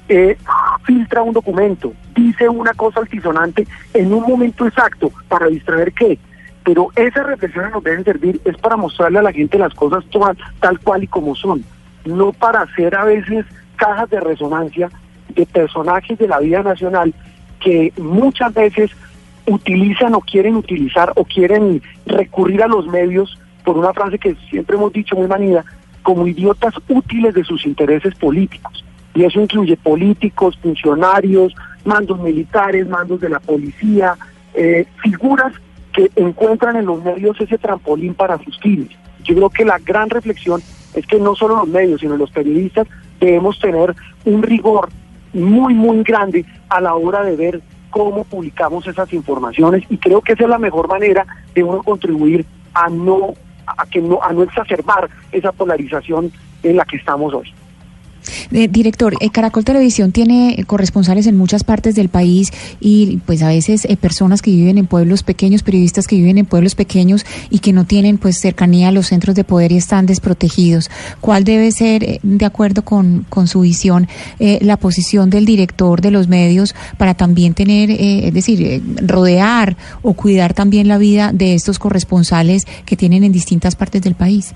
eh, 0.09 0.37
filtra 0.85 1.22
un 1.22 1.33
documento, 1.33 1.95
dice 2.14 2.49
una 2.49 2.75
cosa 2.75 3.01
altisonante 3.01 3.66
en 3.95 4.12
un 4.12 4.22
momento 4.22 4.66
exacto 4.66 5.11
para 5.29 5.47
distraer 5.47 5.93
qué. 5.93 6.18
Pero 6.62 6.89
esas 6.97 7.27
reflexiones 7.27 7.72
nos 7.72 7.85
deben 7.85 8.05
servir 8.05 8.41
es 8.45 8.57
para 8.59 8.77
mostrarle 8.77 9.18
a 9.18 9.22
la 9.22 9.33
gente 9.33 9.59
las 9.59 9.75
cosas 9.75 10.05
tal 10.61 10.79
cual 10.81 11.05
y 11.05 11.07
como 11.07 11.35
son, 11.35 11.64
no 12.05 12.33
para 12.33 12.62
hacer 12.62 12.95
a 12.95 13.05
veces 13.05 13.45
cajas 13.77 14.11
de 14.11 14.20
resonancia 14.20 14.91
de 15.29 15.47
personajes 15.47 16.18
de 16.18 16.29
la 16.29 16.41
vida 16.41 16.62
nacional 16.62 17.14
que 17.61 17.93
muchas 17.97 18.53
veces 18.55 18.91
utilizan 19.47 20.14
o 20.14 20.20
quieren 20.20 20.57
utilizar 20.57 21.12
o 21.16 21.25
quieren 21.25 21.83
recurrir 22.07 22.62
a 22.62 22.68
los 22.68 22.87
medios 22.87 23.39
por 23.64 23.79
una 23.79 23.93
frase 23.93 24.18
que 24.18 24.37
siempre 24.51 24.77
hemos 24.77 24.93
dicho 24.93 25.16
muy 25.16 25.27
manida, 25.27 25.64
como 26.03 26.27
idiotas 26.27 26.75
útiles 26.89 27.35
de 27.35 27.45
sus 27.45 27.64
intereses 27.64 28.14
políticos. 28.14 28.85
Y 29.14 29.25
eso 29.25 29.41
incluye 29.41 29.77
políticos, 29.77 30.59
funcionarios, 30.62 31.55
mandos 31.85 32.20
militares, 32.20 32.87
mandos 32.89 33.20
de 33.20 33.31
la 33.31 33.41
policía, 33.41 34.16
eh, 34.55 34.87
figuras 35.03 35.53
que 35.93 36.11
encuentran 36.16 36.77
en 36.77 36.87
los 36.87 37.03
medios 37.03 37.41
ese 37.41 37.57
trampolín 37.57 38.14
para 38.14 38.39
sus 38.39 38.59
fines. 38.61 38.91
Yo 39.22 39.35
creo 39.35 39.51
que 39.51 39.64
la 39.64 39.79
gran 39.79 40.11
reflexión 40.11 40.61
es 40.95 41.07
que 41.07 41.18
no 41.18 41.35
solo 41.35 41.57
los 41.57 41.68
medios, 41.68 42.01
sino 42.01 42.16
los 42.16 42.31
periodistas 42.31 42.87
debemos 43.21 43.59
tener 43.59 43.95
un 44.25 44.43
rigor 44.43 44.89
muy, 45.33 45.75
muy 45.75 46.03
grande 46.03 46.45
a 46.69 46.81
la 46.81 46.95
hora 46.95 47.23
de 47.23 47.37
ver 47.37 47.62
cómo 47.91 48.25
publicamos 48.25 48.87
esas 48.87 49.12
informaciones 49.12 49.85
y 49.89 49.99
creo 49.99 50.21
que 50.21 50.33
esa 50.33 50.45
es 50.45 50.51
la 50.51 50.59
mejor 50.59 50.89
manera 50.89 51.27
de 51.55 51.62
uno 51.62 51.83
contribuir 51.83 52.45
a 52.75 52.89
no 52.89 53.35
a 53.67 53.87
que 53.87 54.01
no 54.01 54.21
a 54.23 54.33
no 54.33 54.43
exacerbar 54.43 55.09
esa 55.33 55.53
polarización 55.53 56.33
en 56.62 56.77
la 56.77 56.85
que 56.85 56.97
estamos 56.97 57.33
hoy. 57.33 57.53
Eh, 58.53 58.68
director, 58.68 59.14
eh, 59.20 59.30
Caracol 59.30 59.64
Televisión 59.64 60.12
tiene 60.12 60.55
eh, 60.59 60.64
corresponsales 60.64 61.26
en 61.26 61.37
muchas 61.37 61.64
partes 61.64 61.95
del 61.95 62.09
país 62.09 62.53
y 62.80 63.18
pues 63.26 63.43
a 63.43 63.49
veces 63.49 63.87
personas 64.01 64.43
que 64.43 64.51
viven 64.51 64.78
en 64.78 64.87
pueblos 64.87 65.22
pequeños, 65.22 65.62
periodistas 65.62 66.07
que 66.07 66.16
viven 66.16 66.39
en 66.39 66.47
pueblos 66.47 66.74
pequeños 66.74 67.24
y 67.51 67.61
que 67.61 67.72
no 67.72 67.85
tienen 67.85 68.18
pues 68.18 68.39
cercanía 68.39 68.89
a 68.89 68.93
los 68.93 69.07
centros 69.07 69.37
de 69.37 69.45
poder 69.45 69.72
y 69.72 69.76
están 69.76 70.07
desprotegidos. 70.07 70.91
¿Cuál 71.20 71.45
debe 71.45 71.70
ser, 71.72 72.20
de 72.22 72.45
acuerdo 72.45 72.85
con, 72.85 73.26
con 73.28 73.49
su 73.49 73.61
visión, 73.61 74.09
la 74.39 74.76
posición 74.76 75.30
del 75.30 75.45
director 75.45 76.01
de 76.01 76.11
los 76.11 76.28
medios 76.28 76.74
para 76.99 77.14
también 77.14 77.55
tener, 77.55 77.91
es 77.91 78.32
decir, 78.32 78.82
rodear 78.97 79.76
o 80.03 80.14
cuidar 80.14 80.55
también 80.55 80.89
la 80.89 80.99
vida 80.99 81.32
de 81.32 81.55
estos 81.55 81.78
corresponsales 81.78 82.64
que 82.85 82.97
tienen 82.97 83.24
en 83.24 83.32
distintas 83.32 83.76
partes 83.76 84.03
del 84.03 84.14
país? 84.14 84.55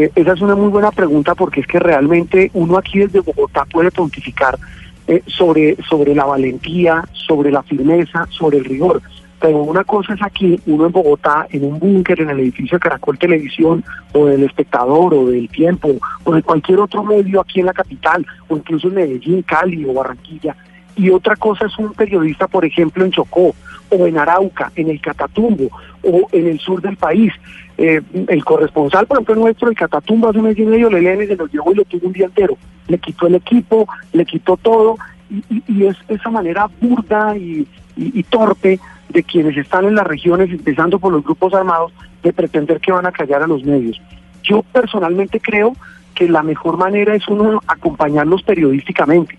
Eh, 0.00 0.10
esa 0.14 0.32
es 0.32 0.40
una 0.40 0.54
muy 0.54 0.68
buena 0.68 0.90
pregunta 0.90 1.34
porque 1.34 1.60
es 1.60 1.66
que 1.66 1.78
realmente 1.78 2.50
uno 2.54 2.78
aquí 2.78 3.00
desde 3.00 3.20
Bogotá 3.20 3.66
puede 3.66 3.90
pontificar 3.90 4.58
eh, 5.06 5.22
sobre, 5.26 5.76
sobre 5.90 6.14
la 6.14 6.24
valentía, 6.24 7.04
sobre 7.12 7.50
la 7.50 7.62
firmeza, 7.62 8.26
sobre 8.30 8.56
el 8.56 8.64
rigor. 8.64 9.02
Pero 9.38 9.58
una 9.58 9.84
cosa 9.84 10.14
es 10.14 10.22
aquí, 10.22 10.58
uno 10.64 10.86
en 10.86 10.92
Bogotá, 10.92 11.46
en 11.50 11.66
un 11.66 11.78
búnker, 11.78 12.18
en 12.18 12.30
el 12.30 12.40
edificio 12.40 12.76
de 12.76 12.80
Caracol 12.80 13.18
Televisión, 13.18 13.84
o 14.14 14.24
del 14.24 14.44
Espectador, 14.44 15.12
o 15.12 15.26
del 15.26 15.50
Tiempo, 15.50 15.90
o 16.24 16.32
de 16.32 16.42
cualquier 16.42 16.80
otro 16.80 17.04
medio 17.04 17.42
aquí 17.42 17.60
en 17.60 17.66
la 17.66 17.74
capital, 17.74 18.24
o 18.48 18.56
incluso 18.56 18.88
en 18.88 18.94
Medellín, 18.94 19.42
Cali 19.42 19.84
o 19.84 19.92
Barranquilla. 19.92 20.56
Y 20.96 21.10
otra 21.10 21.36
cosa 21.36 21.66
es 21.66 21.78
un 21.78 21.92
periodista, 21.92 22.48
por 22.48 22.64
ejemplo, 22.64 23.04
en 23.04 23.10
Chocó, 23.10 23.54
o 23.90 24.06
en 24.06 24.16
Arauca, 24.16 24.72
en 24.76 24.88
el 24.88 25.00
Catatumbo, 25.00 25.70
o 26.02 26.26
en 26.32 26.46
el 26.46 26.58
sur 26.58 26.80
del 26.80 26.96
país. 26.96 27.32
Eh, 27.82 28.02
el 28.28 28.44
corresponsal, 28.44 29.06
por 29.06 29.16
ejemplo, 29.16 29.36
nuestro, 29.36 29.70
el 29.70 29.74
Catatumbo, 29.74 30.28
hace 30.28 30.38
un 30.38 30.44
mes 30.44 30.58
y 30.58 30.66
medio, 30.66 30.90
le 30.90 31.00
leen 31.00 31.22
y 31.22 31.26
se 31.26 31.34
lo 31.34 31.46
llevó 31.46 31.72
y 31.72 31.76
lo 31.76 31.84
tuvo 31.86 32.08
un 32.08 32.12
día 32.12 32.26
entero. 32.26 32.58
Le 32.88 32.98
quitó 32.98 33.26
el 33.26 33.36
equipo, 33.36 33.88
le 34.12 34.26
quitó 34.26 34.58
todo, 34.58 34.98
y, 35.30 35.86
es 35.86 35.96
esa 36.08 36.28
manera 36.28 36.68
burda 36.78 37.34
y, 37.38 37.66
torpe 38.28 38.78
de 39.08 39.22
quienes 39.22 39.56
están 39.56 39.86
en 39.86 39.94
las 39.94 40.06
regiones, 40.06 40.50
empezando 40.50 40.98
por 40.98 41.10
los 41.10 41.24
grupos 41.24 41.54
armados, 41.54 41.90
de 42.22 42.34
pretender 42.34 42.80
que 42.80 42.92
van 42.92 43.06
a 43.06 43.12
callar 43.12 43.42
a 43.42 43.46
los 43.46 43.64
medios. 43.64 43.98
Yo 44.42 44.62
personalmente 44.62 45.40
creo 45.40 45.72
que 46.14 46.28
la 46.28 46.42
mejor 46.42 46.76
manera 46.76 47.14
es 47.14 47.26
uno 47.28 47.62
acompañarlos 47.66 48.42
periodísticamente. 48.42 49.38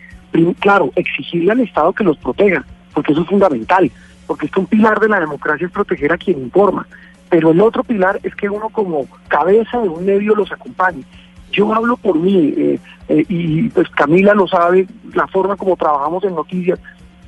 Claro, 0.60 0.92
exigirle 0.96 1.52
al 1.52 1.60
Estado 1.60 1.94
que 1.94 2.04
los 2.04 2.18
proteja, 2.18 2.66
porque 2.96 3.12
eso 3.12 3.22
es 3.22 3.28
fundamental, 3.28 3.92
porque 4.26 4.48
es 4.48 4.52
que 4.52 4.62
un 4.62 4.66
pilar 4.66 5.00
de 5.00 5.10
la 5.10 5.20
democracia 5.20 5.68
es 5.68 5.72
proteger 5.72 6.12
a 6.12 6.18
quien 6.18 6.40
informa. 6.40 6.88
Pero 7.32 7.52
el 7.52 7.62
otro 7.62 7.84
pilar 7.84 8.20
es 8.24 8.36
que 8.36 8.50
uno 8.50 8.70
como 8.70 9.08
cabeza 9.30 9.80
de 9.80 9.90
un 9.90 10.06
medio 10.06 10.36
los 10.36 10.52
acompañe. 10.52 11.04
Yo 11.52 11.74
hablo 11.74 11.98
por 11.98 12.20
mí, 12.20 12.54
eh, 12.58 12.80
eh, 13.08 13.26
y 13.28 13.70
pues 13.70 13.90
Camila 13.90 14.34
lo 14.36 14.48
sabe, 14.48 14.86
la 15.14 15.26
forma 15.28 15.56
como 15.56 15.76
trabajamos 15.78 16.24
en 16.26 16.36
noticias. 16.36 16.78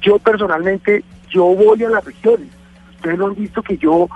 Yo 0.02 0.20
personalmente, 0.20 1.04
yo 1.30 1.46
voy 1.46 1.84
a 1.86 1.90
las 1.90 2.04
regiones. 2.06 2.50
Ustedes 2.96 3.18
lo 3.18 3.28
han 3.28 3.36
visto 3.36 3.62
que 3.64 3.78
yo, 3.78 4.08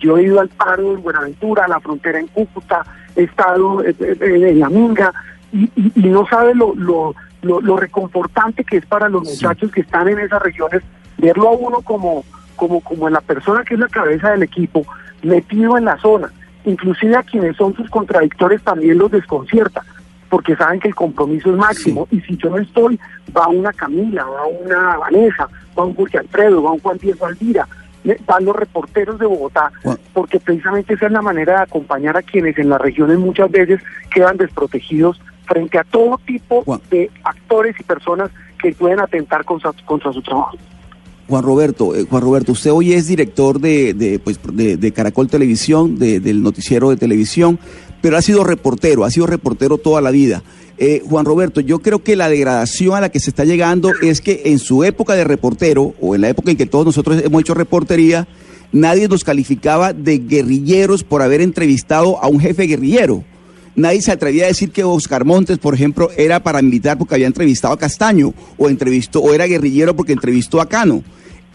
yo 0.00 0.16
he 0.18 0.22
ido 0.24 0.40
al 0.40 0.48
paro 0.48 0.94
en 0.94 1.02
Buenaventura, 1.02 1.66
a 1.66 1.68
la 1.68 1.78
frontera 1.80 2.18
en 2.18 2.26
Cúcuta, 2.28 2.82
he 3.14 3.24
estado 3.24 3.84
eh, 3.84 3.94
en 4.00 4.58
La 4.60 4.68
Minga, 4.70 5.12
y, 5.52 5.64
y- 5.76 5.92
y 5.94 6.08
no 6.08 6.26
sabe 6.26 6.54
lo, 6.54 6.74
lo, 6.74 7.14
lo, 7.42 7.60
lo 7.60 7.76
reconfortante 7.76 8.64
que 8.64 8.78
es 8.78 8.86
para 8.86 9.08
los 9.10 9.24
muchachos 9.28 9.70
que 9.70 9.82
están 9.82 10.08
en 10.08 10.18
esas 10.20 10.42
regiones 10.42 10.82
verlo 11.18 11.48
a 11.48 11.52
uno 11.52 11.80
como, 11.82 12.24
como, 12.56 12.80
como 12.80 13.08
la 13.08 13.20
persona 13.20 13.62
que 13.62 13.74
es 13.74 13.80
la 13.80 13.88
cabeza 13.88 14.30
del 14.30 14.42
equipo, 14.42 14.84
metido 15.24 15.76
en 15.78 15.86
la 15.86 15.98
zona. 15.98 16.32
Inclusive 16.64 17.16
a 17.16 17.22
quienes 17.22 17.56
son 17.56 17.74
sus 17.74 17.88
contradictores 17.90 18.62
también 18.62 18.98
los 18.98 19.10
desconcierta, 19.10 19.82
porque 20.30 20.56
saben 20.56 20.80
que 20.80 20.88
el 20.88 20.94
compromiso 20.94 21.50
es 21.50 21.56
máximo. 21.56 22.08
Y 22.10 22.20
si 22.22 22.36
yo 22.36 22.50
no 22.50 22.58
estoy, 22.58 22.98
va 23.36 23.48
una 23.48 23.72
Camila, 23.72 24.24
va 24.24 24.46
una 24.46 24.96
Vanessa, 24.96 25.48
va 25.78 25.84
un 25.84 25.94
Jorge 25.94 26.18
Alfredo, 26.18 26.62
va 26.62 26.72
un 26.72 26.80
Juan 26.80 26.98
Diego 26.98 27.26
Alvira, 27.26 27.68
van 28.26 28.44
los 28.44 28.56
reporteros 28.56 29.18
de 29.18 29.26
Bogotá, 29.26 29.72
porque 30.12 30.40
precisamente 30.40 30.94
esa 30.94 31.06
es 31.06 31.12
la 31.12 31.22
manera 31.22 31.56
de 31.56 31.62
acompañar 31.62 32.16
a 32.16 32.22
quienes 32.22 32.58
en 32.58 32.68
las 32.68 32.80
regiones 32.80 33.18
muchas 33.18 33.50
veces 33.50 33.80
quedan 34.10 34.36
desprotegidos 34.36 35.20
frente 35.46 35.78
a 35.78 35.84
todo 35.84 36.18
tipo 36.24 36.64
de 36.90 37.10
actores 37.24 37.78
y 37.78 37.82
personas 37.82 38.30
que 38.58 38.72
pueden 38.72 39.00
atentar 39.00 39.44
contra, 39.44 39.72
contra 39.84 40.12
su 40.12 40.22
trabajo. 40.22 40.56
Juan 41.28 41.42
Roberto, 41.42 41.94
eh, 41.94 42.06
Juan 42.08 42.22
Roberto, 42.22 42.52
usted 42.52 42.70
hoy 42.70 42.92
es 42.92 43.06
director 43.06 43.60
de, 43.60 44.20
pues, 44.22 44.38
de, 44.52 44.92
Caracol 44.92 45.28
Televisión, 45.28 45.98
de- 45.98 46.20
del 46.20 46.42
noticiero 46.42 46.90
de 46.90 46.96
televisión, 46.96 47.58
pero 48.02 48.16
ha 48.18 48.22
sido 48.22 48.44
reportero, 48.44 49.04
ha 49.04 49.10
sido 49.10 49.26
reportero 49.26 49.78
toda 49.78 50.00
la 50.02 50.10
vida. 50.10 50.42
Eh, 50.76 51.02
Juan 51.08 51.24
Roberto, 51.24 51.60
yo 51.60 51.78
creo 51.78 52.02
que 52.02 52.16
la 52.16 52.28
degradación 52.28 52.94
a 52.96 53.00
la 53.00 53.08
que 53.08 53.20
se 53.20 53.30
está 53.30 53.44
llegando 53.44 53.92
es 54.02 54.20
que 54.20 54.42
en 54.46 54.58
su 54.58 54.84
época 54.84 55.14
de 55.14 55.24
reportero, 55.24 55.94
o 56.00 56.14
en 56.14 56.20
la 56.20 56.28
época 56.28 56.50
en 56.50 56.56
que 56.56 56.66
todos 56.66 56.84
nosotros 56.84 57.22
hemos 57.24 57.40
hecho 57.40 57.54
reportería, 57.54 58.26
nadie 58.72 59.08
nos 59.08 59.24
calificaba 59.24 59.92
de 59.92 60.18
guerrilleros 60.18 61.04
por 61.04 61.22
haber 61.22 61.40
entrevistado 61.40 62.22
a 62.22 62.26
un 62.28 62.40
jefe 62.40 62.64
guerrillero. 62.64 63.24
Nadie 63.76 64.02
se 64.02 64.12
atrevía 64.12 64.44
a 64.44 64.48
decir 64.48 64.70
que 64.70 64.84
Oscar 64.84 65.24
Montes, 65.24 65.58
por 65.58 65.74
ejemplo, 65.74 66.10
era 66.16 66.42
paramilitar 66.42 66.96
porque 66.96 67.14
había 67.16 67.26
entrevistado 67.26 67.74
a 67.74 67.78
Castaño, 67.78 68.32
o 68.56 68.68
entrevistó, 68.68 69.20
o 69.20 69.34
era 69.34 69.46
guerrillero 69.46 69.96
porque 69.96 70.12
entrevistó 70.12 70.60
a 70.60 70.68
Cano. 70.68 71.02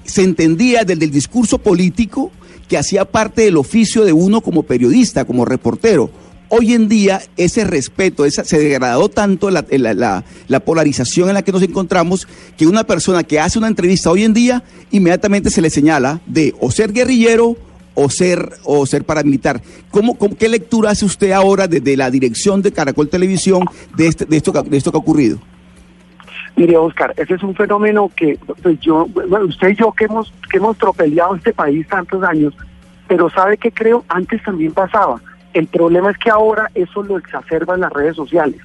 Se 0.04 0.24
entendía 0.24 0.84
desde 0.84 1.06
el 1.06 1.12
discurso 1.12 1.60
político 1.60 2.32
que 2.68 2.78
hacía 2.78 3.06
parte 3.06 3.44
del 3.44 3.58
oficio 3.58 4.04
de 4.06 4.14
uno 4.14 4.42
como 4.42 4.64
periodista, 4.64 5.24
como 5.26 5.46
reportero. 5.46 6.10
Hoy 6.50 6.74
en 6.74 6.90
día 6.90 7.22
ese 7.38 7.64
respeto, 7.64 8.26
esa, 8.26 8.44
se 8.44 8.58
degradó 8.60 9.08
tanto 9.08 9.50
la, 9.52 9.64
la- 9.70 9.94
la- 9.94 10.24
la 10.48 10.60
polarización 10.60 11.30
en 11.30 11.36
la 11.36 11.44
que 11.44 11.52
nos 11.52 11.62
encontramos 11.62 12.28
que 12.58 12.66
una 12.68 12.84
persona 12.86 13.24
que 13.24 13.40
hace 13.40 13.60
una 13.60 13.68
entrevista 13.68 14.10
hoy 14.12 14.24
en 14.24 14.34
día 14.34 14.64
inmediatamente 14.92 15.52
se 15.52 15.62
le 15.62 15.70
señala 15.70 16.22
de 16.26 16.56
o 16.60 16.72
ser 16.72 16.92
guerrillero 16.92 17.56
o 18.02 18.10
ser 18.10 18.50
o 18.64 18.86
ser 18.86 19.04
paramilitar. 19.04 19.62
¿Cómo, 19.92 20.16
cómo- 20.18 20.38
qué 20.38 20.48
lectura 20.48 20.92
hace 20.92 21.06
usted 21.06 21.32
ahora 21.32 21.68
desde 21.68 21.98
la 21.98 22.10
dirección 22.10 22.62
de 22.62 22.72
Caracol 22.72 23.10
Televisión 23.10 23.66
de, 23.96 24.08
este, 24.08 24.26
de, 24.26 24.38
esto, 24.38 24.52
de 24.52 24.78
esto 24.78 24.92
que 24.92 24.98
ha 24.98 25.02
ocurrido? 25.02 25.38
Mire, 26.56 26.78
Oscar, 26.78 27.14
ese 27.18 27.36
es 27.36 27.44
un 27.44 27.56
fenómeno 27.56 28.12
que 28.16 28.38
pues, 28.64 28.80
yo, 28.80 29.06
bueno, 29.08 29.46
usted 29.46 29.70
y 29.70 29.76
yo 29.76 29.92
que 29.92 30.06
hemos, 30.06 30.34
que 30.52 30.58
hemos 30.58 30.78
tropeleado 30.78 31.36
este 31.36 31.54
país 31.54 31.88
tantos 31.88 32.24
años, 32.24 32.54
pero 33.08 33.30
sabe 33.30 33.58
que 33.58 33.72
creo, 33.72 34.04
antes 34.10 34.42
también 34.44 34.72
pasaba. 34.74 35.22
El 35.54 35.68
problema 35.68 36.12
es 36.12 36.18
que 36.18 36.30
ahora 36.30 36.70
eso 36.76 37.02
lo 37.04 37.18
exacerban 37.18 37.80
las 37.82 37.92
redes 37.92 38.16
sociales. 38.16 38.60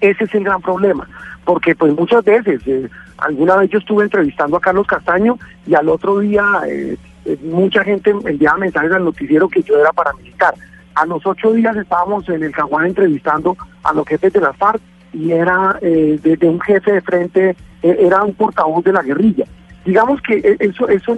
Ese 0.00 0.24
es 0.24 0.34
el 0.34 0.44
gran 0.44 0.60
problema, 0.60 1.08
porque 1.44 1.74
pues 1.74 1.94
muchas 1.94 2.22
veces, 2.24 2.60
eh, 2.66 2.88
alguna 3.18 3.56
vez 3.56 3.70
yo 3.70 3.78
estuve 3.78 4.04
entrevistando 4.04 4.56
a 4.56 4.60
Carlos 4.60 4.86
Castaño 4.86 5.38
y 5.66 5.74
al 5.74 5.88
otro 5.88 6.18
día 6.18 6.44
eh, 6.68 6.96
mucha 7.42 7.84
gente 7.84 8.10
enviaba 8.10 8.58
mensajes 8.58 8.92
al 8.92 9.04
noticiero 9.04 9.48
que 9.48 9.62
yo 9.62 9.78
era 9.78 9.92
paramilitar. 9.92 10.54
A 10.94 11.04
los 11.06 11.24
ocho 11.26 11.52
días 11.52 11.76
estábamos 11.76 12.28
en 12.28 12.42
el 12.42 12.52
Caguán 12.52 12.86
entrevistando 12.86 13.56
a 13.82 13.92
los 13.92 14.06
jefes 14.06 14.32
de 14.32 14.40
la 14.40 14.52
FARC 14.52 14.80
y 15.12 15.32
era 15.32 15.78
eh, 15.82 16.18
de, 16.22 16.36
de 16.36 16.48
un 16.48 16.60
jefe 16.60 16.92
de 16.92 17.00
frente, 17.00 17.56
eh, 17.82 17.96
era 18.00 18.22
un 18.22 18.34
portavoz 18.34 18.84
de 18.84 18.92
la 18.92 19.02
guerrilla. 19.02 19.44
Digamos 19.84 20.20
que 20.22 20.34
e- 20.36 20.56
eso, 20.60 20.88
eso 20.88 21.16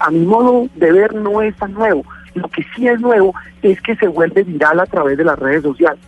a 0.00 0.10
mi 0.10 0.24
modo 0.24 0.68
de 0.76 0.92
ver 0.92 1.14
no 1.14 1.42
es 1.42 1.54
tan 1.56 1.72
nuevo. 1.72 2.04
Lo 2.34 2.48
que 2.48 2.64
sí 2.74 2.86
es 2.86 3.00
nuevo 3.00 3.34
es 3.62 3.80
que 3.80 3.96
se 3.96 4.06
vuelve 4.06 4.44
viral 4.44 4.80
a 4.80 4.86
través 4.86 5.18
de 5.18 5.24
las 5.24 5.38
redes 5.38 5.62
sociales. 5.62 6.00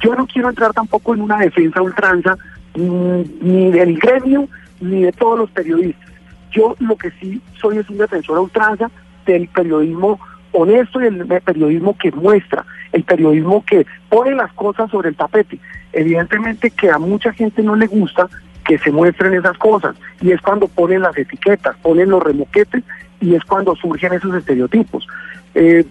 Yo 0.00 0.14
no 0.14 0.26
quiero 0.26 0.48
entrar 0.48 0.72
tampoco 0.72 1.14
en 1.14 1.22
una 1.22 1.38
defensa 1.38 1.80
ultranza 1.80 2.36
mm, 2.74 3.20
ni 3.40 3.70
del 3.70 3.98
gremio 3.98 4.48
ni 4.80 5.02
de 5.02 5.12
todos 5.12 5.38
los 5.38 5.50
periodistas. 5.50 6.10
Yo 6.56 6.74
lo 6.80 6.96
que 6.96 7.10
sí 7.20 7.40
soy 7.60 7.78
es 7.78 7.90
un 7.90 7.98
defensor 7.98 8.38
a 8.38 8.40
ultranza 8.40 8.90
del 9.26 9.46
periodismo 9.48 10.18
honesto 10.52 11.02
y 11.02 11.06
el 11.06 11.26
periodismo 11.44 11.96
que 11.98 12.10
muestra, 12.12 12.64
el 12.92 13.04
periodismo 13.04 13.62
que 13.66 13.86
pone 14.08 14.34
las 14.34 14.50
cosas 14.54 14.90
sobre 14.90 15.10
el 15.10 15.16
tapete. 15.16 15.60
Evidentemente 15.92 16.70
que 16.70 16.90
a 16.90 16.98
mucha 16.98 17.32
gente 17.34 17.62
no 17.62 17.76
le 17.76 17.86
gusta 17.86 18.28
que 18.64 18.78
se 18.78 18.90
muestren 18.90 19.34
esas 19.34 19.58
cosas 19.58 19.96
y 20.22 20.32
es 20.32 20.40
cuando 20.40 20.66
ponen 20.66 21.02
las 21.02 21.16
etiquetas, 21.16 21.76
ponen 21.82 22.08
los 22.08 22.22
remoquetes 22.22 22.82
y 23.20 23.34
es 23.34 23.44
cuando 23.44 23.76
surgen 23.76 24.14
esos 24.14 24.34
estereotipos. 24.34 25.06
Eh, 25.54 25.84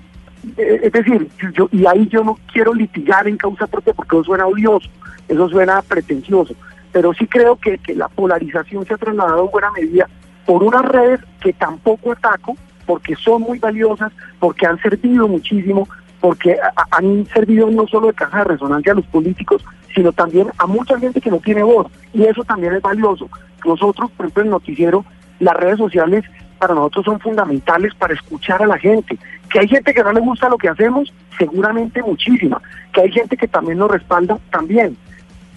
eh, 0.58 0.80
es 0.84 0.92
decir, 0.92 1.30
yo, 1.54 1.70
y 1.72 1.86
ahí 1.86 2.08
yo 2.08 2.24
no 2.24 2.40
quiero 2.52 2.74
litigar 2.74 3.28
en 3.28 3.38
causa 3.38 3.68
propia 3.68 3.94
porque 3.94 4.16
eso 4.16 4.26
suena 4.26 4.48
odioso, 4.48 4.90
eso 5.28 5.48
suena 5.48 5.82
pretencioso, 5.84 6.56
pero 6.92 7.14
sí 7.14 7.28
creo 7.28 7.56
que, 7.56 7.78
que 7.78 7.94
la 7.94 8.08
polarización 8.08 8.86
se 8.86 8.96
ha 8.96 8.98
trasladado 8.98 9.46
en 9.46 9.52
buena 9.52 9.72
medida 9.72 10.10
por 10.46 10.64
unas 10.64 10.84
redes 10.86 11.20
que 11.42 11.54
tampoco 11.54 12.12
ataco, 12.12 12.56
porque 12.86 13.16
son 13.16 13.42
muy 13.42 13.60
valiosas, 13.60 14.12
porque 14.40 14.68
han 14.68 14.80
servido 14.80 15.28
muchísimo, 15.28 15.88
porque 16.20 16.58
han 16.92 17.26
servido 17.28 17.70
no 17.70 17.88
solo 17.88 18.08
de 18.08 18.14
caja 18.14 18.40
de 18.40 18.44
resonancia 18.46 18.92
a 18.92 18.96
los 18.96 19.06
políticos, 19.08 19.64
sino 19.94 20.12
también 20.12 20.48
a 20.58 20.68
mucha 20.68 21.00
gente 21.00 21.22
que 21.22 21.32
no 21.32 21.40
tiene 21.40 21.64
voz, 21.64 21.88
y 22.14 22.24
eso 22.24 22.44
también 22.44 22.74
es 22.74 22.82
valioso. 22.82 23.30
Nosotros, 23.66 24.12
por 24.12 24.26
ejemplo, 24.26 24.44
en 24.44 24.50
noticiero, 24.52 25.06
las 25.40 25.56
redes 25.56 25.78
sociales 25.78 26.24
para 26.60 26.74
nosotros 26.74 27.06
son 27.06 27.20
fundamentales 27.20 27.94
para 27.96 28.14
escuchar 28.14 28.62
a 28.62 28.68
la 28.68 28.78
gente. 28.78 29.18
Que 29.50 29.60
hay 29.60 29.68
gente 29.68 29.94
que 29.94 30.04
no 30.04 30.12
le 30.12 30.20
gusta 30.20 30.50
lo 30.50 30.58
que 30.58 30.70
hacemos, 30.70 31.14
seguramente 31.38 32.02
muchísima. 32.02 32.62
Que 32.94 33.02
hay 33.02 33.12
gente 33.12 33.38
que 33.38 33.48
también 33.48 33.78
nos 33.78 33.92
respalda, 33.92 34.38
también. 34.52 34.98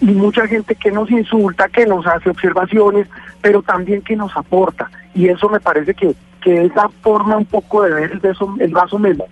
Y 0.01 0.07
mucha 0.07 0.47
gente 0.47 0.75
que 0.75 0.91
nos 0.91 1.09
insulta, 1.11 1.67
que 1.69 1.85
nos 1.85 2.05
hace 2.07 2.29
observaciones, 2.29 3.07
pero 3.41 3.61
también 3.61 4.01
que 4.01 4.15
nos 4.15 4.35
aporta. 4.35 4.89
Y 5.13 5.27
eso 5.27 5.49
me 5.49 5.59
parece 5.59 5.93
que, 5.93 6.13
que 6.41 6.65
es 6.65 6.75
la 6.75 6.89
forma 7.01 7.37
un 7.37 7.45
poco 7.45 7.83
de 7.83 7.93
ver 7.93 8.11
el 8.11 8.19
vaso, 8.19 8.55
el 8.59 8.71
vaso 8.71 8.99
medio 8.99 9.25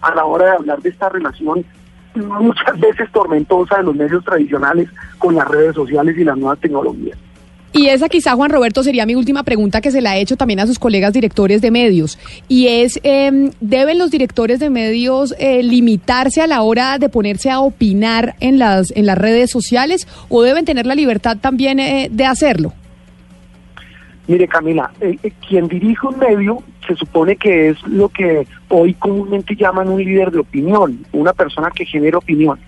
a 0.00 0.14
la 0.14 0.24
hora 0.24 0.46
de 0.46 0.52
hablar 0.52 0.80
de 0.80 0.88
esta 0.88 1.08
relación 1.08 1.64
muchas 2.14 2.78
veces 2.78 3.10
tormentosa 3.12 3.78
de 3.78 3.84
los 3.84 3.94
medios 3.94 4.24
tradicionales 4.24 4.88
con 5.18 5.34
las 5.34 5.48
redes 5.48 5.74
sociales 5.74 6.16
y 6.18 6.24
las 6.24 6.36
nuevas 6.36 6.58
tecnologías. 6.58 7.18
Y 7.74 7.86
esa 7.86 8.10
quizá, 8.10 8.34
Juan 8.34 8.50
Roberto, 8.50 8.82
sería 8.82 9.06
mi 9.06 9.14
última 9.14 9.44
pregunta 9.44 9.80
que 9.80 9.90
se 9.90 10.02
la 10.02 10.18
he 10.18 10.20
hecho 10.20 10.36
también 10.36 10.60
a 10.60 10.66
sus 10.66 10.78
colegas 10.78 11.14
directores 11.14 11.62
de 11.62 11.70
medios. 11.70 12.18
Y 12.46 12.66
es, 12.66 13.00
eh, 13.02 13.50
¿deben 13.60 13.98
los 13.98 14.10
directores 14.10 14.60
de 14.60 14.68
medios 14.68 15.34
eh, 15.38 15.62
limitarse 15.62 16.42
a 16.42 16.46
la 16.46 16.60
hora 16.60 16.98
de 16.98 17.08
ponerse 17.08 17.50
a 17.50 17.60
opinar 17.60 18.34
en 18.40 18.58
las, 18.58 18.90
en 18.94 19.06
las 19.06 19.16
redes 19.16 19.50
sociales 19.50 20.06
o 20.28 20.42
deben 20.42 20.66
tener 20.66 20.84
la 20.84 20.94
libertad 20.94 21.38
también 21.40 21.80
eh, 21.80 22.08
de 22.12 22.26
hacerlo? 22.26 22.74
Mire, 24.28 24.46
Camila, 24.46 24.90
eh, 25.00 25.18
eh, 25.22 25.32
quien 25.46 25.66
dirige 25.66 26.06
un 26.06 26.18
medio 26.18 26.62
se 26.86 26.94
supone 26.94 27.36
que 27.36 27.70
es 27.70 27.82
lo 27.86 28.08
que 28.08 28.46
hoy 28.68 28.94
comúnmente 28.94 29.56
llaman 29.56 29.88
un 29.88 30.02
líder 30.02 30.30
de 30.30 30.38
opinión, 30.38 31.04
una 31.12 31.32
persona 31.32 31.70
que 31.70 31.84
genera 31.84 32.18
opinión. 32.18 32.58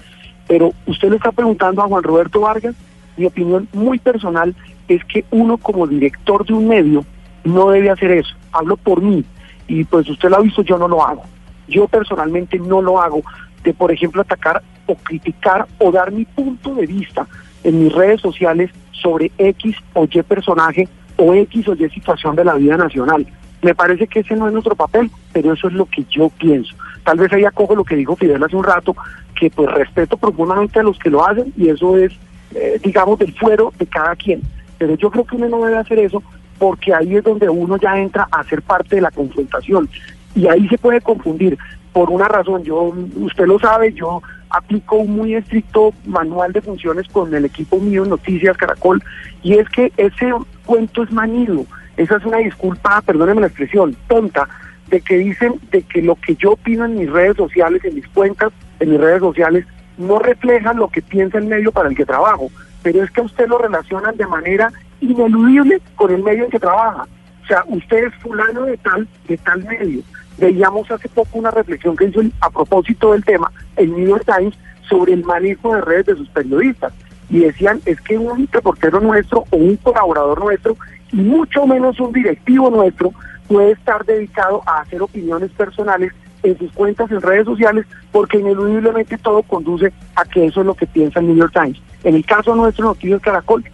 Pero 0.49 0.73
usted 0.87 1.11
le 1.11 1.17
está 1.17 1.31
preguntando 1.31 1.83
a 1.83 1.87
Juan 1.87 2.03
Roberto 2.03 2.41
Vargas, 2.41 2.75
mi 3.17 3.27
opinión 3.27 3.69
muy 3.73 3.99
personal 3.99 4.55
es 4.89 5.05
que 5.05 5.25
uno 5.31 5.57
como 5.57 5.87
director 5.87 6.45
de 6.45 6.53
un 6.55 6.69
medio 6.69 7.05
no 7.45 7.71
debe 7.71 7.91
hacer 7.91 8.11
eso. 8.11 8.35
Hablo 8.53 8.77
por 8.77 9.01
mí 9.01 9.25
y 9.69 9.85
pues 9.85 10.09
usted 10.09 10.31
lo 10.31 10.37
ha 10.37 10.41
visto, 10.41 10.63
yo 10.63 10.77
no 10.77 10.89
lo 10.89 11.07
hago. 11.07 11.23
Yo 11.69 11.87
personalmente 11.87 12.59
no 12.59 12.83
lo 12.83 13.01
hago 13.01 13.23
de, 13.63 13.73
por 13.73 13.93
ejemplo, 13.93 14.23
atacar 14.23 14.61
o 14.87 14.97
criticar 14.97 15.67
o 15.79 15.93
dar 15.93 16.11
mi 16.11 16.25
punto 16.25 16.75
de 16.75 16.87
vista 16.87 17.27
en 17.63 17.85
mis 17.85 17.93
redes 17.93 18.21
sociales 18.21 18.71
sobre 18.91 19.31
X 19.39 19.77
o 19.95 20.07
Y 20.11 20.23
personaje 20.23 20.89
o 21.17 21.35
X 21.35 21.69
o 21.69 21.75
Y 21.75 21.89
situación 21.91 22.37
de 22.37 22.45
la 22.45 22.55
vida 22.55 22.77
nacional. 22.77 23.27
Me 23.63 23.75
parece 23.75 24.07
que 24.07 24.21
ese 24.21 24.37
no 24.37 24.47
es 24.47 24.53
nuestro 24.53 24.75
papel, 24.75 25.11
pero 25.33 25.53
eso 25.53 25.69
es 25.69 25.75
lo 25.75 25.87
que 25.87 26.05
yo 26.11 26.29
pienso. 26.29 26.75
Tal 27.03 27.19
vez 27.19 27.33
ahí 27.33 27.45
acojo 27.45 27.75
lo 27.75 27.85
que 27.85 27.97
dijo 27.97 28.17
Fidel 28.17 28.43
hace 28.43 28.57
un 28.57 28.65
rato, 28.65 28.95
que 29.35 29.51
pues 29.51 29.71
respeto 29.73 30.17
profundamente 30.17 30.81
a 30.81 30.83
los 30.83 30.99
que 30.99 31.11
lo 31.11 31.27
hacen 31.27 31.53
y 31.57 31.69
eso 31.69 31.97
es, 31.97 32.13
eh, 32.55 32.79
digamos, 32.83 33.19
del 33.19 33.35
fuero 33.35 33.73
de 33.79 33.87
cada 33.87 34.15
quien. 34.17 34.43
Pero 34.79 34.97
yo 34.97 35.11
creo 35.11 35.25
que 35.25 35.37
uno 35.37 35.49
no 35.49 35.65
debe 35.65 35.79
hacer 35.79 35.99
eso 35.99 36.23
porque 36.59 36.95
ahí 36.95 37.17
es 37.17 37.25
donde 37.25 37.49
uno 37.49 37.77
ya 37.77 37.99
entra 37.99 38.29
a 38.31 38.45
ser 38.45 38.63
parte 38.63 38.97
de 38.97 39.03
la 39.03 39.11
confrontación. 39.11 39.89
Y 40.35 40.47
ahí 40.47 40.69
se 40.69 40.79
puede 40.79 41.01
confundir 41.01 41.59
por 41.93 42.11
una 42.11 42.29
razón. 42.29 42.65
Yo, 42.65 42.93
usted 43.17 43.47
lo 43.47 43.59
sabe, 43.59 43.93
yo 43.93 44.23
aplico 44.51 44.97
un 44.97 45.17
muy 45.17 45.35
estricto 45.35 45.93
manual 46.05 46.53
de 46.53 46.61
funciones 46.61 47.09
con 47.09 47.35
el 47.35 47.45
equipo 47.45 47.79
mío 47.81 48.05
Noticias 48.05 48.57
Caracol 48.57 49.03
y 49.43 49.55
es 49.55 49.69
que 49.69 49.93
ese 49.97 50.33
cuento 50.65 51.03
es 51.03 51.13
manido. 51.13 51.65
Esa 51.97 52.17
es 52.17 52.25
una 52.25 52.39
disculpa, 52.39 53.03
perdónenme 53.03 53.43
la 53.43 53.47
expresión, 53.47 53.97
tonta, 54.09 54.49
de 54.89 55.01
que 55.01 55.19
dicen 55.19 55.55
de 55.71 55.83
que 55.83 56.03
lo 56.03 56.17
que 56.17 56.35
yo 56.37 56.53
opino 56.53 56.85
en 56.85 56.99
mis 56.99 57.11
redes 57.11 57.37
sociales, 57.37 57.85
en 57.85 57.95
mis 57.95 58.07
cuentas, 58.09 58.53
en 58.81 58.91
mis 58.91 59.01
redes 59.01 59.21
sociales, 59.21 59.65
no 59.97 60.19
refleja 60.19 60.73
lo 60.73 60.89
que 60.89 61.03
piensa 61.03 61.39
el 61.39 61.47
medio 61.47 61.73
para 61.73 61.89
el 61.89 61.97
que 61.97 62.05
trabajo. 62.05 62.51
Pero 62.83 63.03
es 63.03 63.11
que 63.11 63.21
a 63.21 63.25
usted 63.25 63.49
lo 63.49 63.59
relacionan 63.59 64.17
de 64.17 64.27
manera 64.27 64.73
ineludible 65.01 65.81
con 65.95 66.13
el 66.13 66.23
medio 66.23 66.45
en 66.45 66.51
que 66.51 66.59
trabaja. 66.59 67.07
O 67.43 67.47
sea, 67.47 67.65
usted 67.69 68.05
es 68.05 68.15
fulano 68.17 68.63
de 68.63 68.77
tal, 68.79 69.07
de 69.29 69.37
tal 69.39 69.63
medio. 69.65 70.03
Veíamos 70.39 70.91
hace 70.91 71.09
poco 71.09 71.39
una 71.39 71.51
reflexión 71.51 71.97
que 71.97 72.07
hizo 72.07 72.21
a 72.41 72.51
propósito 72.51 73.13
del 73.13 73.25
tema 73.25 73.53
el 73.77 73.91
New 73.93 74.09
York 74.09 74.25
Times 74.27 74.55
sobre 74.89 75.13
el 75.13 75.25
manejo 75.25 75.75
de 75.75 75.81
redes 75.81 76.07
de 76.07 76.17
sus 76.17 76.29
periodistas. 76.31 76.93
Y 77.35 77.41
decían, 77.41 77.81
es 77.85 78.01
que 78.01 78.17
un 78.17 78.47
reportero 78.53 79.01
nuestro 79.01 79.41
o 79.51 79.57
un 79.57 79.75
colaborador 79.79 80.39
nuestro, 80.39 80.77
y 81.11 81.17
mucho 81.17 81.67
menos 81.67 81.99
un 81.99 82.13
directivo 82.13 82.71
nuestro, 82.71 83.11
puede 83.49 83.73
estar 83.73 84.05
dedicado 84.05 84.63
a 84.67 84.83
hacer 84.83 85.03
opiniones 85.03 85.51
personales 85.51 86.13
en 86.45 86.57
sus 86.57 86.71
cuentas 86.71 87.11
en 87.11 87.21
redes 87.21 87.45
sociales, 87.45 87.87
porque 88.13 88.39
ineludiblemente 88.39 89.19
todo 89.19 89.43
conduce 89.43 89.93
a 90.15 90.25
que 90.27 90.47
eso 90.47 90.61
es 90.61 90.67
lo 90.67 90.75
que 90.75 90.87
piensa 90.87 91.19
el 91.19 91.27
New 91.27 91.37
York 91.37 91.53
Times. 91.53 91.83
En 92.05 92.15
el 92.15 92.25
caso 92.25 92.55
nuestro, 92.55 92.85
Noticias 92.85 93.21
Caracol, 93.21 93.65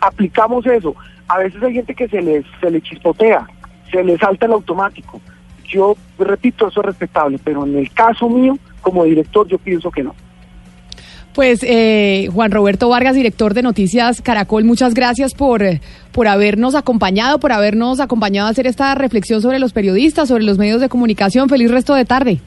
aplicamos 0.00 0.66
eso. 0.66 0.96
A 1.28 1.38
veces 1.38 1.62
hay 1.62 1.74
gente 1.74 1.94
que 1.94 2.08
se 2.08 2.20
les, 2.20 2.44
se 2.60 2.68
le 2.68 2.80
chispotea, 2.80 3.46
se 3.92 4.02
le 4.02 4.18
salta 4.18 4.46
el 4.46 4.54
automático. 4.54 5.20
Yo 5.66 5.96
repito, 6.18 6.66
eso 6.66 6.80
es 6.80 6.86
respetable, 6.86 7.38
pero 7.44 7.64
en 7.64 7.78
el 7.78 7.92
caso 7.92 8.28
mío, 8.28 8.58
como 8.80 9.04
director, 9.04 9.46
yo 9.46 9.58
pienso 9.58 9.88
que 9.88 10.02
no. 10.02 10.16
Pues 11.34 11.60
eh, 11.62 12.28
Juan 12.32 12.50
Roberto 12.50 12.88
Vargas, 12.88 13.14
director 13.14 13.54
de 13.54 13.62
Noticias 13.62 14.22
Caracol, 14.22 14.64
muchas 14.64 14.94
gracias 14.94 15.34
por, 15.34 15.62
por 16.12 16.26
habernos 16.26 16.74
acompañado, 16.74 17.38
por 17.38 17.52
habernos 17.52 18.00
acompañado 18.00 18.48
a 18.48 18.50
hacer 18.50 18.66
esta 18.66 18.94
reflexión 18.94 19.40
sobre 19.40 19.58
los 19.58 19.72
periodistas, 19.72 20.28
sobre 20.28 20.44
los 20.44 20.58
medios 20.58 20.80
de 20.80 20.88
comunicación. 20.88 21.48
Feliz 21.48 21.70
resto 21.70 21.94
de 21.94 22.04
tarde. 22.04 22.40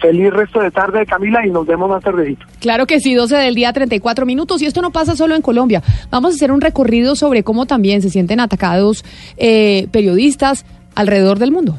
Feliz 0.00 0.32
resto 0.32 0.60
de 0.60 0.70
tarde, 0.70 1.04
Camila, 1.04 1.46
y 1.46 1.50
nos 1.50 1.66
vemos 1.66 1.88
más 1.90 2.02
tardecito. 2.02 2.46
Claro 2.58 2.86
que 2.86 3.00
sí, 3.00 3.14
12 3.14 3.36
del 3.36 3.54
día, 3.54 3.72
34 3.72 4.24
minutos. 4.24 4.62
Y 4.62 4.66
esto 4.66 4.80
no 4.80 4.90
pasa 4.90 5.14
solo 5.14 5.34
en 5.34 5.42
Colombia. 5.42 5.82
Vamos 6.10 6.32
a 6.32 6.36
hacer 6.36 6.52
un 6.52 6.60
recorrido 6.60 7.16
sobre 7.16 7.42
cómo 7.42 7.66
también 7.66 8.00
se 8.00 8.08
sienten 8.08 8.40
atacados 8.40 9.04
eh, 9.36 9.88
periodistas 9.92 10.64
alrededor 10.94 11.38
del 11.38 11.52
mundo. 11.52 11.78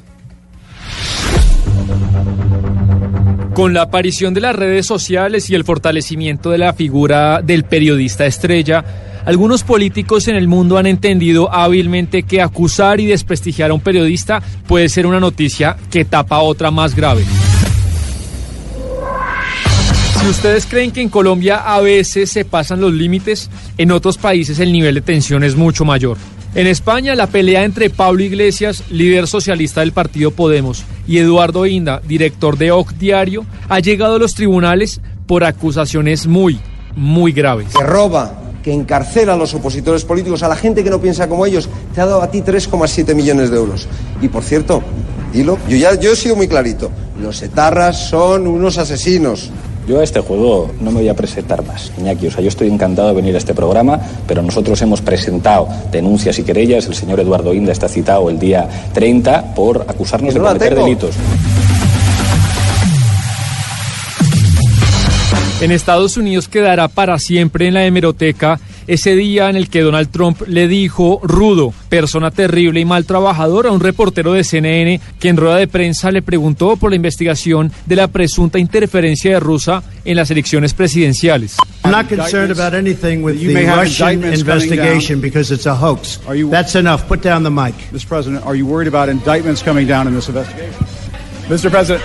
Con 3.54 3.74
la 3.74 3.82
aparición 3.82 4.34
de 4.34 4.40
las 4.40 4.56
redes 4.56 4.86
sociales 4.86 5.50
y 5.50 5.56
el 5.56 5.66
fortalecimiento 5.66 6.52
de 6.52 6.58
la 6.58 6.72
figura 6.72 7.42
del 7.42 7.66
periodista 7.66 8.26
estrella, 8.26 8.84
algunos 9.26 9.64
políticos 9.64 10.30
en 10.30 10.38
el 10.38 10.48
mundo 10.48 10.78
han 10.78 10.88
entendido 10.88 11.54
hábilmente 11.54 12.24
que 12.24 12.42
acusar 12.42 13.02
y 13.02 13.08
desprestigiar 13.08 13.72
a 13.72 13.74
un 13.74 13.82
periodista 13.82 14.42
puede 14.68 14.88
ser 14.88 15.06
una 15.06 15.20
noticia 15.20 15.76
que 15.92 16.06
tapa 16.06 16.40
otra 16.40 16.72
más 16.72 16.96
grave. 16.96 17.26
Si 20.22 20.28
ustedes 20.28 20.66
creen 20.66 20.92
que 20.92 21.02
en 21.02 21.10
Colombia 21.10 21.58
a 21.58 21.82
veces 21.82 22.32
se 22.32 22.46
pasan 22.46 22.80
los 22.80 22.94
límites, 22.94 23.50
en 23.78 23.92
otros 23.92 24.18
países 24.18 24.60
el 24.60 24.72
nivel 24.72 24.96
de 24.96 25.02
tensión 25.02 25.44
es 25.44 25.56
mucho 25.56 25.84
mayor. 25.84 26.18
En 26.54 26.68
España, 26.68 27.16
la 27.16 27.28
pelea 27.28 27.64
entre 27.64 27.90
Pablo 27.90 28.24
Iglesias, 28.24 28.84
líder 28.90 29.28
socialista 29.28 29.80
del 29.80 29.94
partido 29.94 30.32
Podemos, 30.32 30.84
y 31.08 31.18
Eduardo 31.20 31.66
Inda, 31.66 32.02
director 32.06 32.58
de 32.58 32.72
OC 32.72 32.92
Diario, 32.96 33.46
ha 33.70 33.80
llegado 33.80 34.16
a 34.16 34.20
los 34.20 34.36
tribunales 34.36 35.00
por 35.28 35.46
acusaciones 35.46 36.28
muy, 36.28 36.60
muy 36.94 37.32
graves. 37.32 37.68
Que 37.74 37.84
roba, 37.86 38.34
que 38.62 38.74
encarcela 38.74 39.34
a 39.34 39.38
los 39.38 39.54
opositores 39.54 40.04
políticos, 40.04 40.44
a 40.44 40.50
la 40.50 40.58
gente 40.58 40.84
que 40.84 40.90
no 40.90 41.00
piensa 41.00 41.30
como 41.30 41.46
ellos, 41.46 41.70
te 41.96 42.02
ha 42.02 42.06
dado 42.06 42.22
a 42.22 42.30
ti 42.30 42.42
3,7 42.42 43.16
millones 43.16 43.50
de 43.50 43.56
euros. 43.56 43.88
Y 44.22 44.28
por 44.28 44.44
cierto, 44.44 44.84
dilo, 45.32 45.58
yo 45.70 45.78
ya 45.78 45.98
yo 45.98 46.12
he 46.12 46.16
sido 46.18 46.36
muy 46.36 46.50
clarito, 46.50 46.92
los 47.22 47.42
etarras 47.42 48.10
son 48.10 48.46
unos 48.46 48.78
asesinos. 48.78 49.50
Yo 49.88 50.00
a 50.00 50.04
este 50.04 50.20
juego 50.20 50.72
no 50.80 50.92
me 50.92 51.00
voy 51.00 51.10
a 51.10 51.16
presentar 51.16 51.66
más, 51.66 51.92
Iñaki. 51.98 52.28
O 52.28 52.32
sea, 52.32 52.42
yo 52.42 52.50
estoy 52.50 52.68
encantado 52.68 53.08
de 53.10 53.16
venir 53.16 53.36
a 53.36 53.40
este 53.40 53.54
programa, 53.54 54.00
pero 54.28 54.42
nosotros 54.42 54.82
hemos 54.82 55.02
presentado 55.02 55.68
denuncias 55.92 56.38
y 56.40 56.44
querellas. 56.44 56.86
El 56.86 56.94
señor 56.94 57.20
Eduardo 57.20 57.54
Inda 57.54 57.72
está 57.72 57.88
citado 57.88 58.30
el 58.30 58.40
día 58.40 58.68
30 58.94 59.56
por 59.56 59.86
acusarnos 59.88 60.34
de 60.34 60.40
cometer 60.40 60.76
delitos. 60.76 61.16
En 65.62 65.72
Estados 65.72 66.18
Unidos 66.18 66.48
quedará 66.48 66.88
para 66.88 67.20
siempre 67.20 67.68
en 67.68 67.76
la 67.76 67.86
hemeroteca 67.86 68.60
ese 68.94 69.16
día 69.16 69.50
en 69.50 69.56
el 69.56 69.70
que 69.70 69.82
Donald 69.82 70.10
Trump 70.12 70.42
le 70.48 70.68
dijo 70.68 71.22
rudo, 71.24 71.74
persona 71.88 72.30
terrible 72.30 72.82
y 72.82 72.86
mal 72.86 73.06
trabajador 73.06 73.66
a 73.68 73.72
un 73.72 73.80
reportero 73.80 74.34
de 74.34 74.44
CNN 74.44 75.00
que 75.18 75.30
en 75.30 75.38
rueda 75.38 75.56
de 75.56 75.68
prensa 75.70 76.12
le 76.12 76.22
preguntó 76.22 76.76
por 76.76 76.90
la 76.90 76.98
investigación 76.98 77.72
de 77.86 77.96
la 77.96 78.10
presunta 78.10 78.60
interferencia 78.60 79.32
de 79.32 79.40
Rusia 79.40 79.82
en 80.04 80.18
las 80.18 80.30
elecciones 80.30 80.74
presidenciales. 80.74 81.56
I'm 81.86 81.92
not 81.92 82.10
concerned 82.10 82.52
about 82.52 82.74
anything 82.74 83.24
with 83.24 83.36
You 83.40 83.48
the 83.48 83.54
may 83.54 83.66
have 83.66 83.78
Russian 83.84 84.26
investigation 84.26 85.22
because 85.22 85.54
it's 85.54 85.66
a 85.66 85.74
hoax. 85.74 86.20
Are 86.28 86.36
you- 86.38 86.50
That's 86.50 86.76
enough. 86.76 87.08
Put 87.08 87.22
down 87.24 87.44
the 87.44 87.50
mic. 87.50 87.74
Mr. 87.94 88.08
President, 88.08 88.46
are 88.46 88.56
you 88.58 88.66
worried 88.66 88.88
about 88.94 89.08
indictments 89.08 89.64
coming 89.64 89.88
down 89.88 90.08
in 90.08 90.14
this 90.14 90.28
investigation? 90.28 90.86
Mr. 91.48 91.70
President. 91.70 92.04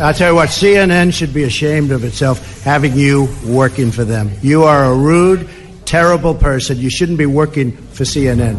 I'll 0.00 0.14
tell 0.14 0.30
you 0.30 0.34
what, 0.34 0.48
CNN 0.48 1.12
should 1.12 1.34
be 1.34 1.44
ashamed 1.44 1.90
of 1.92 2.04
itself 2.04 2.40
having 2.64 2.96
you 2.96 3.28
working 3.44 3.90
for 3.92 4.02
them. 4.02 4.30
You 4.40 4.64
are 4.64 4.84
a 4.86 4.94
rude, 4.94 5.46
terrible 5.90 6.34
person. 6.34 6.78
You 6.78 6.88
shouldn't 6.90 7.18
be 7.18 7.26
working 7.26 7.72
for 7.92 8.06
CNN. 8.06 8.56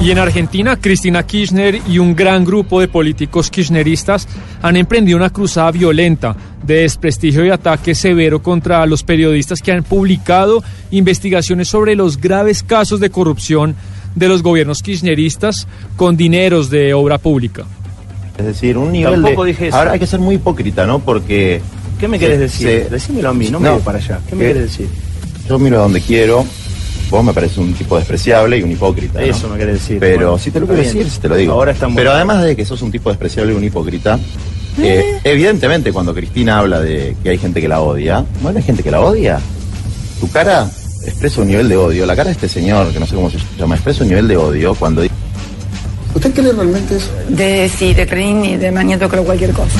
Y 0.00 0.10
en 0.10 0.18
Argentina, 0.18 0.76
Cristina 0.78 1.22
Kirchner 1.22 1.80
y 1.88 1.98
un 1.98 2.14
gran 2.14 2.44
grupo 2.44 2.80
de 2.80 2.88
políticos 2.88 3.48
kirchneristas 3.50 4.28
han 4.60 4.76
emprendido 4.76 5.16
una 5.16 5.30
cruzada 5.30 5.70
violenta 5.70 6.36
de 6.62 6.80
desprestigio 6.80 7.44
y 7.46 7.50
ataque 7.50 7.94
severo 7.94 8.42
contra 8.42 8.84
los 8.84 9.02
periodistas 9.02 9.62
que 9.62 9.72
han 9.72 9.82
publicado 9.82 10.62
investigaciones 10.90 11.68
sobre 11.68 11.96
los 11.96 12.18
graves 12.20 12.62
casos 12.62 13.00
de 13.00 13.08
corrupción 13.10 13.76
de 14.14 14.28
los 14.28 14.42
gobiernos 14.42 14.82
kirchneristas 14.82 15.66
con 15.96 16.16
dineros 16.18 16.68
de 16.68 16.92
obra 16.92 17.16
pública. 17.16 17.64
Es 18.36 18.44
decir, 18.44 18.76
un 18.76 18.92
nivel 18.92 19.22
Tampoco 19.22 19.44
de... 19.44 19.52
dije 19.52 19.68
eso. 19.68 19.76
Ahora 19.76 19.92
hay 19.92 19.98
que 20.00 20.06
ser 20.06 20.20
muy 20.20 20.34
hipócrita, 20.34 20.86
¿no? 20.86 20.98
Porque... 20.98 21.62
¿Qué 21.98 22.08
me 22.08 22.18
querés 22.18 22.36
se- 22.36 22.42
decir? 22.42 22.66
se- 22.84 22.90
Decímelo 22.90 23.30
a 23.30 23.34
mí, 23.34 23.48
no 23.48 23.58
me 23.58 23.70
voy 23.70 23.80
para 23.80 23.98
allá. 23.98 24.18
¿Qué 24.28 24.34
me 24.34 24.42
que 24.42 24.48
querés 24.48 24.62
decir? 24.64 24.88
Yo 25.48 25.58
miro 25.58 25.78
a 25.78 25.82
donde 25.82 26.00
quiero. 26.00 26.44
Vos 27.10 27.22
me 27.24 27.32
parece 27.34 27.60
un 27.60 27.74
tipo 27.74 27.96
despreciable 27.98 28.58
y 28.58 28.62
un 28.62 28.72
hipócrita. 28.72 29.20
¿no? 29.20 29.26
Eso 29.26 29.48
me 29.48 29.58
querés 29.58 29.74
decir. 29.80 29.98
Pero 30.00 30.16
Bueno, 30.30 30.38
si 30.38 30.50
te 30.50 30.58
lo 30.58 30.64
está 30.66 30.74
quiero 30.74 30.88
decir, 30.98 31.10
si 31.12 31.18
te 31.20 31.28
lo 31.28 31.36
digo. 31.36 31.52
Ahora 31.52 31.72
estamos- 31.72 31.96
Pero 31.96 32.12
además 32.12 32.42
de 32.42 32.56
que 32.56 32.64
sos 32.64 32.80
un 32.82 32.90
tipo 32.90 33.10
despreciable 33.10 33.52
y 33.52 33.56
un 33.56 33.62
hipócrita, 33.64 34.18
eh, 34.78 35.18
evidentemente 35.22 35.92
cuando 35.92 36.14
Cristina 36.14 36.58
habla 36.58 36.80
de 36.80 37.14
que 37.22 37.30
hay 37.30 37.38
gente 37.38 37.60
que 37.60 37.68
la 37.68 37.80
odia, 37.82 38.24
bueno, 38.42 38.58
hay 38.58 38.64
gente 38.64 38.82
que 38.82 38.90
la 38.90 39.00
odia. 39.00 39.38
Tu 40.18 40.30
cara 40.30 40.68
expresa 41.06 41.42
un 41.42 41.48
nivel 41.48 41.68
de 41.68 41.76
odio. 41.76 42.06
La 42.06 42.16
cara 42.16 42.28
de 42.30 42.32
este 42.32 42.48
señor, 42.48 42.90
que 42.92 42.98
no 42.98 43.06
sé 43.06 43.14
cómo 43.14 43.30
se 43.30 43.38
llama, 43.58 43.74
expresa 43.74 44.02
un 44.02 44.08
nivel 44.08 44.26
de 44.26 44.36
odio 44.36 44.74
cuando 44.74 45.02
dice 45.02 45.14
¿Usted 46.14 46.32
cree 46.32 46.52
realmente 46.52 46.96
eso? 46.96 47.10
De 47.28 47.68
sí, 47.68 47.92
de 47.92 48.06
Crin 48.06 48.44
y 48.44 48.56
de 48.56 48.70
Mañeto 48.72 49.08
creo 49.08 49.24
cualquier 49.24 49.50
cosa. 49.50 49.76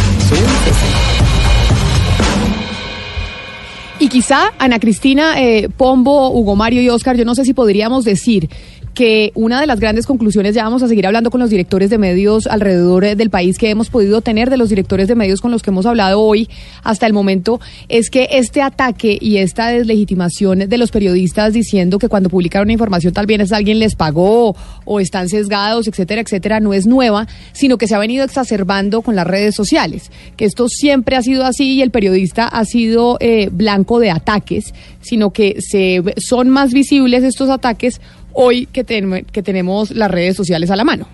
Y 4.04 4.08
quizá, 4.08 4.52
Ana 4.58 4.80
Cristina, 4.80 5.40
eh, 5.40 5.70
Pombo, 5.74 6.28
Hugo 6.28 6.56
Mario 6.56 6.82
y 6.82 6.90
Oscar, 6.90 7.16
yo 7.16 7.24
no 7.24 7.34
sé 7.34 7.46
si 7.46 7.54
podríamos 7.54 8.04
decir 8.04 8.50
que 8.94 9.32
una 9.34 9.60
de 9.60 9.66
las 9.66 9.80
grandes 9.80 10.06
conclusiones, 10.06 10.54
ya 10.54 10.64
vamos 10.64 10.82
a 10.82 10.88
seguir 10.88 11.06
hablando 11.06 11.30
con 11.30 11.40
los 11.40 11.50
directores 11.50 11.90
de 11.90 11.98
medios 11.98 12.46
alrededor 12.46 13.04
eh, 13.04 13.16
del 13.16 13.28
país 13.28 13.58
que 13.58 13.68
hemos 13.68 13.90
podido 13.90 14.20
tener, 14.20 14.50
de 14.50 14.56
los 14.56 14.68
directores 14.68 15.08
de 15.08 15.14
medios 15.14 15.40
con 15.40 15.50
los 15.50 15.62
que 15.62 15.70
hemos 15.70 15.84
hablado 15.84 16.20
hoy 16.20 16.48
hasta 16.82 17.06
el 17.06 17.12
momento, 17.12 17.60
es 17.88 18.08
que 18.08 18.28
este 18.32 18.62
ataque 18.62 19.18
y 19.20 19.38
esta 19.38 19.68
deslegitimación 19.68 20.60
de 20.60 20.78
los 20.78 20.90
periodistas 20.90 21.52
diciendo 21.52 21.98
que 21.98 22.08
cuando 22.08 22.30
publicaron 22.30 22.70
información 22.70 23.12
tal 23.12 23.26
vez 23.26 23.52
alguien 23.52 23.78
les 23.78 23.96
pagó 23.96 24.56
o 24.84 25.00
están 25.00 25.28
sesgados, 25.28 25.88
etcétera, 25.88 26.20
etcétera, 26.20 26.60
no 26.60 26.72
es 26.72 26.86
nueva, 26.86 27.26
sino 27.52 27.78
que 27.78 27.88
se 27.88 27.94
ha 27.94 27.98
venido 27.98 28.24
exacerbando 28.24 29.02
con 29.02 29.16
las 29.16 29.26
redes 29.26 29.54
sociales, 29.54 30.10
que 30.36 30.44
esto 30.44 30.68
siempre 30.68 31.16
ha 31.16 31.22
sido 31.22 31.44
así 31.44 31.74
y 31.74 31.82
el 31.82 31.90
periodista 31.90 32.46
ha 32.46 32.64
sido 32.64 33.16
eh, 33.20 33.48
blanco 33.50 33.98
de 33.98 34.10
ataques, 34.10 34.72
sino 35.00 35.30
que 35.30 35.56
se 35.60 36.02
son 36.16 36.48
más 36.48 36.72
visibles 36.72 37.24
estos 37.24 37.50
ataques 37.50 38.00
hoy 38.34 38.66
que, 38.66 38.84
ten- 38.84 39.24
que 39.32 39.42
tenemos 39.42 39.90
las 39.90 40.10
redes 40.10 40.36
sociales 40.36 40.70
a 40.70 40.76
la 40.76 40.84
mano. 40.84 41.08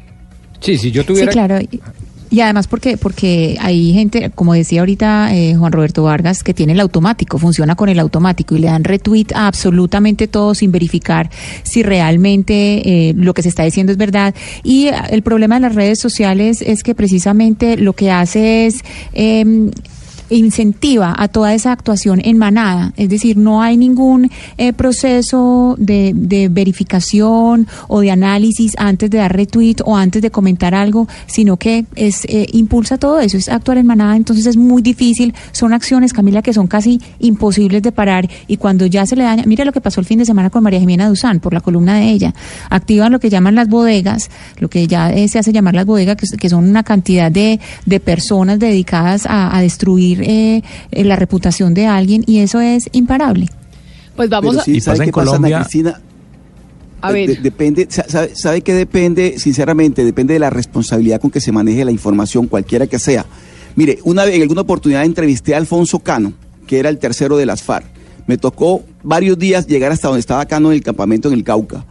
Sí, 0.60 0.76
si 0.76 0.90
yo 0.90 1.02
Sí, 1.02 1.06
tuviera... 1.08 1.30
claro. 1.32 1.58
Y- 1.60 1.80
además 2.40 2.68
porque 2.68 2.96
porque 2.96 3.56
hay 3.60 3.92
gente, 3.92 4.30
como 4.32 4.54
decía 4.54 4.80
ahorita 4.82 5.34
eh, 5.34 5.56
Juan 5.56 5.72
Roberto 5.72 6.04
Vargas, 6.04 6.44
que 6.44 6.54
tiene 6.54 6.74
el 6.74 6.80
automático, 6.80 7.38
funciona 7.38 7.74
con 7.74 7.88
el 7.88 7.98
automático 7.98 8.54
y 8.54 8.60
le 8.60 8.68
dan 8.68 8.84
retweet 8.84 9.26
a 9.34 9.48
absolutamente 9.48 10.28
todo 10.28 10.54
sin 10.54 10.70
verificar 10.70 11.28
si 11.64 11.82
realmente 11.82 13.08
eh, 13.08 13.14
lo 13.16 13.34
que 13.34 13.42
se 13.42 13.48
está 13.48 13.64
diciendo 13.64 13.90
es 13.90 13.98
verdad. 13.98 14.32
Y 14.62 14.86
eh, 14.86 14.92
el 15.10 15.22
problema 15.22 15.56
de 15.56 15.62
las 15.62 15.74
redes 15.74 15.98
sociales 15.98 16.62
es 16.62 16.84
que 16.84 16.94
precisamente 16.94 17.76
lo 17.76 17.94
que 17.94 18.12
hace 18.12 18.66
es... 18.66 18.76
em, 19.12 19.72
incentiva 20.30 21.14
a 21.16 21.28
toda 21.28 21.54
esa 21.54 21.72
actuación 21.72 22.20
en 22.24 22.38
manada, 22.38 22.92
es 22.96 23.08
decir, 23.08 23.36
no 23.36 23.62
hay 23.62 23.76
ningún 23.76 24.30
eh, 24.56 24.72
proceso 24.72 25.74
de, 25.78 26.12
de 26.14 26.48
verificación 26.48 27.66
o 27.88 28.00
de 28.00 28.10
análisis 28.10 28.74
antes 28.78 29.10
de 29.10 29.18
dar 29.18 29.34
retweet 29.34 29.76
o 29.84 29.96
antes 29.96 30.22
de 30.22 30.30
comentar 30.30 30.74
algo, 30.74 31.08
sino 31.26 31.56
que 31.56 31.84
es 31.96 32.24
eh, 32.26 32.46
impulsa 32.52 32.98
todo 32.98 33.20
eso, 33.20 33.36
es 33.36 33.48
actuar 33.48 33.78
en 33.78 33.86
manada, 33.86 34.16
entonces 34.16 34.46
es 34.46 34.56
muy 34.56 34.82
difícil, 34.82 35.34
son 35.52 35.72
acciones, 35.72 36.12
Camila, 36.12 36.42
que 36.42 36.52
son 36.52 36.66
casi 36.66 37.00
imposibles 37.18 37.82
de 37.82 37.92
parar. 37.92 38.28
Y 38.46 38.56
cuando 38.56 38.86
ya 38.86 39.06
se 39.06 39.16
le 39.16 39.24
daña, 39.24 39.44
mira 39.46 39.64
lo 39.64 39.72
que 39.72 39.80
pasó 39.80 40.00
el 40.00 40.06
fin 40.06 40.18
de 40.18 40.24
semana 40.24 40.50
con 40.50 40.62
María 40.62 40.80
Jimena 40.80 41.08
Duzán, 41.08 41.40
por 41.40 41.52
la 41.52 41.60
columna 41.60 41.96
de 41.96 42.10
ella, 42.10 42.34
activan 42.68 43.12
lo 43.12 43.20
que 43.20 43.30
llaman 43.30 43.54
las 43.54 43.68
bodegas, 43.68 44.30
lo 44.58 44.68
que 44.68 44.86
ya 44.86 45.12
eh, 45.12 45.28
se 45.28 45.38
hace 45.38 45.52
llamar 45.52 45.74
las 45.74 45.86
bodegas, 45.86 46.16
que, 46.16 46.50
son 46.50 46.68
una 46.68 46.82
cantidad 46.82 47.30
de, 47.30 47.60
de 47.86 48.00
personas 48.00 48.58
dedicadas 48.58 49.24
a 49.28 49.60
destruir 49.60 50.19
eh, 50.22 50.62
eh, 50.90 51.04
la 51.04 51.16
reputación 51.16 51.74
de 51.74 51.86
alguien 51.86 52.22
y 52.26 52.38
eso 52.40 52.60
es 52.60 52.88
imparable. 52.92 53.46
Pues 54.16 54.28
vamos 54.28 54.50
Pero 54.50 54.60
a... 54.62 54.64
sí, 54.64 54.80
¿sabe 54.80 55.06
qué 55.06 55.12
pasa, 55.12 55.36
Ana 55.36 55.60
Cristina? 55.60 56.00
A 57.02 57.12
ver. 57.12 57.28
de- 57.30 57.36
depende, 57.36 57.86
sa- 57.88 58.04
sabe, 58.08 58.32
sabe 58.34 58.60
que 58.60 58.74
depende, 58.74 59.38
sinceramente, 59.38 60.04
depende 60.04 60.34
de 60.34 60.40
la 60.40 60.50
responsabilidad 60.50 61.20
con 61.20 61.30
que 61.30 61.40
se 61.40 61.50
maneje 61.52 61.84
la 61.84 61.92
información, 61.92 62.46
cualquiera 62.46 62.86
que 62.86 62.98
sea. 62.98 63.24
Mire, 63.76 63.98
una 64.04 64.24
vez, 64.24 64.34
en 64.34 64.42
alguna 64.42 64.60
oportunidad 64.62 65.04
entrevisté 65.04 65.54
a 65.54 65.58
Alfonso 65.58 66.00
Cano, 66.00 66.34
que 66.66 66.78
era 66.78 66.88
el 66.90 66.98
tercero 66.98 67.36
de 67.38 67.46
las 67.46 67.62
FARC. 67.62 67.86
Me 68.26 68.36
tocó 68.36 68.82
varios 69.02 69.38
días 69.38 69.66
llegar 69.66 69.92
hasta 69.92 70.08
donde 70.08 70.20
estaba 70.20 70.44
Cano 70.46 70.70
en 70.70 70.74
el 70.76 70.82
campamento 70.82 71.28
en 71.28 71.34
el 71.34 71.42
Cauca. 71.44 71.86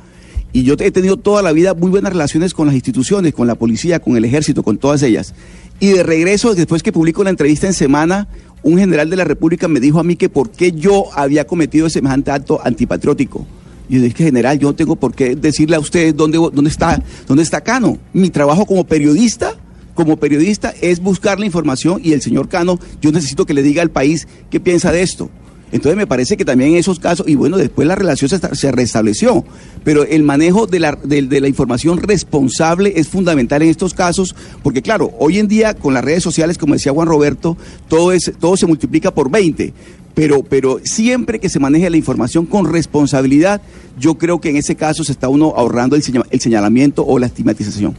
Y 0.54 0.64
yo 0.64 0.76
he 0.80 0.92
tenido 0.92 1.18
toda 1.18 1.42
la 1.42 1.52
vida 1.52 1.74
muy 1.74 1.90
buenas 1.90 2.12
relaciones 2.12 2.54
con 2.54 2.68
las 2.68 2.76
instituciones, 2.76 3.34
con 3.34 3.48
la 3.48 3.56
policía, 3.56 4.00
con 4.00 4.16
el 4.18 4.26
ejército, 4.26 4.64
con 4.64 4.78
todas 4.78 5.02
ellas. 5.04 5.34
Y 5.80 5.92
de 5.92 6.04
regreso, 6.04 6.56
después 6.56 6.84
que 6.84 6.92
publico 6.92 7.24
la 7.24 7.30
entrevista 7.30 7.66
en 7.66 7.74
semana, 7.74 8.28
un 8.64 8.78
general 8.78 9.10
de 9.10 9.16
la 9.16 9.24
República 9.24 9.68
me 9.68 9.80
dijo 9.80 10.00
a 10.00 10.04
mí 10.04 10.16
que 10.16 10.28
por 10.28 10.50
qué 10.50 10.74
yo 10.74 11.06
había 11.14 11.48
cometido 11.48 11.90
semejante 11.90 12.32
acto 12.32 12.60
antipatriótico. 12.64 13.46
Y 13.88 13.96
yo 13.96 14.02
dije, 14.02 14.26
general, 14.26 14.60
yo 14.60 14.68
no 14.68 14.76
tengo 14.76 14.96
por 14.98 15.16
qué 15.16 15.36
decirle 15.36 15.76
a 15.76 15.80
usted 15.80 16.14
dónde, 16.14 16.38
dónde, 16.38 16.70
está, 16.70 17.02
dónde 17.28 17.44
está 17.44 17.62
Cano. 17.62 17.98
Mi 18.14 18.30
trabajo 18.30 18.66
como 18.66 18.84
periodista, 18.84 19.54
como 19.96 20.18
periodista, 20.18 20.74
es 20.82 21.00
buscar 21.00 21.40
la 21.40 21.46
información 21.46 22.02
y 22.04 22.12
el 22.12 22.22
señor 22.22 22.50
Cano, 22.50 22.78
yo 23.02 23.12
necesito 23.12 23.46
que 23.46 23.54
le 23.54 23.64
diga 23.64 23.82
al 23.82 23.90
país 23.90 24.28
qué 24.50 24.60
piensa 24.60 24.92
de 24.92 25.02
esto. 25.02 25.30
Entonces 25.72 25.96
me 25.98 26.08
parece 26.08 26.36
que 26.36 26.46
también 26.46 26.72
en 26.72 26.78
esos 26.78 27.00
casos, 27.00 27.28
y 27.28 27.36
bueno, 27.36 27.58
después 27.58 27.88
la 27.88 27.96
relación 27.96 28.28
se, 28.30 28.40
se 28.56 28.72
restableció, 28.72 29.46
pero 29.84 30.04
el 30.04 30.24
manejo 30.24 30.66
de 30.66 30.80
la, 30.80 30.98
de 31.04 31.42
la 31.42 31.48
información 31.48 31.98
responsable 32.00 32.94
es 32.96 33.08
fundamental 33.08 33.62
en 33.62 33.70
estos 33.70 33.94
casos, 33.94 34.36
porque 34.64 34.82
claro, 34.82 35.12
hoy 35.20 35.38
en 35.40 35.48
día 35.48 35.74
con 35.76 35.94
las 35.94 36.04
redes 36.04 36.24
sociales, 36.24 36.58
como 36.58 36.74
decía 36.74 36.92
Juan 36.92 37.08
Roberto, 37.08 37.56
todo, 37.88 38.12
es, 38.12 38.32
todo 38.40 38.58
se 38.58 38.66
multiplica 38.66 39.12
por 39.14 39.30
20, 39.30 39.74
pero, 40.16 40.42
pero 40.44 40.80
siempre 40.84 41.40
que 41.40 41.50
se 41.50 41.60
maneje 41.60 41.90
la 41.90 41.98
información 41.98 42.46
con 42.46 42.66
responsabilidad, 42.72 43.62
yo 44.00 44.16
creo 44.16 44.42
que 44.42 44.50
en 44.50 44.56
ese 44.58 44.76
caso 44.76 45.04
se 45.04 45.12
está 45.12 45.30
uno 45.30 45.54
ahorrando 45.56 45.96
el, 45.96 46.02
señal- 46.04 46.26
el 46.32 46.40
señalamiento 46.42 47.06
o 47.06 47.20
la 47.20 47.28
estigmatización. 47.28 47.96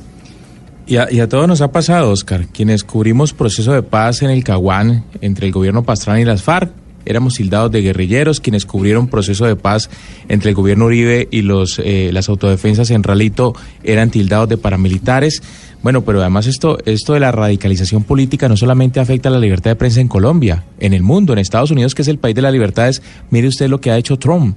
Y 0.86 0.96
a, 0.96 1.06
y 1.10 1.20
a 1.20 1.28
todos 1.28 1.46
nos 1.46 1.60
ha 1.60 1.70
pasado, 1.70 2.10
Oscar, 2.10 2.48
quienes 2.48 2.82
cubrimos 2.82 3.32
proceso 3.32 3.72
de 3.72 3.82
paz 3.84 4.22
en 4.22 4.30
el 4.30 4.42
Caguán 4.42 5.04
entre 5.20 5.46
el 5.46 5.52
gobierno 5.52 5.84
Pastrana 5.84 6.20
y 6.20 6.24
las 6.24 6.42
FARC. 6.42 6.72
Éramos 7.06 7.34
tildados 7.34 7.70
de 7.72 7.82
guerrilleros, 7.82 8.40
quienes 8.40 8.66
cubrieron 8.66 9.08
proceso 9.08 9.46
de 9.46 9.56
paz 9.56 9.90
entre 10.28 10.50
el 10.50 10.54
gobierno 10.54 10.86
Uribe 10.86 11.28
y 11.30 11.42
los, 11.42 11.80
eh, 11.82 12.10
las 12.12 12.28
autodefensas 12.28 12.90
en 12.90 13.02
Ralito 13.02 13.54
eran 13.82 14.10
tildados 14.10 14.48
de 14.48 14.58
paramilitares. 14.58 15.42
Bueno, 15.82 16.02
pero 16.02 16.20
además 16.20 16.46
esto, 16.46 16.78
esto 16.84 17.14
de 17.14 17.20
la 17.20 17.32
radicalización 17.32 18.04
política 18.04 18.48
no 18.48 18.56
solamente 18.56 19.00
afecta 19.00 19.30
a 19.30 19.32
la 19.32 19.38
libertad 19.38 19.70
de 19.70 19.76
prensa 19.76 20.00
en 20.00 20.08
Colombia, 20.08 20.64
en 20.78 20.92
el 20.92 21.02
mundo, 21.02 21.32
en 21.32 21.38
Estados 21.38 21.70
Unidos, 21.70 21.94
que 21.94 22.02
es 22.02 22.08
el 22.08 22.18
país 22.18 22.34
de 22.34 22.42
las 22.42 22.52
libertades. 22.52 23.02
Mire 23.30 23.48
usted 23.48 23.68
lo 23.68 23.80
que 23.80 23.90
ha 23.90 23.96
hecho 23.96 24.18
Trump, 24.18 24.56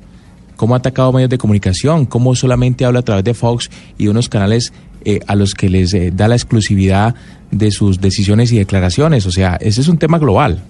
cómo 0.58 0.74
ha 0.74 0.80
atacado 0.80 1.14
medios 1.14 1.30
de 1.30 1.38
comunicación, 1.38 2.06
cómo 2.06 2.36
solamente 2.36 2.84
habla 2.84 3.00
a 3.00 3.04
través 3.04 3.24
de 3.24 3.34
Fox 3.34 3.70
y 3.98 4.08
unos 4.08 4.28
canales 4.28 4.74
eh, 5.06 5.20
a 5.28 5.36
los 5.36 5.54
que 5.54 5.70
les 5.70 5.94
eh, 5.94 6.12
da 6.14 6.28
la 6.28 6.36
exclusividad 6.36 7.16
de 7.52 7.72
sus 7.72 8.02
decisiones 8.02 8.52
y 8.52 8.58
declaraciones. 8.58 9.26
O 9.26 9.32
sea, 9.32 9.58
ese 9.62 9.82
es 9.82 9.88
un 9.88 9.98
tema 9.98 10.18
global. 10.18 10.62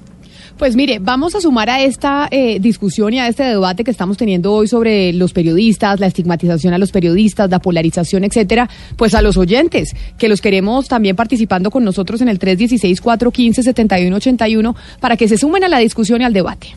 Pues 0.57 0.75
mire, 0.75 0.97
vamos 0.99 1.35
a 1.35 1.41
sumar 1.41 1.69
a 1.69 1.81
esta 1.81 2.27
eh, 2.29 2.59
discusión 2.59 3.13
y 3.13 3.19
a 3.19 3.27
este 3.27 3.43
debate 3.43 3.83
que 3.83 3.91
estamos 3.91 4.17
teniendo 4.17 4.53
hoy 4.53 4.67
sobre 4.67 5.13
los 5.13 5.33
periodistas, 5.33 5.99
la 5.99 6.07
estigmatización 6.07 6.73
a 6.73 6.77
los 6.77 6.91
periodistas, 6.91 7.49
la 7.49 7.59
polarización, 7.59 8.23
etcétera, 8.23 8.69
pues 8.95 9.15
a 9.15 9.23
los 9.23 9.37
oyentes, 9.37 9.95
que 10.17 10.29
los 10.29 10.41
queremos 10.41 10.87
también 10.87 11.15
participando 11.15 11.71
con 11.71 11.83
nosotros 11.83 12.21
en 12.21 12.29
el 12.29 12.39
316-415-7181 12.39 14.75
para 14.99 15.17
que 15.17 15.27
se 15.27 15.37
sumen 15.37 15.63
a 15.63 15.69
la 15.69 15.79
discusión 15.79 16.21
y 16.21 16.25
al 16.25 16.33
debate. 16.33 16.75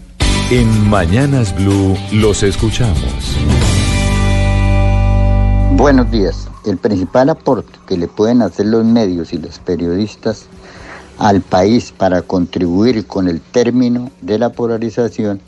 En 0.51 0.89
Mañanas 0.89 1.55
Blue 1.57 1.97
los 2.13 2.43
escuchamos. 2.43 3.37
Buenos 5.73 6.11
días. 6.11 6.49
El 6.65 6.79
principal 6.79 7.29
aporte 7.29 7.79
que 7.87 7.99
le 7.99 8.09
pueden 8.09 8.41
hacer 8.41 8.67
los 8.67 8.85
medios 8.85 9.33
y 9.33 9.39
los 9.39 9.59
periodistas 9.59 10.47
al 11.19 11.41
país 11.41 11.93
para 11.97 12.23
contribuir 12.23 13.07
con 13.07 13.29
el 13.29 13.41
término 13.41 14.11
de 14.21 14.39
la 14.39 14.51
polarización 14.51 15.41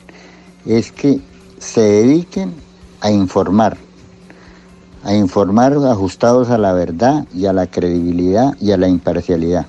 es 0.65 0.91
que 0.91 1.19
se 1.59 1.81
dediquen 1.81 2.53
a 3.01 3.11
informar, 3.11 3.77
a 5.03 5.13
informar 5.13 5.73
ajustados 5.73 6.49
a 6.49 6.57
la 6.57 6.73
verdad 6.73 7.25
y 7.33 7.45
a 7.45 7.53
la 7.53 7.67
credibilidad 7.67 8.55
y 8.59 8.71
a 8.71 8.77
la 8.77 8.87
imparcialidad. 8.87 9.67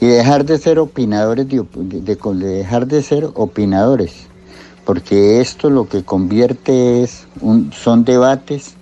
Y 0.00 0.06
dejar 0.06 0.44
de 0.44 0.58
ser 0.58 0.78
opinadores, 0.78 1.48
de, 1.48 1.64
dejar 1.74 2.86
de 2.86 3.02
ser 3.02 3.30
opinadores, 3.34 4.12
porque 4.84 5.40
esto 5.40 5.70
lo 5.70 5.88
que 5.88 6.04
convierte 6.04 7.02
es 7.02 7.26
un, 7.40 7.72
son 7.72 8.04
debates 8.04 8.74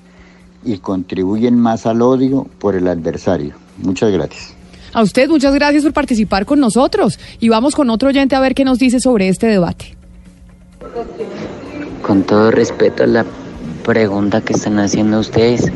y 0.65 0.79
contribuyen 0.79 1.59
más 1.59 1.87
al 1.87 2.03
odio 2.03 2.47
por 2.59 2.75
el 2.75 2.89
adversario. 2.89 3.55
Muchas 3.79 4.11
gracias. 4.11 4.52
A 4.95 5.03
usted 5.03 5.29
muchas 5.29 5.55
gracias 5.55 5.85
por 5.85 5.95
participar 5.95 6.45
con 6.45 6.61
nosotros 6.61 7.19
y 7.41 7.49
vamos 7.49 7.75
con 7.75 7.89
otro 7.89 8.11
oyente 8.11 8.37
a 8.37 8.41
ver 8.41 8.55
qué 8.55 8.65
nos 8.65 8.79
dice 8.79 9.01
sobre 9.01 9.29
este 9.29 9.47
debate. 9.47 9.97
Con 12.03 12.25
todo 12.25 12.51
respeto 12.51 13.05
a 13.05 13.07
la 13.07 13.25
pregunta 13.85 14.43
que 14.43 14.53
están 14.53 14.79
haciendo 14.79 15.19
ustedes, 15.21 15.73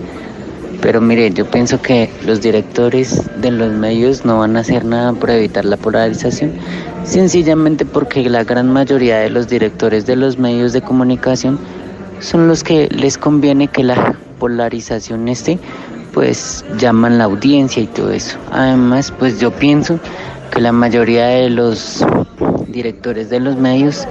pero 0.82 1.00
mire, 1.00 1.30
yo 1.30 1.50
pienso 1.50 1.80
que 1.80 2.10
los 2.26 2.42
directores 2.42 3.22
de 3.40 3.50
los 3.50 3.72
medios 3.72 4.26
no 4.26 4.38
van 4.40 4.56
a 4.56 4.60
hacer 4.60 4.84
nada 4.84 5.14
para 5.14 5.36
evitar 5.36 5.64
la 5.64 5.78
polarización, 5.78 6.52
sencillamente 7.04 7.86
porque 7.86 8.28
la 8.28 8.44
gran 8.44 8.70
mayoría 8.70 9.18
de 9.18 9.30
los 9.30 9.48
directores 9.48 10.04
de 10.04 10.16
los 10.16 10.38
medios 10.38 10.74
de 10.74 10.82
comunicación 10.82 11.58
son 12.20 12.48
los 12.48 12.62
que 12.62 12.88
les 12.90 13.16
conviene 13.16 13.68
que 13.68 13.82
la 13.82 14.16
polarización 14.38 15.28
esté 15.28 15.58
pues 16.16 16.64
llaman 16.78 17.18
la 17.18 17.24
audiencia 17.24 17.82
y 17.82 17.86
todo 17.86 18.10
eso. 18.10 18.38
Además, 18.50 19.12
pues 19.18 19.38
yo 19.38 19.50
pienso 19.50 20.00
que 20.50 20.62
la 20.62 20.72
mayoría 20.72 21.26
de 21.26 21.50
los 21.50 22.02
directores 22.68 23.28
de 23.28 23.38
los 23.38 23.56
medios 23.56 24.08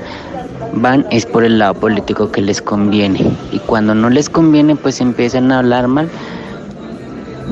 van 0.73 1.07
es 1.09 1.25
por 1.25 1.43
el 1.43 1.57
lado 1.57 1.73
político 1.73 2.31
que 2.31 2.43
les 2.43 2.61
conviene 2.61 3.35
y 3.51 3.57
cuando 3.57 3.95
no 3.95 4.11
les 4.11 4.29
conviene 4.29 4.75
pues 4.75 5.01
empiezan 5.01 5.51
a 5.51 5.57
hablar 5.57 5.87
mal 5.87 6.07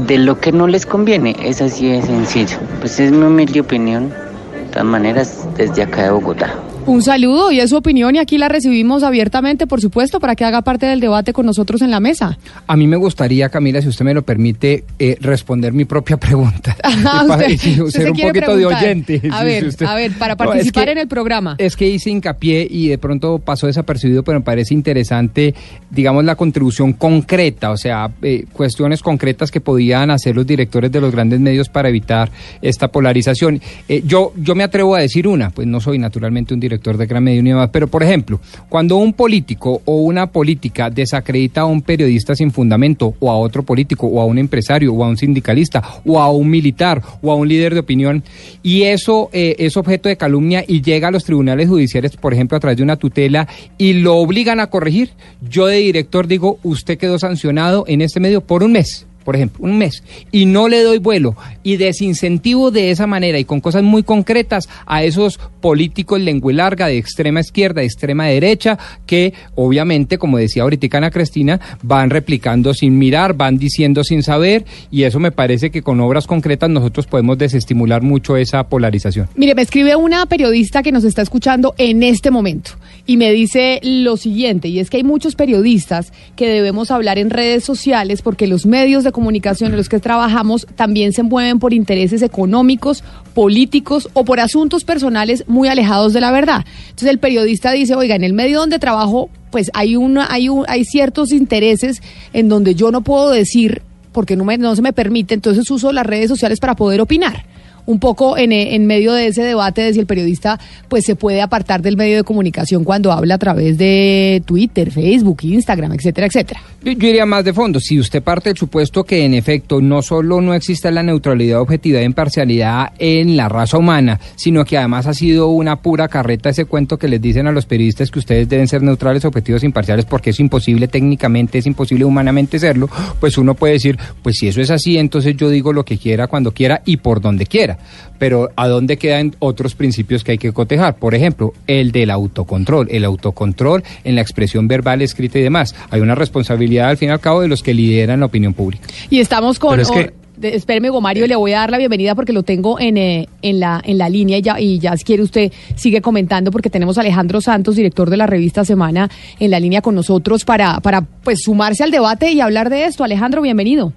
de 0.06 0.20
lo 0.20 0.40
que 0.40 0.52
no 0.52 0.68
les 0.68 0.86
conviene, 0.86 1.36
es 1.44 1.60
así 1.60 1.88
de 1.88 2.04
sencillo. 2.04 2.58
Pues 2.80 3.00
es 3.00 3.12
mi 3.12 3.26
humilde 3.26 3.60
opinión, 3.60 4.10
de 4.10 4.70
todas 4.70 4.86
maneras 4.86 5.48
desde 5.58 5.82
acá 5.82 6.04
de 6.04 6.12
Bogotá. 6.12 6.54
Un 6.86 7.02
saludo 7.02 7.50
y 7.52 7.62
es 7.62 7.70
su 7.70 7.78
opinión 7.78 8.14
y 8.16 8.20
aquí 8.20 8.38
la 8.38 8.50
recibimos 8.50 9.04
abiertamente, 9.04 9.68
por 9.68 9.80
supuesto, 9.80 10.20
para 10.20 10.36
que 10.36 10.44
haga 10.44 10.62
parte 10.64 10.86
del 10.86 11.00
debate 11.00 11.32
con 11.32 11.46
nosotros 11.46 11.82
en 11.82 11.90
la 11.92 12.02
mesa. 12.02 12.38
A 12.68 12.76
mí 12.76 12.88
me 12.88 12.98
gustaría, 12.98 13.48
Camila, 13.48 13.82
si 13.82 13.88
usted 13.88 14.04
me 14.04 14.14
lo 14.14 14.22
permite, 14.24 14.84
eh, 15.00 15.18
responder 15.22 15.72
mi 15.72 15.86
propia 15.86 16.18
pregunta. 16.18 16.76
Ah, 17.06 17.26
usted- 17.30 17.58
ser 17.90 17.92
se 17.92 18.12
un 18.12 18.18
poquito 18.18 18.56
de 18.58 18.66
oyente. 18.66 19.22
A 19.32 19.44
ver, 19.44 19.64
sí, 19.64 19.70
usted- 19.70 19.86
a 19.86 19.96
ver, 19.96 20.12
para 20.14 20.36
No, 20.36 20.44
es 20.44 20.48
participar 20.50 20.86
que- 20.86 20.92
en 20.92 20.98
el 20.98 21.08
programa. 21.08 21.56
Es 21.58 21.76
que 21.76 21.88
hice 21.90 22.10
hincapié 22.10 22.68
y 22.70 22.88
de 22.90 22.98
pronto 22.98 23.40
pasó 23.40 23.68
desapercibido, 23.68 24.24
pero 24.24 24.40
me 24.40 24.46
parece 24.46 24.74
interesante, 24.74 25.54
digamos, 25.90 26.24
la 26.26 26.36
contribución 26.36 26.94
concreta, 26.94 27.72
o 27.72 27.78
sea, 27.78 28.12
eh, 28.22 28.46
cuestiones 28.54 29.02
concretas 29.02 29.52
que 29.52 29.62
podían 29.62 30.12
hacer 30.12 30.36
los 30.36 30.46
directores 30.46 30.92
de 30.92 31.00
los 31.02 31.12
grandes 31.12 31.40
medios 31.40 31.70
para 31.70 31.90
evitar 31.90 32.30
esta 32.62 32.90
polarización. 32.90 33.62
Eh, 33.88 34.04
yo, 34.06 34.34
yo 34.38 34.54
me 34.56 34.64
atrevo 34.64 34.96
a 34.96 35.00
decir 35.00 35.28
una, 35.28 35.50
pues 35.50 35.68
no 35.68 35.80
soy 35.80 35.98
naturalmente 35.98 36.54
un 36.54 36.60
director 36.60 36.73
de 36.80 37.06
gran 37.06 37.24
medio 37.24 37.44
demás, 37.44 37.70
pero 37.72 37.88
por 37.88 38.04
ejemplo, 38.04 38.40
cuando 38.70 38.98
un 38.98 39.14
político 39.14 39.82
o 39.86 39.98
una 39.98 40.28
política 40.28 40.90
desacredita 40.90 41.62
a 41.62 41.66
un 41.66 41.82
periodista 41.82 42.36
sin 42.36 42.52
fundamento, 42.52 43.16
o 43.20 43.32
a 43.32 43.38
otro 43.38 43.64
político, 43.64 44.08
o 44.08 44.22
a 44.22 44.26
un 44.26 44.38
empresario, 44.38 44.94
o 44.94 45.04
a 45.04 45.08
un 45.08 45.18
sindicalista, 45.18 45.82
o 46.06 46.20
a 46.20 46.32
un 46.32 46.50
militar, 46.50 47.02
o 47.22 47.32
a 47.32 47.36
un 47.36 47.48
líder 47.48 47.74
de 47.74 47.80
opinión, 47.80 48.24
y 48.62 48.84
eso 48.84 49.30
eh, 49.34 49.56
es 49.60 49.78
objeto 49.78 50.10
de 50.10 50.18
calumnia 50.18 50.64
y 50.68 50.82
llega 50.82 51.08
a 51.08 51.12
los 51.12 51.24
tribunales 51.24 51.70
judiciales, 51.70 52.16
por 52.18 52.34
ejemplo, 52.34 52.58
a 52.58 52.60
través 52.60 52.78
de 52.78 52.84
una 52.84 52.98
tutela, 52.98 53.48
y 53.78 53.94
lo 53.94 54.18
obligan 54.18 54.60
a 54.60 54.68
corregir, 54.68 55.12
yo 55.42 55.68
de 55.68 55.78
director 55.78 56.28
digo, 56.28 56.60
usted 56.64 56.98
quedó 56.98 57.20
sancionado 57.20 57.86
en 57.88 58.02
este 58.02 58.20
medio 58.20 58.42
por 58.42 58.64
un 58.64 58.74
mes 58.74 59.08
por 59.24 59.36
ejemplo, 59.36 59.66
un 59.66 59.78
mes, 59.78 60.04
y 60.32 60.46
no 60.46 60.68
le 60.68 60.84
doy 60.84 61.00
vuelo 61.00 61.36
y 61.64 61.78
desincentivo 61.78 62.72
de 62.72 62.92
esa 62.92 63.08
manera 63.08 63.40
y 63.40 63.46
con 63.46 63.62
cosas 63.62 63.84
muy 63.84 64.04
concretas 64.04 64.70
a 64.86 65.04
esos 65.04 65.40
políticos 65.62 66.22
lengua 66.22 66.54
larga 66.54 66.88
de 66.88 66.98
extrema 66.98 67.40
izquierda, 67.40 67.82
de 67.82 67.88
extrema 67.88 68.26
derecha, 68.26 68.78
que 69.06 69.34
obviamente, 69.56 70.18
como 70.18 70.38
decía 70.38 70.64
ahorita 70.64 70.98
Ana 70.98 71.12
Cristina, 71.12 71.60
van 71.82 72.10
replicando 72.10 72.74
sin 72.74 72.98
mirar, 72.98 73.34
van 73.34 73.58
diciendo 73.58 74.04
sin 74.04 74.22
saber, 74.22 74.66
y 74.92 75.04
eso 75.04 75.20
me 75.20 75.32
parece 75.32 75.72
que 75.72 75.82
con 75.82 76.00
obras 76.02 76.28
concretas 76.28 76.70
nosotros 76.70 77.08
podemos 77.08 77.38
desestimular 77.38 78.02
mucho 78.02 78.38
esa 78.38 78.64
polarización. 78.68 79.30
Mire, 79.36 79.56
me 79.56 79.62
escribe 79.62 79.96
una 79.96 80.26
periodista 80.26 80.84
que 80.84 80.92
nos 80.92 81.04
está 81.04 81.22
escuchando 81.22 81.74
en 81.78 82.04
este 82.04 82.30
momento 82.30 82.72
y 83.06 83.18
me 83.18 83.32
dice 83.32 83.80
lo 83.84 84.18
siguiente, 84.18 84.68
y 84.68 84.80
es 84.80 84.90
que 84.90 84.98
hay 84.98 85.04
muchos 85.04 85.36
periodistas 85.36 86.12
que 86.36 86.48
debemos 86.48 86.92
hablar 86.92 87.18
en 87.18 87.30
redes 87.30 87.64
sociales 87.64 88.22
porque 88.22 88.48
los 88.48 88.66
medios 88.66 89.04
de 89.04 89.13
comunicación 89.14 89.72
en 89.72 89.78
los 89.78 89.88
que 89.88 90.02
trabajamos 90.02 90.68
también 90.76 91.14
se 91.14 91.24
mueven 91.24 91.60
por 91.60 91.72
intereses 91.74 92.22
económicos, 92.22 93.06
políticos 93.34 94.10
o 94.12 94.26
por 94.26 94.42
asuntos 94.42 94.84
personales 94.84 95.46
muy 95.48 95.70
alejados 95.70 96.12
de 96.12 96.20
la 96.20 96.32
verdad. 96.32 96.66
Entonces 96.90 97.10
el 97.10 97.20
periodista 97.20 97.72
dice, 97.72 97.96
oiga, 97.96 98.16
en 98.16 98.26
el 98.26 98.34
medio 98.34 98.60
donde 98.60 98.78
trabajo, 98.80 99.30
pues 99.52 99.72
hay, 99.74 99.96
una, 99.96 100.28
hay, 100.30 100.50
un, 100.50 100.66
hay 100.68 100.84
ciertos 100.84 101.32
intereses 101.32 102.02
en 102.34 102.50
donde 102.50 102.76
yo 102.76 102.92
no 102.92 103.02
puedo 103.02 103.30
decir, 103.30 103.82
porque 104.12 104.36
no, 104.36 104.44
me, 104.44 104.58
no 104.58 104.76
se 104.76 104.82
me 104.82 104.92
permite, 104.92 105.34
entonces 105.34 105.72
uso 105.72 105.94
las 105.94 106.06
redes 106.06 106.28
sociales 106.28 106.60
para 106.60 106.76
poder 106.76 107.00
opinar 107.00 107.53
un 107.86 108.00
poco 108.00 108.38
en, 108.38 108.52
eh, 108.52 108.76
en 108.76 108.86
medio 108.86 109.14
de 109.14 109.28
ese 109.28 109.44
debate 109.44 109.82
de 109.82 109.94
si 109.94 110.00
el 110.00 110.06
periodista 110.06 110.60
pues 110.88 111.06
se 111.06 111.16
puede 111.16 111.42
apartar 111.42 111.82
del 111.82 111.98
medio 111.98 112.18
de 112.18 112.24
comunicación 112.24 112.84
cuando 112.84 113.12
habla 113.12 113.36
a 113.36 113.38
través 113.38 113.78
de 113.78 114.42
Twitter, 114.46 114.92
Facebook, 114.92 115.40
Instagram, 115.44 115.94
etcétera, 115.94 116.28
etcétera. 116.28 116.62
Yo, 116.84 116.92
yo 116.94 117.08
iría 117.08 117.26
más 117.26 117.44
de 117.44 117.54
fondo. 117.54 117.80
Si 117.80 118.00
usted 118.00 118.22
parte 118.22 118.50
del 118.50 118.58
supuesto 118.58 119.04
que 119.04 119.26
en 119.26 119.34
efecto 119.34 119.82
no 119.82 120.02
solo 120.02 120.42
no 120.42 120.54
existe 120.54 120.92
la 120.92 121.04
neutralidad, 121.04 121.62
objetividad 121.62 122.02
e 122.02 122.06
imparcialidad 122.06 122.92
en 123.00 123.36
la 123.38 123.50
raza 123.50 123.78
humana, 123.78 124.20
sino 124.36 124.66
que 124.66 124.78
además 124.78 125.08
ha 125.08 125.14
sido 125.14 125.50
una 125.50 125.78
pura 125.78 126.08
carreta 126.08 126.50
ese 126.50 126.66
cuento 126.66 126.98
que 126.98 127.08
les 127.08 127.22
dicen 127.22 127.48
a 127.48 127.52
los 127.52 127.66
periodistas 127.66 128.12
que 128.12 128.20
ustedes 128.20 128.48
deben 128.50 128.68
ser 128.68 128.82
neutrales, 128.82 129.26
objetivos 129.26 129.64
e 129.64 129.66
imparciales 129.66 130.06
porque 130.06 130.32
es 130.32 130.40
imposible 130.40 130.88
técnicamente, 130.88 131.58
es 131.58 131.66
imposible 131.66 132.06
humanamente 132.06 132.60
serlo, 132.60 132.90
pues 133.20 133.38
uno 133.38 133.56
puede 133.56 133.74
decir, 133.74 133.98
pues 134.22 134.38
si 134.38 134.48
eso 134.48 134.62
es 134.62 134.70
así, 134.70 134.98
entonces 134.98 135.36
yo 135.36 135.50
digo 135.50 135.74
lo 135.74 135.86
que 135.86 135.98
quiera, 135.98 136.28
cuando 136.28 136.52
quiera 136.52 136.82
y 136.86 136.98
por 136.98 137.22
donde 137.22 137.46
quiera. 137.46 137.73
Pero 138.20 138.50
¿a 138.56 138.68
dónde 138.68 138.98
quedan 138.98 139.36
otros 139.40 139.76
principios 139.76 140.24
que 140.24 140.34
hay 140.34 140.38
que 140.38 140.52
cotejar? 140.54 140.96
Por 140.96 141.14
ejemplo, 141.16 141.54
el 141.68 141.92
del 141.92 142.10
autocontrol, 142.12 142.88
el 142.92 143.04
autocontrol 143.06 143.84
en 144.04 144.16
la 144.16 144.22
expresión 144.22 144.68
verbal, 144.68 145.02
escrita 145.02 145.40
y 145.40 145.42
demás. 145.44 145.76
Hay 145.90 146.02
una 146.02 146.16
responsabilidad 146.16 146.90
al 146.90 146.98
fin 146.98 147.10
y 147.10 147.12
al 147.12 147.20
cabo 147.20 147.42
de 147.42 147.48
los 147.48 147.64
que 147.64 147.74
lideran 147.74 148.20
la 148.22 148.28
opinión 148.28 148.54
pública. 148.54 148.88
Y 149.10 149.20
estamos 149.20 149.60
con... 149.60 149.72
Pero 149.72 149.82
es 149.84 149.92
que- 149.92 150.00
or- 150.00 150.14
de- 150.36 150.56
espéreme, 150.56 150.90
Gomario, 150.90 151.28
le 151.28 151.36
voy 151.36 151.54
a 151.54 151.60
dar 151.60 151.70
la 151.70 151.78
bienvenida 151.78 152.16
porque 152.16 152.34
lo 152.34 152.42
tengo 152.42 152.80
en, 152.80 152.98
eh, 152.98 153.28
en, 153.44 153.60
la, 153.60 153.80
en 153.86 154.00
la 154.00 154.10
línea 154.10 154.40
y 154.40 154.42
ya, 154.42 154.60
y 154.60 154.80
ya 154.80 154.98
si 154.98 155.04
quiere 155.04 155.22
usted 155.22 155.52
sigue 155.76 156.02
comentando 156.02 156.50
porque 156.50 156.72
tenemos 156.72 156.98
a 156.98 157.02
Alejandro 157.02 157.40
Santos, 157.40 157.76
director 157.76 158.10
de 158.10 158.18
la 158.18 158.26
revista 158.26 158.66
Semana, 158.66 159.12
en 159.40 159.52
la 159.52 159.60
línea 159.60 159.82
con 159.84 159.94
nosotros 159.94 160.44
para, 160.44 160.80
para 160.80 161.02
pues 161.02 161.44
sumarse 161.44 161.84
al 161.84 161.92
debate 161.92 162.32
y 162.32 162.42
hablar 162.42 162.72
de 162.72 162.86
esto. 162.86 163.04
Alejandro, 163.04 163.44
bienvenido. 163.44 163.94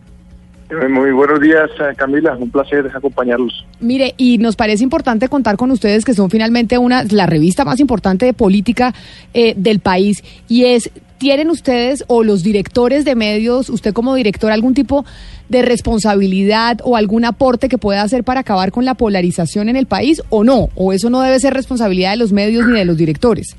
Muy 0.68 1.12
buenos 1.12 1.40
días, 1.40 1.70
eh, 1.78 1.94
Camila. 1.96 2.36
Un 2.36 2.50
placer 2.50 2.90
acompañarlos. 2.92 3.64
Mire, 3.78 4.14
y 4.16 4.38
nos 4.38 4.56
parece 4.56 4.82
importante 4.82 5.28
contar 5.28 5.56
con 5.56 5.70
ustedes 5.70 6.04
que 6.04 6.12
son 6.12 6.28
finalmente 6.28 6.76
una 6.76 7.04
la 7.04 7.26
revista 7.26 7.64
más 7.64 7.78
importante 7.78 8.26
de 8.26 8.32
política 8.32 8.92
eh, 9.32 9.54
del 9.56 9.78
país 9.78 10.24
y 10.48 10.64
es 10.64 10.90
¿tienen 11.18 11.50
ustedes 11.50 12.04
o 12.08 12.24
los 12.24 12.42
directores 12.42 13.04
de 13.04 13.14
medios, 13.14 13.70
usted 13.70 13.92
como 13.92 14.14
director, 14.16 14.50
algún 14.50 14.74
tipo 14.74 15.04
de 15.48 15.62
responsabilidad 15.62 16.78
o 16.82 16.96
algún 16.96 17.24
aporte 17.24 17.68
que 17.68 17.78
pueda 17.78 18.02
hacer 18.02 18.24
para 18.24 18.40
acabar 18.40 18.72
con 18.72 18.84
la 18.84 18.94
polarización 18.94 19.68
en 19.68 19.76
el 19.76 19.86
país 19.86 20.20
o 20.30 20.42
no? 20.42 20.68
¿O 20.74 20.92
eso 20.92 21.10
no 21.10 21.22
debe 21.22 21.38
ser 21.38 21.54
responsabilidad 21.54 22.10
de 22.10 22.16
los 22.16 22.32
medios 22.32 22.66
ni 22.66 22.78
de 22.78 22.84
los 22.84 22.96
directores? 22.96 23.56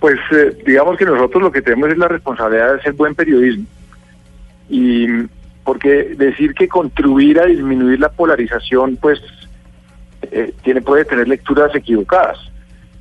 Pues 0.00 0.18
eh, 0.32 0.56
digamos 0.66 0.98
que 0.98 1.04
nosotros 1.04 1.42
lo 1.42 1.52
que 1.52 1.62
tenemos 1.62 1.90
es 1.90 1.98
la 1.98 2.08
responsabilidad 2.08 2.74
de 2.74 2.80
hacer 2.80 2.92
buen 2.94 3.14
periodismo. 3.14 3.64
Y 4.68 5.06
porque 5.68 6.14
decir 6.16 6.54
que 6.54 6.66
contribuir 6.66 7.38
a 7.38 7.44
disminuir 7.44 8.00
la 8.00 8.08
polarización, 8.08 8.96
pues 8.96 9.20
eh, 10.22 10.54
tiene 10.62 10.80
puede 10.80 11.04
tener 11.04 11.28
lecturas 11.28 11.74
equivocadas. 11.74 12.38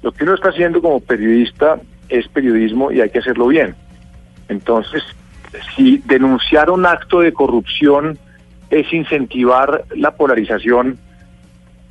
Lo 0.02 0.12
que 0.12 0.26
uno 0.26 0.34
está 0.34 0.50
haciendo 0.50 0.82
como 0.82 1.00
periodista 1.00 1.80
es 2.10 2.28
periodismo 2.28 2.92
y 2.92 3.00
hay 3.00 3.10
que 3.10 3.20
hacerlo 3.20 3.48
bien. 3.48 3.74
Entonces, 4.50 5.02
si 5.78 6.00
denunciar 6.00 6.70
un 6.70 6.86
acto 6.86 7.22
de 7.22 7.32
corrupción 7.32 8.20
es 8.70 8.92
incentivar 8.92 9.86
la 9.96 10.12
polarización, 10.18 10.98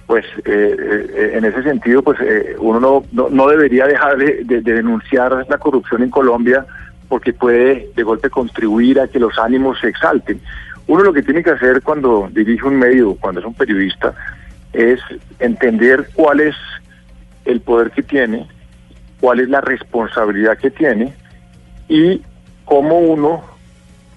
pues 0.06 0.26
eh, 0.44 0.76
eh, 1.14 1.30
en 1.36 1.46
ese 1.46 1.62
sentido, 1.62 2.02
pues 2.02 2.20
eh, 2.20 2.54
uno 2.58 3.02
no, 3.12 3.30
no, 3.30 3.48
debería 3.48 3.86
dejar 3.86 4.18
de, 4.18 4.44
de, 4.44 4.60
denunciar 4.60 5.46
la 5.48 5.56
corrupción 5.56 6.02
en 6.02 6.10
Colombia 6.10 6.66
porque 7.08 7.32
puede 7.32 7.90
de 7.94 8.02
golpe 8.02 8.30
contribuir 8.30 9.00
a 9.00 9.08
que 9.08 9.18
los 9.18 9.38
ánimos 9.38 9.78
se 9.80 9.88
exalten. 9.88 10.40
Uno 10.86 11.02
lo 11.02 11.12
que 11.12 11.22
tiene 11.22 11.42
que 11.42 11.50
hacer 11.50 11.82
cuando 11.82 12.28
dirige 12.32 12.64
un 12.66 12.76
medio, 12.76 13.16
cuando 13.16 13.40
es 13.40 13.46
un 13.46 13.54
periodista, 13.54 14.14
es 14.72 15.00
entender 15.38 16.08
cuál 16.14 16.40
es 16.40 16.54
el 17.44 17.60
poder 17.60 17.90
que 17.90 18.02
tiene, 18.02 18.46
cuál 19.20 19.40
es 19.40 19.48
la 19.48 19.60
responsabilidad 19.60 20.58
que 20.58 20.70
tiene 20.70 21.14
y 21.88 22.22
cómo 22.64 22.98
uno, 22.98 23.42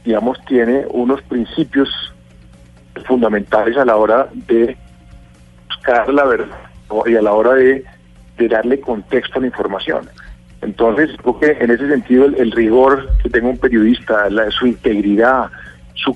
digamos, 0.04 0.38
tiene 0.46 0.86
unos 0.90 1.22
principios 1.24 1.90
fundamentales 3.06 3.78
a 3.78 3.86
la 3.86 3.96
hora 3.96 4.28
de 4.34 4.78
buscar 5.68 6.14
la 6.14 6.26
verdad 6.26 6.58
y 7.06 7.16
a 7.16 7.22
la 7.22 7.34
hora 7.34 7.54
de, 7.54 7.86
darle 8.50 8.80
contexto 8.80 9.38
a 9.38 9.42
la 9.42 9.48
información. 9.48 10.10
Entonces, 10.62 11.10
creo 11.22 11.40
que 11.40 11.58
en 11.60 11.72
ese 11.72 11.90
sentido 11.90 12.26
el, 12.26 12.52
rigor 12.52 13.10
que 13.22 13.30
tenga 13.30 13.50
un 13.50 13.58
periodista, 13.58 14.30
su 14.52 14.68
integridad, 14.68 15.50
su, 15.94 16.16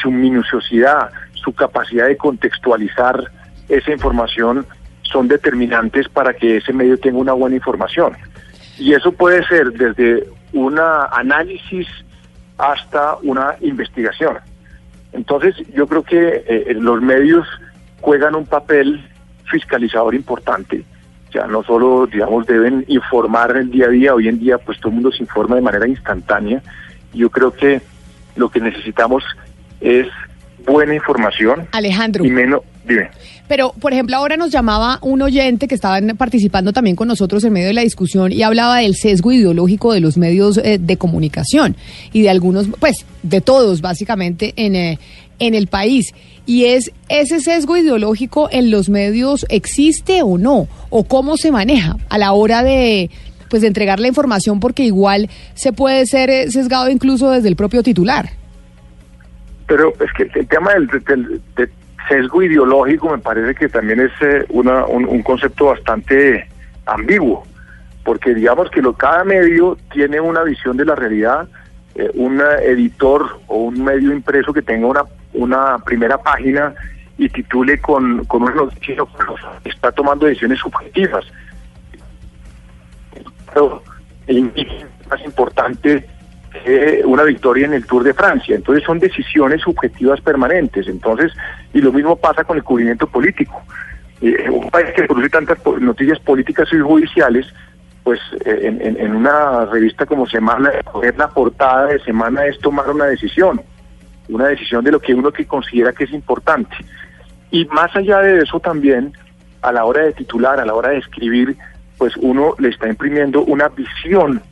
su 0.00 0.10
minuciosidad, 0.10 1.10
su 1.34 1.52
capacidad 1.52 2.06
de 2.06 2.16
contextualizar 2.16 3.30
esa 3.68 3.90
información 3.90 4.66
son 5.02 5.28
determinantes 5.28 6.08
para 6.08 6.34
que 6.34 6.58
ese 6.58 6.72
medio 6.72 6.98
tenga 6.98 7.18
una 7.18 7.32
buena 7.32 7.56
información. 7.56 8.16
Y 8.78 8.94
eso 8.94 9.12
puede 9.12 9.46
ser 9.46 9.72
desde 9.72 10.26
un 10.52 10.78
análisis 10.78 11.86
hasta 12.58 13.16
una 13.22 13.56
investigación. 13.60 14.38
Entonces, 15.12 15.54
yo 15.74 15.86
creo 15.86 16.02
que 16.02 16.44
eh, 16.46 16.74
los 16.74 17.02
medios 17.02 17.46
juegan 18.00 18.34
un 18.34 18.46
papel 18.46 19.04
fiscalizador 19.44 20.14
importante. 20.14 20.84
Ya 21.32 21.46
no 21.46 21.62
solo, 21.62 22.06
digamos, 22.06 22.46
deben 22.46 22.84
informar 22.88 23.56
el 23.56 23.70
día 23.70 23.86
a 23.86 23.90
día, 23.90 24.14
hoy 24.14 24.28
en 24.28 24.38
día 24.38 24.58
pues 24.58 24.78
todo 24.78 24.88
el 24.88 24.94
mundo 24.94 25.12
se 25.12 25.22
informa 25.22 25.56
de 25.56 25.62
manera 25.62 25.86
instantánea. 25.86 26.62
Yo 27.14 27.30
creo 27.30 27.52
que 27.52 27.80
lo 28.36 28.50
que 28.50 28.60
necesitamos 28.60 29.22
es 29.80 30.06
buena 30.66 30.94
información. 30.94 31.66
Alejandro. 31.72 32.24
Y 32.24 32.30
menos, 32.30 32.62
dime. 32.86 33.10
Pero, 33.48 33.72
por 33.80 33.92
ejemplo, 33.92 34.16
ahora 34.16 34.36
nos 34.36 34.50
llamaba 34.50 34.98
un 35.02 35.20
oyente 35.20 35.68
que 35.68 35.74
estaba 35.74 35.98
participando 36.14 36.72
también 36.72 36.96
con 36.96 37.08
nosotros 37.08 37.44
en 37.44 37.52
medio 37.52 37.66
de 37.66 37.74
la 37.74 37.82
discusión 37.82 38.32
y 38.32 38.42
hablaba 38.42 38.78
del 38.78 38.94
sesgo 38.94 39.32
ideológico 39.32 39.92
de 39.92 40.00
los 40.00 40.16
medios 40.16 40.58
eh, 40.58 40.78
de 40.80 40.96
comunicación 40.96 41.76
y 42.12 42.22
de 42.22 42.30
algunos, 42.30 42.68
pues, 42.78 43.04
de 43.22 43.40
todos 43.40 43.80
básicamente 43.80 44.54
en, 44.56 44.74
eh, 44.74 44.98
en 45.38 45.54
el 45.54 45.66
país. 45.66 46.14
Y 46.46 46.64
es, 46.64 46.92
¿ese 47.08 47.40
sesgo 47.40 47.76
ideológico 47.76 48.48
en 48.50 48.70
los 48.70 48.88
medios 48.88 49.46
existe 49.48 50.22
o 50.22 50.38
no? 50.38 50.66
¿O 50.90 51.04
cómo 51.04 51.36
se 51.36 51.52
maneja 51.52 51.96
a 52.08 52.18
la 52.18 52.32
hora 52.32 52.62
de 52.62 53.10
pues 53.52 53.60
de 53.60 53.68
entregar 53.68 54.00
la 54.00 54.08
información 54.08 54.60
porque 54.60 54.82
igual 54.82 55.28
se 55.52 55.74
puede 55.74 56.06
ser 56.06 56.30
eh, 56.30 56.50
sesgado 56.50 56.88
incluso 56.88 57.30
desde 57.30 57.50
el 57.50 57.54
propio 57.54 57.82
titular? 57.82 58.30
Pero 59.66 59.92
es 60.00 60.10
que 60.16 60.40
el 60.40 60.48
tema 60.48 60.72
del, 60.72 60.88
sesgo 62.08 62.42
ideológico 62.42 63.10
me 63.10 63.18
parece 63.18 63.54
que 63.54 63.68
también 63.68 64.00
es 64.00 64.10
eh, 64.22 64.46
una, 64.48 64.86
un, 64.86 65.22
concepto 65.22 65.66
bastante 65.66 66.48
ambiguo, 66.86 67.46
porque 68.04 68.34
digamos 68.34 68.70
que 68.70 68.80
lo, 68.80 68.94
cada 68.94 69.22
medio 69.22 69.76
tiene 69.92 70.18
una 70.18 70.44
visión 70.44 70.78
de 70.78 70.86
la 70.86 70.94
realidad, 70.94 71.46
eh, 71.94 72.10
un 72.14 72.40
editor 72.40 73.38
o 73.48 73.64
un 73.64 73.84
medio 73.84 74.14
impreso 74.14 74.54
que 74.54 74.62
tenga 74.62 74.86
una, 74.86 75.02
una 75.34 75.76
primera 75.84 76.16
página 76.16 76.72
y 77.18 77.28
titule 77.28 77.78
con, 77.82 78.24
con 78.24 78.44
un 78.44 78.54
noticiero 78.54 79.06
está 79.66 79.92
tomando 79.92 80.24
decisiones 80.24 80.58
subjetivas. 80.58 81.26
El 84.26 84.52
más 85.08 85.24
importante 85.24 86.06
una 87.04 87.22
victoria 87.24 87.66
en 87.66 87.74
el 87.74 87.86
Tour 87.86 88.04
de 88.04 88.14
Francia. 88.14 88.54
Entonces 88.54 88.84
son 88.84 88.98
decisiones 88.98 89.62
subjetivas 89.62 90.20
permanentes. 90.20 90.86
Entonces, 90.86 91.32
y 91.72 91.80
lo 91.80 91.92
mismo 91.92 92.16
pasa 92.16 92.44
con 92.44 92.56
el 92.56 92.62
cubrimiento 92.62 93.06
político. 93.06 93.62
Eh, 94.20 94.48
un 94.48 94.70
país 94.70 94.90
que 94.94 95.02
produce 95.02 95.30
tantas 95.30 95.58
noticias 95.80 96.18
políticas 96.20 96.68
y 96.72 96.78
judiciales, 96.78 97.46
pues 98.04 98.20
eh, 98.44 98.96
en, 98.98 99.16
una 99.16 99.64
revista 99.66 100.06
como 100.06 100.26
Semana, 100.26 100.70
coger 100.84 101.16
la 101.18 101.28
portada 101.28 101.86
de 101.86 102.00
Semana 102.00 102.46
es 102.46 102.58
tomar 102.60 102.88
una 102.90 103.06
decisión, 103.06 103.60
una 104.28 104.46
decisión 104.46 104.84
de 104.84 104.92
lo 104.92 105.00
que 105.00 105.14
uno 105.14 105.32
que 105.32 105.46
considera 105.46 105.92
que 105.92 106.04
es 106.04 106.12
importante. 106.12 106.76
Y 107.50 107.64
más 107.66 107.94
allá 107.96 108.20
de 108.20 108.38
eso 108.42 108.60
también, 108.60 109.12
a 109.60 109.72
la 109.72 109.84
hora 109.84 110.02
de 110.02 110.12
titular, 110.12 110.58
a 110.60 110.64
la 110.64 110.74
hora 110.74 110.90
de 110.90 110.98
escribir, 110.98 111.56
pues 112.02 112.16
uno 112.16 112.56
le 112.58 112.68
está 112.70 112.88
imprimiendo 112.88 113.44
una 113.44 113.68
visión 113.68 114.42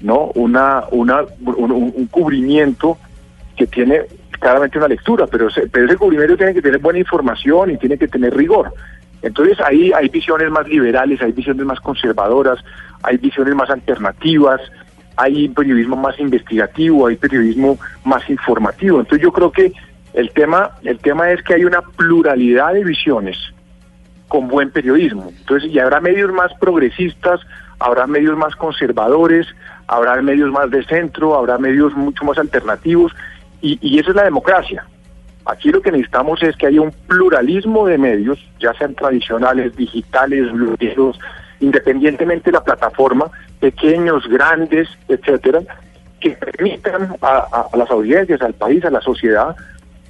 ¿no? 0.00 0.30
Una, 0.34 0.84
una, 0.92 1.20
un, 1.44 2.06
cubrimiento 2.06 2.96
que 3.54 3.66
tiene 3.66 4.00
claramente 4.30 4.78
una 4.78 4.88
lectura, 4.88 5.26
pero 5.26 5.48
ese, 5.48 5.68
pero 5.68 5.84
ese 5.84 5.98
cubrimiento 5.98 6.38
tiene 6.38 6.54
que 6.54 6.62
tener 6.62 6.80
buena 6.80 7.00
información 7.00 7.70
y 7.70 7.76
tiene 7.76 7.98
que 7.98 8.08
tener 8.08 8.34
rigor. 8.34 8.72
Entonces 9.20 9.60
ahí 9.60 9.92
hay 9.92 10.08
visiones 10.08 10.50
más 10.50 10.66
liberales, 10.66 11.20
hay 11.20 11.32
visiones 11.32 11.66
más 11.66 11.80
conservadoras, 11.80 12.64
hay 13.02 13.18
visiones 13.18 13.54
más 13.54 13.68
alternativas, 13.68 14.62
hay 15.16 15.50
periodismo 15.50 15.96
más 15.96 16.18
investigativo, 16.18 17.08
hay 17.08 17.16
periodismo 17.16 17.78
más 18.06 18.26
informativo. 18.30 19.00
Entonces 19.00 19.22
yo 19.22 19.32
creo 19.32 19.52
que 19.52 19.70
el 20.14 20.30
tema, 20.30 20.70
el 20.82 20.98
tema 20.98 21.30
es 21.30 21.42
que 21.42 21.52
hay 21.52 21.66
una 21.66 21.82
pluralidad 21.82 22.72
de 22.72 22.84
visiones 22.84 23.53
con 24.34 24.48
buen 24.48 24.68
periodismo. 24.72 25.28
Entonces, 25.28 25.70
y 25.70 25.78
habrá 25.78 26.00
medios 26.00 26.32
más 26.32 26.52
progresistas, 26.58 27.40
habrá 27.78 28.08
medios 28.08 28.36
más 28.36 28.56
conservadores, 28.56 29.46
habrá 29.86 30.20
medios 30.22 30.50
más 30.50 30.68
de 30.72 30.84
centro, 30.86 31.36
habrá 31.36 31.56
medios 31.56 31.94
mucho 31.94 32.24
más 32.24 32.36
alternativos, 32.36 33.12
y, 33.60 33.78
y 33.80 34.00
esa 34.00 34.10
es 34.10 34.16
la 34.16 34.24
democracia. 34.24 34.84
Aquí 35.44 35.70
lo 35.70 35.80
que 35.80 35.92
necesitamos 35.92 36.42
es 36.42 36.56
que 36.56 36.66
haya 36.66 36.80
un 36.80 36.90
pluralismo 37.06 37.86
de 37.86 37.96
medios, 37.96 38.40
ya 38.58 38.74
sean 38.74 38.96
tradicionales, 38.96 39.76
digitales, 39.76 40.50
blogueros, 40.50 41.16
independientemente 41.60 42.50
de 42.50 42.56
la 42.58 42.64
plataforma, 42.64 43.30
pequeños, 43.60 44.26
grandes, 44.26 44.88
etcétera, 45.06 45.60
que 46.18 46.30
permitan 46.30 47.14
a, 47.22 47.68
a 47.72 47.76
las 47.76 47.88
audiencias, 47.88 48.42
al 48.42 48.54
país, 48.54 48.84
a 48.84 48.90
la 48.90 49.00
sociedad, 49.00 49.54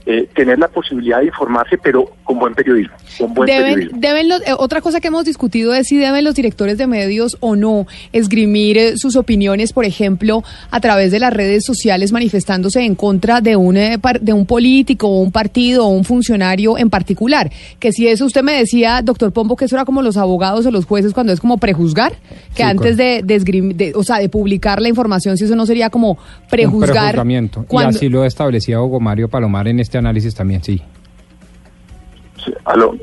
eh, 0.06 0.28
tener 0.34 0.58
la 0.58 0.68
posibilidad 0.68 1.18
de 1.18 1.26
informarse, 1.26 1.76
pero 1.76 2.06
con 2.24 2.38
buen 2.38 2.54
periodismo. 2.54 2.94
Con 3.18 3.34
buen 3.34 3.46
deben, 3.46 3.90
deben 3.94 4.28
los, 4.28 4.40
eh, 4.40 4.54
otra 4.58 4.80
cosa 4.80 5.00
que 5.00 5.08
hemos 5.08 5.24
discutido 5.24 5.74
es 5.74 5.86
si 5.88 5.96
deben 5.96 6.24
los 6.24 6.34
directores 6.34 6.78
de 6.78 6.86
medios 6.86 7.36
o 7.40 7.54
no 7.54 7.86
esgrimir 8.12 8.78
eh, 8.78 8.94
sus 8.96 9.14
opiniones, 9.16 9.72
por 9.72 9.84
ejemplo, 9.84 10.42
a 10.70 10.80
través 10.80 11.12
de 11.12 11.20
las 11.20 11.32
redes 11.32 11.64
sociales 11.64 12.12
manifestándose 12.12 12.80
en 12.80 12.94
contra 12.94 13.40
de 13.40 13.56
un, 13.56 13.74
de 13.74 14.32
un 14.32 14.46
político 14.46 15.08
o 15.08 15.20
un 15.20 15.32
partido 15.32 15.86
o 15.86 15.88
un 15.88 16.04
funcionario 16.04 16.78
en 16.78 16.90
particular. 16.90 17.52
Que 17.78 17.92
si 17.92 18.08
eso 18.08 18.24
usted 18.24 18.42
me 18.42 18.52
decía, 18.52 19.02
doctor 19.02 19.32
Pombo, 19.32 19.56
que 19.56 19.66
eso 19.66 19.76
era 19.76 19.84
como 19.84 20.02
los 20.02 20.16
abogados 20.16 20.64
o 20.66 20.70
los 20.70 20.86
jueces 20.86 21.12
cuando 21.12 21.32
es 21.32 21.40
como 21.40 21.58
prejuzgar, 21.58 22.14
que 22.54 22.62
antes 22.62 22.96
de, 22.96 23.22
de, 23.22 23.92
o 23.94 24.02
sea, 24.02 24.18
de 24.18 24.28
publicar 24.28 24.80
la 24.80 24.88
información, 24.88 25.36
si 25.36 25.44
eso 25.44 25.56
no 25.56 25.66
sería 25.66 25.90
como 25.90 26.18
prejuzgar. 26.48 27.20
Un 27.20 27.30
y 27.70 27.76
así 27.76 28.08
lo 28.08 28.24
establecía 28.24 28.80
Hugo 28.80 29.00
Mario 29.00 29.28
Palomar 29.28 29.68
en 29.68 29.80
este 29.80 29.98
análisis 29.98 30.34
también, 30.34 30.62
sí. 30.62 30.80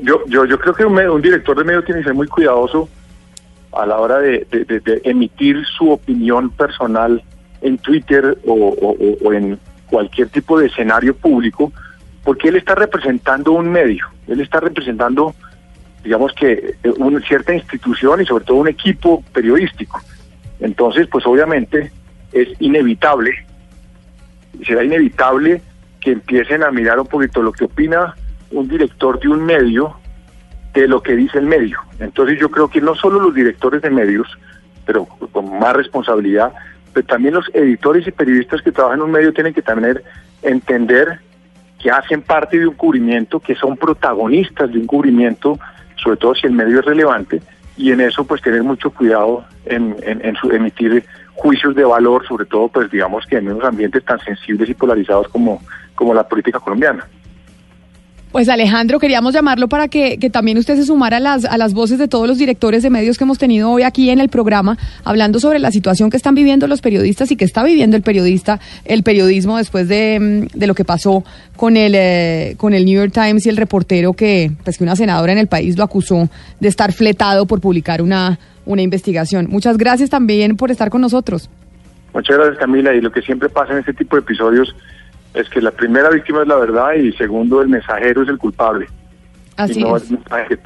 Yo, 0.02 0.26
yo, 0.26 0.44
yo 0.44 0.58
creo 0.58 0.74
que 0.74 0.84
un, 0.84 1.22
director 1.22 1.56
de 1.56 1.64
medio 1.64 1.82
tiene 1.84 2.00
que 2.00 2.06
ser 2.06 2.14
muy 2.14 2.26
cuidadoso 2.26 2.88
a 3.72 3.86
la 3.86 3.98
hora 3.98 4.18
de, 4.18 4.46
emitir 5.04 5.64
su 5.66 5.90
opinión 5.90 6.50
personal 6.50 7.22
en 7.62 7.78
Twitter 7.78 8.36
o, 8.46 9.32
en 9.32 9.58
cualquier 9.86 10.28
tipo 10.28 10.58
de 10.58 10.66
escenario 10.66 11.14
público, 11.14 11.72
porque 12.24 12.48
él 12.48 12.56
está 12.56 12.74
representando 12.74 13.52
un 13.52 13.70
medio, 13.70 14.06
él 14.26 14.40
está 14.40 14.60
representando, 14.60 15.34
digamos 16.04 16.32
que, 16.32 16.76
una 16.98 17.20
cierta 17.20 17.54
institución 17.54 18.20
y 18.20 18.26
sobre 18.26 18.44
todo 18.44 18.58
un 18.58 18.68
equipo 18.68 19.22
periodístico. 19.32 20.00
Entonces, 20.60 21.08
pues 21.08 21.26
obviamente 21.26 21.90
es 22.32 22.48
inevitable, 22.60 23.32
será 24.64 24.84
inevitable 24.84 25.62
que 26.00 26.12
empiecen 26.12 26.62
a 26.62 26.70
mirar 26.70 26.98
un 26.98 27.06
poquito 27.06 27.42
lo 27.42 27.52
que 27.52 27.64
opina 27.64 28.14
un 28.52 28.68
director 28.68 29.18
de 29.18 29.28
un 29.28 29.44
medio 29.44 29.96
de 30.74 30.88
lo 30.88 31.02
que 31.02 31.16
dice 31.16 31.38
el 31.38 31.46
medio. 31.46 31.78
Entonces 31.98 32.38
yo 32.40 32.50
creo 32.50 32.68
que 32.68 32.80
no 32.80 32.94
solo 32.94 33.20
los 33.20 33.34
directores 33.34 33.82
de 33.82 33.90
medios, 33.90 34.26
pero 34.86 35.06
con 35.06 35.58
más 35.58 35.74
responsabilidad, 35.74 36.52
pero 36.92 37.06
también 37.06 37.34
los 37.34 37.48
editores 37.54 38.06
y 38.06 38.10
periodistas 38.10 38.62
que 38.62 38.72
trabajan 38.72 39.00
en 39.00 39.04
un 39.04 39.10
medio 39.10 39.32
tienen 39.32 39.54
que 39.54 39.62
también 39.62 40.00
entender 40.42 41.20
que 41.78 41.90
hacen 41.90 42.22
parte 42.22 42.58
de 42.58 42.66
un 42.66 42.74
cubrimiento, 42.74 43.40
que 43.40 43.54
son 43.54 43.76
protagonistas 43.76 44.70
de 44.70 44.78
un 44.78 44.86
cubrimiento, 44.86 45.58
sobre 45.96 46.16
todo 46.16 46.34
si 46.34 46.46
el 46.46 46.52
medio 46.52 46.80
es 46.80 46.84
relevante, 46.84 47.42
y 47.76 47.90
en 47.90 48.00
eso 48.00 48.24
pues 48.24 48.40
tener 48.40 48.62
mucho 48.62 48.90
cuidado 48.90 49.44
en, 49.64 49.96
en, 50.02 50.34
su, 50.36 50.50
emitir 50.50 51.04
juicios 51.34 51.74
de 51.74 51.84
valor, 51.84 52.26
sobre 52.26 52.44
todo 52.44 52.68
pues 52.68 52.90
digamos 52.90 53.26
que 53.26 53.36
en 53.36 53.50
unos 53.50 53.64
ambientes 53.64 54.04
tan 54.04 54.20
sensibles 54.20 54.68
y 54.68 54.74
polarizados 54.74 55.28
como, 55.28 55.60
como 55.94 56.14
la 56.14 56.28
política 56.28 56.60
colombiana. 56.60 57.06
Pues 58.32 58.48
Alejandro, 58.48 58.98
queríamos 58.98 59.34
llamarlo 59.34 59.68
para 59.68 59.88
que, 59.88 60.16
también 60.32 60.56
usted 60.56 60.76
se 60.76 60.86
sumara 60.86 61.18
a 61.18 61.20
las, 61.20 61.44
a 61.44 61.58
las 61.58 61.74
voces 61.74 61.98
de 61.98 62.08
todos 62.08 62.26
los 62.26 62.38
directores 62.38 62.82
de 62.82 62.88
medios 62.88 63.18
que 63.18 63.24
hemos 63.24 63.36
tenido 63.36 63.70
hoy 63.70 63.82
aquí 63.82 64.08
en 64.08 64.20
el 64.20 64.30
programa, 64.30 64.78
hablando 65.04 65.38
sobre 65.38 65.58
la 65.58 65.70
situación 65.70 66.08
que 66.08 66.16
están 66.16 66.34
viviendo 66.34 66.66
los 66.66 66.80
periodistas 66.80 67.30
y 67.30 67.36
que 67.36 67.44
está 67.44 67.62
viviendo 67.62 67.94
el 67.94 68.02
periodista, 68.02 68.58
el 68.86 69.02
periodismo 69.02 69.58
después 69.58 69.86
de, 69.86 70.48
mm, 70.54 70.64
lo 70.64 70.74
que 70.74 70.84
pasó 70.86 71.24
con 71.56 71.76
el, 71.76 71.92
eh, 71.94 72.54
con 72.56 72.72
el 72.72 72.86
New 72.86 73.02
York 73.02 73.12
Times 73.12 73.44
y 73.44 73.50
el 73.50 73.58
reportero 73.58 74.14
que, 74.14 74.50
pues 74.64 74.78
que 74.78 74.84
una 74.84 74.96
senadora 74.96 75.32
en 75.32 75.38
el 75.38 75.46
país 75.46 75.76
lo 75.76 75.84
acusó 75.84 76.30
de 76.58 76.68
estar 76.68 76.90
fletado 76.92 77.44
por 77.44 77.60
publicar 77.60 78.00
una, 78.00 78.38
una 78.64 78.80
investigación. 78.80 79.46
Muchas 79.50 79.76
gracias 79.76 80.08
también 80.08 80.56
por 80.56 80.70
estar 80.70 80.88
con 80.88 81.02
nosotros. 81.02 81.50
Muchas 82.14 82.38
gracias 82.38 82.58
Camila 82.58 82.94
y 82.94 83.02
lo 83.02 83.12
que 83.12 83.20
siempre 83.20 83.50
pasa 83.50 83.74
en 83.74 83.80
este 83.80 83.92
tipo 83.92 84.16
de 84.16 84.22
episodios 84.22 84.74
es 85.34 85.48
que 85.48 85.60
la 85.60 85.70
primera 85.70 86.10
víctima 86.10 86.42
es 86.42 86.48
la 86.48 86.56
verdad 86.56 86.94
y 86.94 87.12
segundo, 87.12 87.62
el 87.62 87.68
mensajero 87.68 88.22
es 88.22 88.28
el 88.28 88.38
culpable. 88.38 88.86
Así 89.56 89.80
no 89.80 89.96
es. 89.96 90.04
El 90.04 90.18
mensaje 90.18 90.58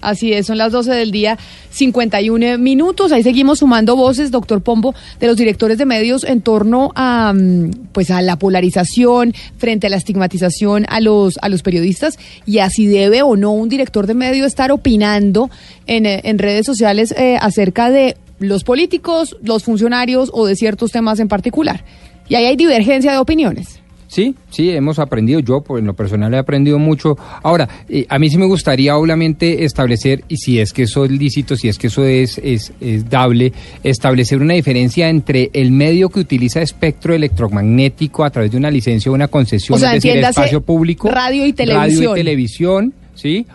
Así 0.00 0.32
es, 0.32 0.46
son 0.46 0.58
las 0.58 0.70
12 0.70 0.92
del 0.92 1.10
día, 1.10 1.38
51 1.70 2.56
minutos. 2.58 3.10
Ahí 3.10 3.24
seguimos 3.24 3.58
sumando 3.58 3.96
voces, 3.96 4.30
doctor 4.30 4.62
Pombo, 4.62 4.94
de 5.18 5.26
los 5.26 5.36
directores 5.36 5.76
de 5.76 5.86
medios 5.86 6.22
en 6.22 6.40
torno 6.40 6.92
a, 6.94 7.32
mm, 7.34 7.88
pues, 7.92 8.10
a 8.12 8.22
la 8.22 8.38
polarización 8.38 9.34
frente 9.56 9.88
a 9.88 9.90
la 9.90 9.96
estigmatización 9.96 10.86
a 10.88 11.00
los, 11.00 11.38
a 11.42 11.48
los 11.48 11.62
periodistas 11.62 12.16
y 12.46 12.58
a 12.58 12.70
si 12.70 12.86
debe 12.86 13.22
o 13.22 13.36
no 13.36 13.50
un 13.52 13.68
director 13.68 14.06
de 14.06 14.14
medio 14.14 14.46
estar 14.46 14.70
opinando 14.70 15.50
en, 15.86 16.06
eh, 16.06 16.20
en 16.24 16.38
redes 16.38 16.64
sociales 16.64 17.12
eh, 17.18 17.36
acerca 17.40 17.90
de 17.90 18.16
los 18.38 18.62
políticos, 18.62 19.36
los 19.42 19.64
funcionarios 19.64 20.30
o 20.32 20.46
de 20.46 20.54
ciertos 20.54 20.92
temas 20.92 21.18
en 21.18 21.26
particular. 21.26 21.84
Y 22.28 22.36
ahí 22.36 22.44
hay 22.44 22.56
divergencia 22.56 23.10
de 23.10 23.18
opiniones. 23.18 23.80
Sí, 24.08 24.34
sí, 24.50 24.70
hemos 24.70 24.98
aprendido. 24.98 25.40
Yo, 25.40 25.60
pues, 25.60 25.80
en 25.80 25.86
lo 25.86 25.94
personal, 25.94 26.32
he 26.32 26.38
aprendido 26.38 26.78
mucho. 26.78 27.16
Ahora, 27.42 27.68
eh, 27.88 28.06
a 28.08 28.18
mí 28.18 28.30
sí 28.30 28.38
me 28.38 28.46
gustaría, 28.46 28.96
obviamente, 28.96 29.64
establecer, 29.64 30.24
y 30.28 30.38
si 30.38 30.58
es 30.58 30.72
que 30.72 30.84
eso 30.84 31.04
es 31.04 31.10
lícito, 31.10 31.56
si 31.56 31.68
es 31.68 31.76
que 31.76 31.88
eso 31.88 32.04
es, 32.04 32.38
es, 32.38 32.72
es 32.80 33.08
dable, 33.08 33.52
establecer 33.84 34.40
una 34.40 34.54
diferencia 34.54 35.10
entre 35.10 35.50
el 35.52 35.70
medio 35.72 36.08
que 36.08 36.20
utiliza 36.20 36.62
espectro 36.62 37.14
electromagnético 37.14 38.24
a 38.24 38.30
través 38.30 38.50
de 38.50 38.56
una 38.56 38.70
licencia 38.70 39.12
o 39.12 39.14
una 39.14 39.28
concesión, 39.28 39.76
o 39.76 39.78
sea, 39.78 39.94
es 39.94 40.02
decir, 40.02 40.18
espacio 40.18 40.62
público, 40.62 41.10
radio 41.10 41.46
y 41.46 41.52
televisión. 41.52 42.04
Radio 42.04 42.12
y 42.12 42.18
televisión, 42.18 42.94
¿sí? 43.14 43.46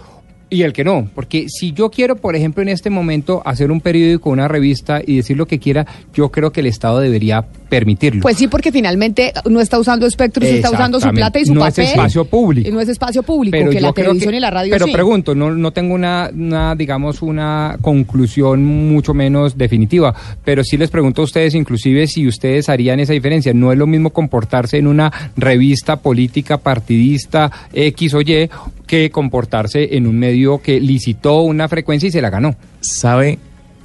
Y 0.49 0.61
el 0.61 0.73
que 0.73 0.83
no. 0.83 1.09
Porque 1.15 1.47
si 1.49 1.71
yo 1.73 1.89
quiero, 1.89 2.15
por 2.15 2.35
ejemplo, 2.35 2.61
en 2.61 2.69
este 2.69 2.89
momento 2.89 3.41
hacer 3.45 3.71
un 3.71 3.81
periódico, 3.81 4.29
una 4.29 4.47
revista 4.47 5.01
y 5.05 5.17
decir 5.17 5.37
lo 5.37 5.45
que 5.45 5.59
quiera, 5.59 5.85
yo 6.13 6.29
creo 6.29 6.51
que 6.51 6.59
el 6.59 6.67
Estado 6.67 6.99
debería 6.99 7.45
permitirlo. 7.69 8.21
Pues 8.21 8.37
sí, 8.37 8.47
porque 8.47 8.71
finalmente 8.71 9.33
no 9.49 9.59
está 9.59 9.79
usando 9.79 10.05
espectro, 10.05 10.45
está 10.45 10.69
usando 10.69 10.99
su 10.99 11.09
plata 11.09 11.39
y 11.39 11.45
su 11.45 11.55
no 11.55 11.65
es 11.65 11.77
espacio 11.79 12.25
público. 12.25 12.69
No 12.71 12.79
es 12.79 12.89
espacio 12.89 13.23
público, 13.23 13.57
pero 13.57 13.71
que 13.71 13.81
la 13.81 13.93
televisión 13.93 14.35
y 14.35 14.39
la 14.39 14.51
radio 14.51 14.71
Pero 14.71 14.87
pregunto, 14.87 15.33
no, 15.33 15.51
no 15.51 15.71
tengo 15.71 15.95
una, 15.95 16.29
una, 16.31 16.75
digamos, 16.75 17.21
una 17.23 17.77
conclusión 17.81 18.63
mucho 18.63 19.13
menos 19.15 19.57
definitiva, 19.57 20.13
pero 20.43 20.63
sí 20.63 20.77
les 20.77 20.91
pregunto 20.91 21.21
a 21.21 21.25
ustedes, 21.25 21.55
inclusive, 21.55 22.05
si 22.05 22.27
ustedes 22.27 22.69
harían 22.69 22.99
esa 22.99 23.13
diferencia. 23.13 23.53
No 23.53 23.71
es 23.71 23.77
lo 23.77 23.87
mismo 23.87 24.11
comportarse 24.11 24.77
en 24.77 24.85
una 24.85 25.11
revista 25.35 25.95
política 25.95 26.57
partidista 26.59 27.51
X 27.73 28.13
o 28.13 28.21
Y 28.21 28.49
que 28.93 29.09
comportarse 29.09 29.97
en 29.97 30.05
un 30.05 30.19
medio 30.19 30.61
que 30.61 30.79
licitó 30.79 31.41
una 31.41 31.67
frecuencia 31.67 32.09
y 32.09 32.11
se 32.11 32.21
la 32.21 32.29
ganó. 32.29 32.55
¿Sabe, 32.79 33.39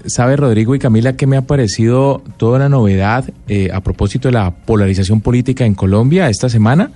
sabe 0.05 0.37
Rodrigo 0.37 0.75
y 0.75 0.79
Camila 0.79 1.17
que 1.17 1.27
me 1.27 1.39
ha 1.39 1.43
parecido 1.47 2.23
toda 2.37 2.57
una 2.57 2.69
novedad 2.69 3.25
eh, 3.49 3.71
a 3.73 3.81
propósito 3.81 4.29
de 4.29 4.33
la 4.33 4.51
polarización 4.51 5.23
política 5.23 5.65
en 5.65 5.75
Colombia 5.75 6.29
esta 6.29 6.51
semana? 6.51 6.91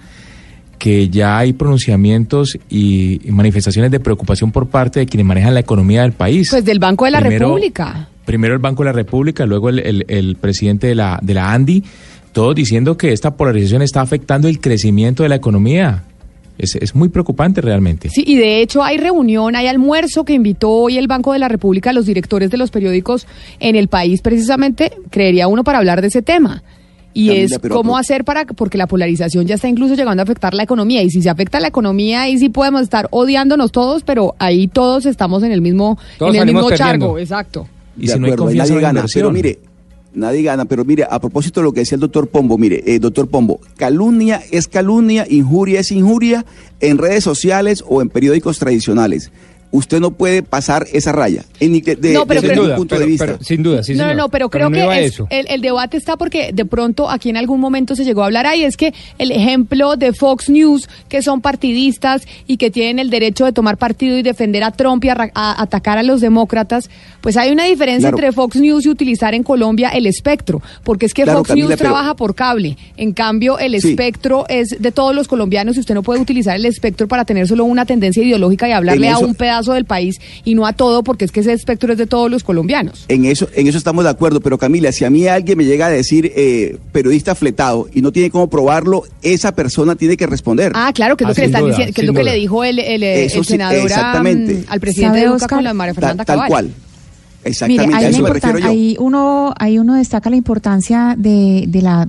que 0.79 1.09
ya 1.09 1.39
hay 1.39 1.53
pronunciamientos 1.53 2.59
y, 2.69 3.21
manifestaciones 3.31 3.93
de 3.93 4.01
preocupación 4.01 4.51
por 4.51 4.67
parte 4.69 4.99
de 4.99 5.07
quienes 5.07 5.25
manejan 5.25 5.55
la 5.55 5.61
economía 5.61 6.03
del 6.03 6.11
país. 6.11 6.51
Pues 6.51 6.65
del 6.65 6.81
Banco 6.81 7.05
de 7.05 7.13
la 7.13 7.21
República. 7.21 8.09
Primero 8.25 8.53
el 8.53 8.59
Banco 8.59 8.83
de 8.83 8.89
la 8.89 8.93
República, 8.93 9.47
luego 9.47 9.69
el, 9.69 10.05
el 10.09 10.35
presidente 10.35 10.89
de 10.89 10.97
la, 10.97 11.21
de 11.23 11.35
la 11.35 11.53
ANDI, 11.53 11.85
todos 12.33 12.55
diciendo 12.57 12.97
que 12.97 13.13
esta 13.13 13.37
polarización 13.37 13.83
está 13.83 14.01
afectando 14.01 14.49
el 14.49 14.59
crecimiento 14.61 15.23
de 15.23 15.29
la 15.29 15.37
economía. 15.37 16.03
Es, 16.59 16.95
muy 16.95 17.09
preocupante 17.09 17.61
realmente. 17.61 18.09
Sí, 18.09 18.23
y 18.27 18.37
de 18.37 18.61
hecho 18.61 18.85
hay 18.85 18.99
reunión, 18.99 19.57
hay 19.57 19.67
almuerzo 19.67 20.25
que 20.25 20.35
invitó 20.35 20.71
hoy 20.71 20.99
el 20.99 21.09
Banco 21.09 21.33
de 21.33 21.39
la 21.39 21.49
República 21.49 21.91
a 21.91 21.93
los 21.93 22.07
directores 22.07 22.51
de 22.51 22.57
los 22.57 22.71
periódicos 22.71 23.27
en 23.59 23.75
el 23.75 23.89
país, 23.89 24.21
precisamente, 24.23 24.93
creería 25.11 25.49
uno, 25.49 25.65
para 25.65 25.79
hablar 25.79 26.01
de 26.03 26.09
ese 26.09 26.23
tema. 26.23 26.63
Y 27.15 27.31
es 27.31 27.59
cómo 27.59 27.99
hacer 27.99 28.25
para, 28.25 28.47
porque 28.47 28.79
la 28.79 28.87
polarización 28.87 29.47
ya 29.47 29.57
está 29.57 29.69
incluso 29.69 29.95
llegando 29.95 30.23
a 30.23 30.25
afectar 30.25 30.55
la 30.55 30.63
economía. 30.63 31.03
Y 31.03 31.11
si 31.11 31.21
se 31.21 31.29
afecta 31.29 31.61
la 31.61 31.69
economía, 31.69 32.23
ahí 32.23 32.39
sí 32.39 32.49
podemos 32.49 32.83
estar 32.83 33.09
odiándonos 33.11 33.71
todos, 33.71 34.03
pero 34.03 34.35
ahí 34.39 34.67
todos 34.69 35.05
estamos 35.05 35.43
en 35.43 35.53
el 35.53 35.61
mismo, 35.61 35.99
en 36.21 36.37
el 36.37 36.47
mismo 36.47 36.71
chargo. 36.71 37.19
Exacto. 37.19 37.69
Y 37.99 38.09
si 38.09 38.19
no 38.19 38.29
hay 38.29 38.37
confianza, 38.37 38.75
gana. 38.77 39.05
Pero 39.13 39.31
mire, 39.31 39.59
Nadie 40.15 40.43
gana, 40.43 40.67
pero 40.67 40.85
mire, 40.85 41.07
a 41.09 41.19
propósito 41.21 41.61
de 41.61 41.65
lo 41.65 41.73
que 41.73 41.81
decía 41.81 41.97
el 41.97 42.01
doctor 42.01 42.29
Pombo, 42.29 42.59
mire, 42.59 42.83
eh, 42.87 42.99
doctor 42.99 43.29
Pombo, 43.29 43.61
calumnia 43.77 44.43
es 44.51 44.69
calumnia, 44.69 45.27
injuria 45.29 45.81
es 45.81 45.91
injuria 45.91 46.45
en 46.81 46.99
redes 46.99 47.25
sociales 47.25 47.83
o 47.89 48.03
en 48.03 48.11
periódicos 48.11 48.59
tradicionales 48.59 49.31
usted 49.73 50.01
no 50.01 50.11
puede 50.13 50.43
pasar 50.43 50.87
esa 50.93 51.13
raya 51.13 51.45
en, 51.59 51.73
de, 51.73 52.13
no, 52.13 52.27
pero, 52.27 52.43
desde 52.43 52.55
duda, 52.55 52.77
punto 52.77 52.99
de 52.99 53.07
vista. 53.07 53.39
sin 53.41 53.63
duda, 53.63 53.83
sí, 53.83 53.95
No, 53.95 54.07
no, 54.07 54.15
no, 54.15 54.29
pero 54.29 54.51
creo 54.51 54.71
que 54.71 55.11
el, 55.31 55.61
debate 55.63 55.97
está 55.97 56.17
porque 56.17 56.53
de 56.53 56.65
pronto 56.67 57.11
aquí 57.11 57.31
en 57.31 57.39
algún 57.39 57.59
momento 57.59 57.97
se 57.97 58.05
llegó 58.05 58.23
a 58.23 58.27
hablar 58.27 58.47
ahí, 58.47 58.65
es 58.65 58.77
que 58.77 58.93
el 59.19 59.33
ejemplo 59.33 59.97
de 59.97 60.13
Fox 60.13 60.51
News, 60.51 60.89
que 61.09 61.23
son 61.23 61.41
partidistas 61.41 62.27
y 62.47 62.59
que 62.59 62.71
tienen 62.71 62.99
el 62.99 63.09
derecho 63.09 63.47
de 63.47 63.53
tomar 63.53 63.79
partido 63.79 64.19
y 64.19 64.23
defender 64.23 64.63
a 64.63 64.73
Trump 64.73 65.05
y 65.05 65.09
a, 65.09 65.33
atacar 65.35 65.97
a 65.97 66.03
los 66.03 66.21
demócratas, 66.21 66.91
pues 67.23 67.39
hay 67.39 67.51
una 67.51 67.65
diferencia 67.65 68.11
entre 68.11 68.31
Fox 68.33 68.57
News 68.57 68.85
y 68.85 68.91
utilizar 68.91 69.35
en 69.35 69.43
Colombia 69.43 69.89
el 69.89 70.07
espectro, 70.07 70.61
porque 70.85 71.07
es 71.07 71.15
que 71.15 71.25
Fox 71.25 71.55
News 71.55 71.77
trabaja 71.77 72.15
por 72.15 72.35
cable, 72.35 72.77
en 72.99 73.15
cambio 73.15 73.59
el 73.59 73.75
espectro 73.75 74.45
es 74.49 74.77
de 74.79 74.93
todos 74.93 75.15
los 75.15 75.29
colombianos 75.29 75.77
y 75.77 75.81
usted 75.81 75.95
no 75.95 76.03
puede 76.03 76.21
utilizar 76.21 76.57
el 76.57 76.67
espectro 76.67 77.09
para 77.09 77.25
tener 77.25 77.49
solo 77.49 77.65
una 77.65 77.87
tendencia 77.87 78.23
ideológica 78.23 78.69
y 78.69 78.73
hablarle 78.73 79.09
a 79.09 79.19
un 79.19 79.35
pedazo 79.35 79.62
del 79.71 79.85
país 79.85 80.21
y 80.45 80.55
no 80.55 80.67
a 80.67 80.73
todo, 80.73 81.05
porque 81.05 81.25
es 81.25 81.31
que 81.31 81.41
ese 81.41 81.53
espectro 81.53 81.93
es 81.93 81.99
de 81.99 82.07
todos 82.07 82.31
los 82.31 82.43
colombianos. 82.43 83.05
En 83.09 83.25
eso, 83.25 83.49
en 83.55 83.69
eso 83.69 83.79
estamos 83.79 84.03
de 84.05 84.11
acuerdo, 84.11 84.41
pero 84.41 84.59
Camila, 84.59 84.91
si 84.91 85.05
a 85.05 85.11
mí 85.11 85.29
alguien 85.29 85.57
me 85.57 85.65
llega 85.65 85.87
a 85.87 85.91
decir 85.91 86.33
eh, 86.35 86.79
periodista 86.91 87.35
fletado 87.35 87.89
y 87.93 88.03
no 88.03 88.11
tiene 88.11 88.31
cómo 88.31 88.51
probarlo, 88.51 89.05
esa 89.23 89.55
persona 89.55 89.95
tiene 89.95 90.17
que 90.17 90.27
responder. 90.27 90.73
Ah, 90.75 90.93
claro, 90.93 91.17
que 91.17 91.25
es 91.25 91.29
lo, 91.29 91.35
que, 91.35 91.43
le, 91.43 91.47
están 91.47 91.67
diciendo, 91.67 91.93
que 91.95 92.01
es 92.01 92.07
lo 92.07 92.15
que 92.15 92.25
le 92.25 92.35
dijo 92.35 92.65
el, 92.65 92.79
el, 92.81 93.31
senador 93.45 93.93
al 93.93 94.81
presidente 94.81 95.19
de 95.21 95.47
con 95.49 95.65
la 95.65 95.75
María 95.75 95.95
Fernanda 95.95 96.25
Tal 96.25 96.47
cual. 96.49 96.71
Exactamente, 97.45 97.97
Mire, 97.97 98.07
hay 98.07 98.63
Ahí 98.63 98.97
uno, 99.01 99.53
ahí 99.59 99.79
uno 99.79 99.95
destaca 99.95 100.31
la 100.31 100.37
importancia 100.37 101.15
de, 101.19 101.65
de, 101.67 101.83
la 101.83 102.09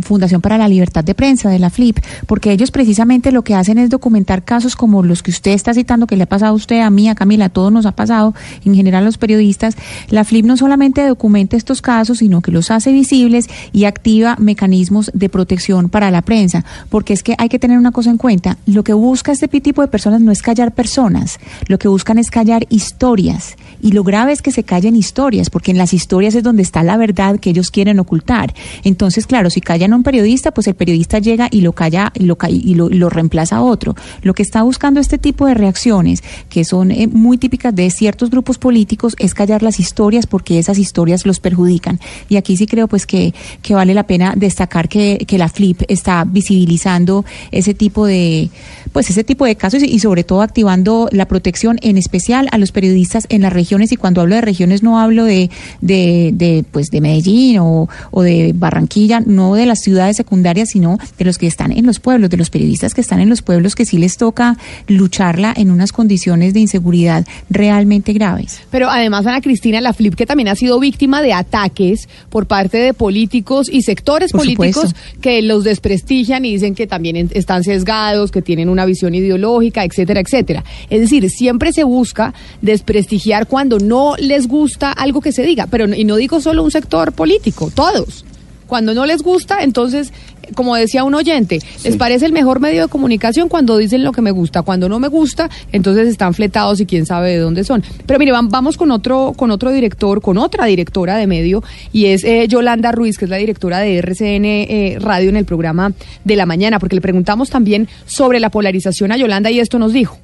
Fundación 0.00 0.40
para 0.40 0.58
la 0.58 0.68
Libertad 0.68 1.02
de 1.02 1.14
Prensa, 1.14 1.50
de 1.50 1.58
la 1.58 1.70
FLIP, 1.70 1.98
porque 2.26 2.52
ellos 2.52 2.70
precisamente 2.70 3.32
lo 3.32 3.42
que 3.42 3.54
hacen 3.54 3.78
es 3.78 3.90
documentar 3.90 4.44
casos 4.44 4.76
como 4.76 5.02
los 5.02 5.22
que 5.22 5.30
usted 5.30 5.52
está 5.52 5.74
citando, 5.74 6.06
que 6.06 6.16
le 6.16 6.24
ha 6.24 6.26
pasado 6.26 6.52
a 6.52 6.54
usted, 6.54 6.80
a 6.80 6.90
mí, 6.90 7.08
a 7.08 7.14
Camila, 7.14 7.46
a 7.46 7.48
todos 7.48 7.72
nos 7.72 7.86
ha 7.86 7.92
pasado, 7.92 8.34
en 8.64 8.74
general 8.74 9.02
a 9.02 9.06
los 9.06 9.18
periodistas. 9.18 9.76
La 10.08 10.24
FLIP 10.24 10.46
no 10.46 10.56
solamente 10.56 11.06
documenta 11.06 11.56
estos 11.56 11.82
casos, 11.82 12.18
sino 12.18 12.40
que 12.40 12.52
los 12.52 12.70
hace 12.70 12.92
visibles 12.92 13.48
y 13.72 13.84
activa 13.84 14.36
mecanismos 14.38 15.10
de 15.14 15.28
protección 15.28 15.88
para 15.88 16.10
la 16.10 16.22
prensa, 16.22 16.64
porque 16.90 17.12
es 17.12 17.22
que 17.22 17.34
hay 17.38 17.48
que 17.48 17.58
tener 17.58 17.78
una 17.78 17.92
cosa 17.92 18.10
en 18.10 18.18
cuenta, 18.18 18.58
lo 18.66 18.84
que 18.84 18.92
busca 18.92 19.32
este 19.32 19.48
tipo 19.48 19.82
de 19.82 19.88
personas 19.88 20.20
no 20.20 20.30
es 20.30 20.42
callar 20.42 20.72
personas, 20.72 21.38
lo 21.66 21.78
que 21.78 21.88
buscan 21.88 22.18
es 22.18 22.30
callar 22.30 22.66
historias, 22.70 23.56
y 23.82 23.92
lo 23.92 24.04
grave 24.04 24.32
es 24.32 24.42
que 24.44 24.52
se 24.52 24.62
callen 24.62 24.94
historias, 24.94 25.50
porque 25.50 25.72
en 25.72 25.78
las 25.78 25.92
historias 25.92 26.34
es 26.34 26.44
donde 26.44 26.62
está 26.62 26.84
la 26.84 26.96
verdad 26.96 27.40
que 27.40 27.50
ellos 27.50 27.70
quieren 27.70 27.98
ocultar. 27.98 28.54
Entonces, 28.84 29.26
claro, 29.26 29.50
si 29.50 29.60
callan 29.60 29.92
a 29.92 29.96
un 29.96 30.02
periodista, 30.04 30.52
pues 30.52 30.68
el 30.68 30.74
periodista 30.74 31.18
llega 31.18 31.48
y 31.50 31.62
lo 31.62 31.72
calla 31.72 32.12
y 32.14 32.24
lo, 32.24 32.36
y 32.48 32.74
lo, 32.74 33.08
reemplaza 33.08 33.56
a 33.56 33.62
otro. 33.62 33.96
Lo 34.22 34.34
que 34.34 34.42
está 34.42 34.62
buscando 34.62 35.00
este 35.00 35.18
tipo 35.18 35.46
de 35.46 35.54
reacciones, 35.54 36.22
que 36.48 36.64
son 36.64 36.90
eh, 36.90 37.08
muy 37.08 37.38
típicas 37.38 37.74
de 37.74 37.90
ciertos 37.90 38.30
grupos 38.30 38.58
políticos, 38.58 39.16
es 39.18 39.34
callar 39.34 39.62
las 39.62 39.80
historias 39.80 40.26
porque 40.26 40.58
esas 40.58 40.78
historias 40.78 41.24
los 41.24 41.40
perjudican. 41.40 41.98
Y 42.28 42.36
aquí 42.36 42.56
sí 42.56 42.66
creo 42.66 42.86
pues 42.86 43.06
que, 43.06 43.32
que 43.62 43.74
vale 43.74 43.94
la 43.94 44.06
pena 44.06 44.34
destacar 44.36 44.88
que, 44.88 45.24
que 45.26 45.38
la 45.38 45.48
FLIP 45.48 45.82
está 45.88 46.24
visibilizando 46.24 47.24
ese 47.50 47.72
tipo 47.72 48.04
de 48.06 48.50
pues 48.92 49.10
ese 49.10 49.24
tipo 49.24 49.44
de 49.44 49.56
casos 49.56 49.82
y 49.82 49.98
sobre 49.98 50.22
todo 50.22 50.42
activando 50.42 51.08
la 51.10 51.26
protección 51.26 51.78
en 51.82 51.98
especial 51.98 52.48
a 52.52 52.58
los 52.58 52.70
periodistas 52.70 53.26
en 53.28 53.42
las 53.42 53.52
regiones 53.52 53.90
y 53.90 53.96
cuando 53.96 54.20
hablo 54.20 54.33
de 54.34 54.40
regiones 54.40 54.82
no 54.82 54.98
hablo 54.98 55.24
de, 55.24 55.50
de, 55.80 56.30
de 56.34 56.64
pues 56.70 56.90
de 56.90 57.00
Medellín 57.00 57.58
o, 57.58 57.88
o, 58.10 58.22
de 58.22 58.52
Barranquilla, 58.54 59.20
no 59.20 59.54
de 59.54 59.66
las 59.66 59.80
ciudades 59.80 60.16
secundarias, 60.16 60.70
sino 60.70 60.98
de 61.18 61.24
los 61.24 61.38
que 61.38 61.46
están 61.46 61.72
en 61.72 61.86
los 61.86 62.00
pueblos, 62.00 62.30
de 62.30 62.36
los 62.36 62.50
periodistas 62.50 62.94
que 62.94 63.00
están 63.00 63.20
en 63.20 63.28
los 63.28 63.42
pueblos 63.42 63.74
que 63.74 63.84
sí 63.84 63.98
les 63.98 64.16
toca 64.16 64.56
lucharla 64.88 65.54
en 65.56 65.70
unas 65.70 65.92
condiciones 65.92 66.54
de 66.54 66.60
inseguridad 66.60 67.26
realmente 67.50 68.12
graves. 68.12 68.60
Pero 68.70 68.88
además, 68.88 69.26
Ana 69.26 69.40
Cristina, 69.40 69.80
la 69.80 69.92
FLIP 69.92 70.14
que 70.14 70.26
también 70.26 70.48
ha 70.48 70.54
sido 70.54 70.78
víctima 70.80 71.22
de 71.22 71.32
ataques 71.32 72.08
por 72.30 72.46
parte 72.46 72.78
de 72.78 72.94
políticos 72.94 73.68
y 73.70 73.82
sectores 73.82 74.32
políticos 74.32 74.94
que 75.20 75.42
los 75.42 75.64
desprestigian 75.64 76.44
y 76.44 76.52
dicen 76.52 76.74
que 76.74 76.86
también 76.86 77.30
están 77.32 77.64
sesgados, 77.64 78.30
que 78.30 78.42
tienen 78.42 78.68
una 78.68 78.84
visión 78.84 79.14
ideológica, 79.14 79.84
etcétera, 79.84 80.20
etcétera. 80.20 80.64
Es 80.90 81.00
decir, 81.00 81.28
siempre 81.30 81.72
se 81.72 81.84
busca 81.84 82.34
desprestigiar 82.62 83.46
cuando 83.46 83.78
no 83.78 84.16
les 84.24 84.48
gusta 84.48 84.92
algo 84.92 85.20
que 85.20 85.32
se 85.32 85.42
diga, 85.42 85.66
pero 85.66 85.92
y 85.94 86.04
no 86.04 86.16
digo 86.16 86.40
solo 86.40 86.62
un 86.62 86.70
sector 86.70 87.12
político, 87.12 87.70
todos. 87.74 88.24
Cuando 88.66 88.94
no 88.94 89.04
les 89.04 89.22
gusta, 89.22 89.62
entonces, 89.62 90.12
como 90.54 90.74
decía 90.74 91.04
un 91.04 91.14
oyente, 91.14 91.60
les 91.84 91.96
parece 91.96 92.24
el 92.26 92.32
mejor 92.32 92.60
medio 92.60 92.82
de 92.82 92.88
comunicación 92.88 93.48
cuando 93.48 93.76
dicen 93.76 94.02
lo 94.02 94.12
que 94.12 94.22
me 94.22 94.30
gusta. 94.30 94.62
Cuando 94.62 94.88
no 94.88 94.98
me 94.98 95.08
gusta, 95.08 95.50
entonces 95.70 96.08
están 96.08 96.32
fletados 96.32 96.80
y 96.80 96.86
quién 96.86 97.04
sabe 97.04 97.32
de 97.32 97.38
dónde 97.38 97.62
son. 97.64 97.82
Pero 98.06 98.18
mire, 98.18 98.32
vamos 98.32 98.76
con 98.76 98.90
otro, 98.90 99.34
con 99.36 99.50
otro 99.50 99.70
director, 99.70 100.22
con 100.22 100.38
otra 100.38 100.64
directora 100.64 101.16
de 101.16 101.26
medio, 101.26 101.62
y 101.92 102.06
es 102.06 102.24
eh, 102.24 102.46
Yolanda 102.48 102.90
Ruiz, 102.90 103.18
que 103.18 103.26
es 103.26 103.30
la 103.30 103.36
directora 103.36 103.80
de 103.80 103.98
RCN 103.98 104.44
eh, 104.44 104.96
Radio 104.98 105.28
en 105.28 105.36
el 105.36 105.44
programa 105.44 105.92
de 106.24 106.36
la 106.36 106.46
mañana, 106.46 106.78
porque 106.78 106.96
le 106.96 107.02
preguntamos 107.02 107.50
también 107.50 107.88
sobre 108.06 108.40
la 108.40 108.50
polarización 108.50 109.12
a 109.12 109.16
Yolanda 109.16 109.50
y 109.50 109.60
esto 109.60 109.78
nos 109.78 109.92
dijo. 109.92 110.18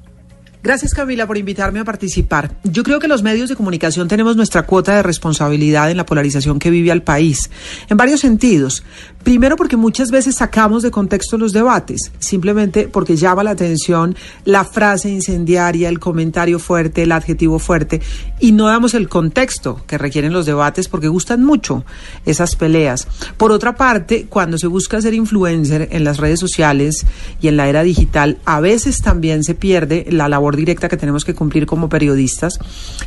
Gracias 0.63 0.93
Camila 0.93 1.25
por 1.25 1.39
invitarme 1.39 1.79
a 1.79 1.83
participar. 1.83 2.51
Yo 2.63 2.83
creo 2.83 2.99
que 2.99 3.07
los 3.07 3.23
medios 3.23 3.49
de 3.49 3.55
comunicación 3.55 4.07
tenemos 4.07 4.35
nuestra 4.35 4.61
cuota 4.61 4.95
de 4.95 5.01
responsabilidad 5.01 5.89
en 5.89 5.97
la 5.97 6.05
polarización 6.05 6.59
que 6.59 6.69
vive 6.69 6.91
al 6.91 7.01
país, 7.01 7.49
en 7.89 7.97
varios 7.97 8.19
sentidos. 8.19 8.83
Primero 9.23 9.55
porque 9.55 9.75
muchas 9.75 10.11
veces 10.11 10.35
sacamos 10.35 10.83
de 10.83 10.91
contexto 10.91 11.39
los 11.39 11.51
debates, 11.51 12.11
simplemente 12.19 12.87
porque 12.87 13.15
llama 13.15 13.43
la 13.43 13.51
atención 13.51 14.15
la 14.45 14.63
frase 14.63 15.09
incendiaria, 15.09 15.89
el 15.89 15.99
comentario 15.99 16.59
fuerte, 16.59 17.03
el 17.03 17.11
adjetivo 17.11 17.57
fuerte, 17.57 17.99
y 18.41 18.51
no 18.51 18.65
damos 18.65 18.95
el 18.95 19.07
contexto 19.07 19.79
que 19.85 19.99
requieren 19.99 20.33
los 20.33 20.47
debates 20.47 20.87
porque 20.87 21.07
gustan 21.07 21.43
mucho 21.43 21.85
esas 22.25 22.55
peleas. 22.55 23.07
Por 23.37 23.51
otra 23.51 23.75
parte, 23.75 24.25
cuando 24.27 24.57
se 24.57 24.65
busca 24.65 24.99
ser 24.99 25.13
influencer 25.13 25.87
en 25.91 26.03
las 26.03 26.17
redes 26.17 26.39
sociales 26.39 27.05
y 27.39 27.47
en 27.47 27.55
la 27.55 27.69
era 27.69 27.83
digital, 27.83 28.39
a 28.45 28.59
veces 28.59 29.01
también 29.01 29.43
se 29.43 29.53
pierde 29.53 30.07
la 30.09 30.27
labor 30.27 30.55
directa 30.55 30.89
que 30.89 30.97
tenemos 30.97 31.23
que 31.23 31.35
cumplir 31.35 31.67
como 31.67 31.87
periodistas 31.87 32.57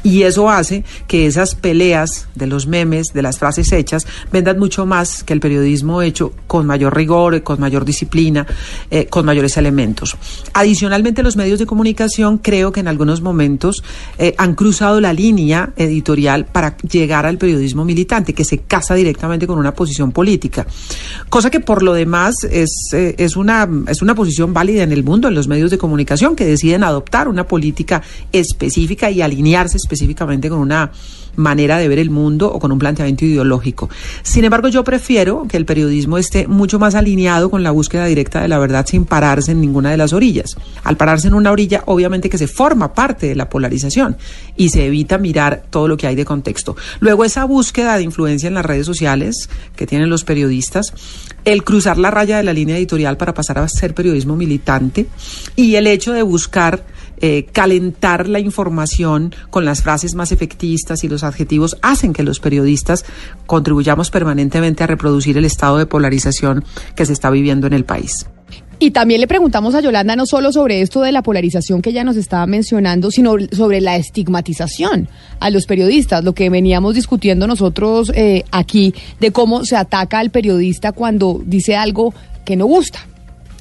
y 0.05 0.23
eso 0.23 0.49
hace 0.49 0.85
que 1.09 1.27
esas 1.27 1.57
peleas 1.57 2.29
de 2.37 2.47
los 2.47 2.69
memes, 2.69 3.09
de 3.13 3.23
las 3.23 3.41
frases 3.41 3.73
hechas, 3.73 4.07
vendan 4.31 4.61
mucho 4.61 4.87
más 4.87 5.25
que 5.25 5.33
el 5.33 5.41
periodismo 5.41 6.01
hecho 6.01 6.33
con 6.47 6.65
mayor 6.65 6.95
rigor, 6.95 7.43
con 7.43 7.59
mayor 7.59 7.85
disciplina, 7.85 8.47
eh, 8.89 9.07
con 9.07 9.27
mayores 9.27 9.57
elementos. 9.57 10.17
Adicionalmente, 10.53 11.25
los 11.25 11.37
medios 11.37 11.59
de 11.59 11.67
comunicación 11.67 12.39
creo 12.39 12.71
que 12.71 12.81
en 12.81 12.89
algunos 12.89 13.21
momentos 13.21 13.83
eh, 14.19 14.35
han 14.39 14.55
cruzado 14.55 15.01
la 15.01 15.13
línea 15.13 15.24
editorial 15.77 16.47
para 16.47 16.77
llegar 16.79 17.27
al 17.27 17.39
periodismo 17.39 17.85
militante, 17.85 18.35
que 18.35 18.45
se 18.45 18.59
casa 18.59 18.95
directamente 18.95 19.47
con 19.47 19.59
una 19.59 19.75
posición 19.75 20.13
política. 20.13 20.67
Cosa 21.29 21.51
que 21.51 21.61
por 21.61 21.83
lo 21.83 21.95
demás 21.95 22.45
es, 22.45 22.71
eh, 22.93 23.15
es, 23.19 23.37
una, 23.37 23.69
es 23.89 24.03
una 24.03 24.15
posición 24.15 24.53
válida 24.53 24.83
en 24.83 24.93
el 24.93 25.05
mundo, 25.05 25.29
en 25.29 25.35
los 25.35 25.49
medios 25.49 25.71
de 25.71 25.79
comunicación, 25.79 26.37
que 26.37 26.45
deciden 26.45 26.85
adoptar 26.85 27.29
una 27.29 27.47
política 27.47 28.03
específica 28.33 29.11
y 29.11 29.23
alinearse 29.23 29.77
específicamente 29.77 30.49
con 30.49 30.59
una 30.59 30.91
manera 31.37 31.79
de 31.79 31.89
ver 31.89 31.99
el 31.99 32.11
mundo 32.11 32.53
o 32.53 32.59
con 32.59 32.73
un 32.73 32.79
planteamiento 32.79 33.25
ideológico. 33.25 33.89
Sin 34.23 34.45
embargo, 34.45 34.69
yo 34.69 34.85
prefiero 34.85 35.47
que 35.49 35.57
el 35.57 35.65
periodismo 35.65 36.19
esté 36.19 36.47
mucho 36.47 36.79
más 36.79 36.95
alineado 36.95 37.51
con 37.51 37.63
la 37.63 37.71
búsqueda 37.71 38.07
directa 38.07 38.43
de 38.43 38.49
la 38.49 38.59
verdad 38.59 38.87
sin 38.87 39.05
pararse 39.05 39.53
en 39.53 39.61
ninguna 39.61 39.91
de 39.91 39.97
las 39.97 40.13
orillas. 40.13 40.57
Al 40.83 40.97
pararse 40.97 41.29
en 41.29 41.35
una 41.35 41.51
orilla, 41.51 41.83
obviamente 41.87 42.29
que 42.29 42.39
se 42.39 42.47
forma 42.47 42.95
parte 42.95 43.29
de 43.29 43.37
la 43.37 43.49
polarización 43.49 44.17
y 44.57 44.69
se 44.71 44.87
evita 44.87 45.19
mirar 45.19 45.65
todo 45.71 45.89
lo 45.89 45.97
que 45.97 46.07
hay 46.07 46.15
de 46.15 46.25
contexto. 46.25 46.77
Luego, 47.01 47.25
esa 47.25 47.45
búsqueda 47.45 47.97
de 47.97 48.03
influencia 48.03 48.49
en 48.49 48.55
las 48.55 48.67
redes 48.67 48.87
sociales 48.87 49.49
que 49.77 49.87
tienen 49.87 50.11
los 50.11 50.25
periodistas, 50.25 50.93
el 51.45 51.65
cruzar 51.65 51.99
la 51.99 52.11
raya 52.11 52.37
de 52.37 52.43
la 52.45 52.53
línea 52.53 52.77
editorial 52.77 53.17
para 53.17 53.35
pasar 53.35 53.59
a 53.59 53.69
ser 53.69 53.95
periodismo 53.95 54.37
militante 54.37 55.07
y 55.57 55.75
el 55.75 55.87
hecho 55.87 56.13
de 56.13 56.23
buscar 56.23 56.85
eh, 57.21 57.47
calentar 57.53 58.29
la 58.29 58.41
información 58.41 59.35
con 59.51 59.65
las 59.65 59.83
frases 59.83 60.15
más 60.15 60.33
efectistas 60.33 61.05
y 61.05 61.09
los 61.09 61.25
adjetivos 61.25 61.77
hacen 61.83 62.13
que 62.13 62.23
los 62.23 62.41
periodistas 62.41 63.05
contribuyamos 63.47 64.11
permanentemente 64.11 64.85
a 64.85 64.87
reproducir 64.87 65.39
el 65.39 65.45
estado 65.45 65.79
de 65.79 65.87
polarización 65.87 66.65
que 66.97 67.07
se 67.07 67.13
está 67.13 67.31
viviendo 67.31 67.67
en 67.67 67.73
el 67.73 67.85
país. 67.85 68.27
Y 68.79 68.91
también 68.91 69.21
le 69.21 69.27
preguntamos 69.27 69.75
a 69.75 69.81
Yolanda 69.81 70.17
no 70.17 70.27
solo 70.27 70.53
sobre 70.53 70.81
esto 70.81 71.01
de 71.01 71.13
la 71.13 71.23
polarización 71.23 71.81
que 71.81 71.91
ella 71.91 72.05
nos 72.05 72.17
estaba 72.17 72.47
mencionando, 72.47 73.11
sino 73.11 73.37
sobre 73.53 73.81
la 73.81 73.97
estigmatización 73.97 75.09
a 75.41 75.51
los 75.51 75.67
periodistas, 75.67 76.25
lo 76.25 76.35
que 76.35 76.51
veníamos 76.51 76.95
discutiendo 76.95 77.47
nosotros 77.47 78.11
eh, 78.15 78.45
aquí, 78.51 78.95
de 79.21 79.31
cómo 79.31 79.65
se 79.65 79.77
ataca 79.77 80.19
al 80.19 80.31
periodista 80.31 80.93
cuando 80.93 81.41
dice 81.47 81.77
algo 81.77 82.13
que 82.45 82.57
no 82.57 82.67
gusta. 82.67 83.07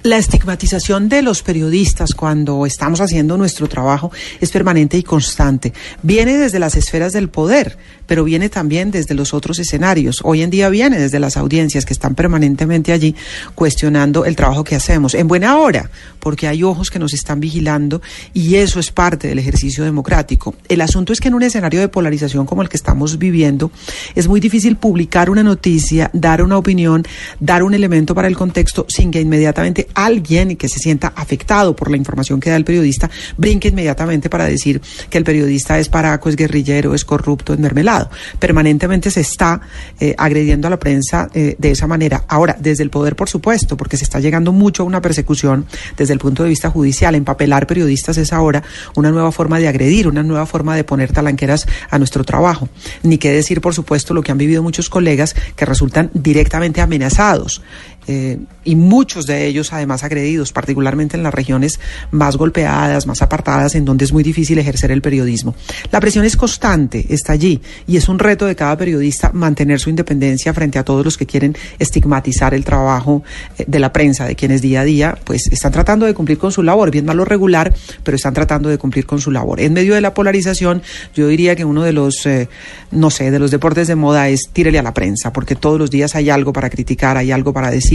La 0.03 0.17
estigmatización 0.17 1.07
de 1.07 1.21
los 1.21 1.43
periodistas 1.43 2.13
cuando 2.13 2.65
estamos 2.65 2.99
haciendo 2.99 3.37
nuestro 3.37 3.69
trabajo 3.69 4.11
es 4.41 4.51
permanente 4.51 4.97
y 4.97 5.03
constante. 5.03 5.71
Viene 6.01 6.37
desde 6.37 6.59
las 6.59 6.75
esferas 6.75 7.13
del 7.13 7.29
poder, 7.29 7.77
pero 8.13 8.25
viene 8.25 8.47
también 8.47 8.91
desde 8.91 9.15
los 9.15 9.33
otros 9.33 9.57
escenarios. 9.57 10.19
Hoy 10.23 10.43
en 10.43 10.51
día 10.51 10.69
viene 10.69 10.99
desde 10.99 11.19
las 11.19 11.35
audiencias 11.35 11.83
que 11.83 11.93
están 11.93 12.13
permanentemente 12.13 12.91
allí 12.91 13.15
cuestionando 13.55 14.23
el 14.25 14.35
trabajo 14.35 14.63
que 14.63 14.75
hacemos. 14.75 15.15
En 15.15 15.27
buena 15.27 15.57
hora, 15.57 15.89
porque 16.19 16.47
hay 16.47 16.61
ojos 16.61 16.91
que 16.91 16.99
nos 16.99 17.11
están 17.15 17.39
vigilando 17.39 18.03
y 18.31 18.53
eso 18.57 18.79
es 18.79 18.91
parte 18.91 19.27
del 19.27 19.39
ejercicio 19.39 19.83
democrático. 19.83 20.53
El 20.69 20.81
asunto 20.81 21.11
es 21.11 21.19
que 21.19 21.29
en 21.29 21.33
un 21.33 21.41
escenario 21.41 21.79
de 21.79 21.87
polarización 21.87 22.45
como 22.45 22.61
el 22.61 22.69
que 22.69 22.77
estamos 22.77 23.17
viviendo, 23.17 23.71
es 24.13 24.27
muy 24.27 24.39
difícil 24.39 24.75
publicar 24.75 25.31
una 25.31 25.41
noticia, 25.41 26.11
dar 26.13 26.43
una 26.43 26.59
opinión, 26.59 27.03
dar 27.39 27.63
un 27.63 27.73
elemento 27.73 28.13
para 28.13 28.27
el 28.27 28.37
contexto 28.37 28.85
sin 28.89 29.09
que 29.09 29.21
inmediatamente 29.21 29.87
alguien 29.95 30.55
que 30.55 30.69
se 30.69 30.77
sienta 30.77 31.13
afectado 31.15 31.75
por 31.75 31.89
la 31.89 31.97
información 31.97 32.39
que 32.39 32.51
da 32.51 32.57
el 32.57 32.63
periodista 32.63 33.09
brinque 33.37 33.69
inmediatamente 33.69 34.29
para 34.29 34.45
decir 34.45 34.81
que 35.09 35.17
el 35.17 35.23
periodista 35.23 35.79
es 35.79 35.89
paraco, 35.89 36.29
es 36.29 36.35
guerrillero, 36.35 36.93
es 36.93 37.03
corrupto, 37.05 37.53
es 37.53 37.59
mermelado. 37.59 38.02
Permanentemente 38.39 39.11
se 39.11 39.21
está 39.21 39.61
eh, 39.99 40.15
agrediendo 40.17 40.67
a 40.67 40.69
la 40.69 40.79
prensa 40.79 41.29
eh, 41.33 41.55
de 41.57 41.71
esa 41.71 41.87
manera. 41.87 42.23
Ahora, 42.27 42.55
desde 42.59 42.83
el 42.83 42.89
poder, 42.89 43.15
por 43.15 43.29
supuesto, 43.29 43.77
porque 43.77 43.97
se 43.97 44.03
está 44.03 44.19
llegando 44.19 44.51
mucho 44.51 44.83
a 44.83 44.85
una 44.85 45.01
persecución 45.01 45.65
desde 45.97 46.13
el 46.13 46.19
punto 46.19 46.43
de 46.43 46.49
vista 46.49 46.69
judicial. 46.69 47.15
Empapelar 47.15 47.67
periodistas 47.67 48.17
es 48.17 48.33
ahora 48.33 48.63
una 48.95 49.11
nueva 49.11 49.31
forma 49.31 49.59
de 49.59 49.67
agredir, 49.67 50.07
una 50.07 50.23
nueva 50.23 50.45
forma 50.45 50.75
de 50.75 50.83
poner 50.83 51.11
talanqueras 51.11 51.67
a 51.89 51.97
nuestro 51.97 52.23
trabajo. 52.23 52.69
Ni 53.03 53.17
qué 53.17 53.31
decir, 53.31 53.61
por 53.61 53.73
supuesto, 53.73 54.13
lo 54.13 54.21
que 54.21 54.31
han 54.31 54.37
vivido 54.37 54.63
muchos 54.63 54.89
colegas 54.89 55.35
que 55.55 55.65
resultan 55.65 56.09
directamente 56.13 56.81
amenazados 56.81 57.61
eh, 58.07 58.39
y 58.63 58.75
muchos 58.75 59.25
de 59.25 59.45
ellos 59.45 59.73
además 59.73 60.03
agredidos, 60.03 60.51
particularmente 60.51 61.17
en 61.17 61.23
las 61.23 61.33
regiones 61.33 61.79
más 62.11 62.37
golpeadas, 62.37 63.07
más 63.07 63.21
apartadas, 63.21 63.75
en 63.75 63.85
donde 63.85 64.05
es 64.05 64.13
muy 64.13 64.23
difícil 64.23 64.57
ejercer 64.57 64.91
el 64.91 65.01
periodismo. 65.01 65.55
La 65.91 65.99
presión 65.99 66.25
es 66.25 66.37
constante, 66.37 67.05
está 67.09 67.33
allí, 67.33 67.61
y 67.87 67.97
es 67.97 68.09
un 68.09 68.19
reto 68.19 68.45
de 68.45 68.55
cada 68.55 68.77
periodista 68.77 69.31
mantener 69.33 69.79
su 69.79 69.89
independencia 69.89 70.53
frente 70.53 70.79
a 70.79 70.83
todos 70.83 71.03
los 71.03 71.17
que 71.17 71.25
quieren 71.25 71.55
estigmatizar 71.79 72.53
el 72.53 72.63
trabajo 72.63 73.23
eh, 73.57 73.65
de 73.67 73.79
la 73.79 73.93
prensa, 73.93 74.25
de 74.25 74.35
quienes 74.35 74.61
día 74.61 74.81
a 74.81 74.85
día 74.85 75.17
pues 75.23 75.47
están 75.51 75.71
tratando 75.71 76.05
de 76.05 76.13
cumplir 76.13 76.37
con 76.37 76.51
su 76.51 76.63
labor, 76.63 76.91
bien 76.91 77.05
malo 77.05 77.25
regular, 77.25 77.73
pero 78.03 78.15
están 78.15 78.33
tratando 78.33 78.69
de 78.69 78.77
cumplir 78.77 79.05
con 79.05 79.19
su 79.19 79.31
labor. 79.31 79.59
En 79.59 79.73
medio 79.73 79.95
de 79.95 80.01
la 80.01 80.13
polarización, 80.13 80.81
yo 81.15 81.27
diría 81.27 81.55
que 81.55 81.65
uno 81.65 81.83
de 81.83 81.93
los, 81.93 82.25
eh, 82.25 82.49
no 82.91 83.09
sé, 83.09 83.31
de 83.31 83.39
los 83.39 83.51
deportes 83.51 83.87
de 83.87 83.95
moda 83.95 84.29
es 84.29 84.49
tírele 84.51 84.79
a 84.79 84.83
la 84.83 84.93
prensa, 84.93 85.33
porque 85.33 85.55
todos 85.55 85.79
los 85.79 85.89
días 85.89 86.15
hay 86.15 86.29
algo 86.29 86.53
para 86.53 86.69
criticar, 86.69 87.17
hay 87.17 87.31
algo 87.31 87.53
para 87.53 87.69
decir 87.69 87.92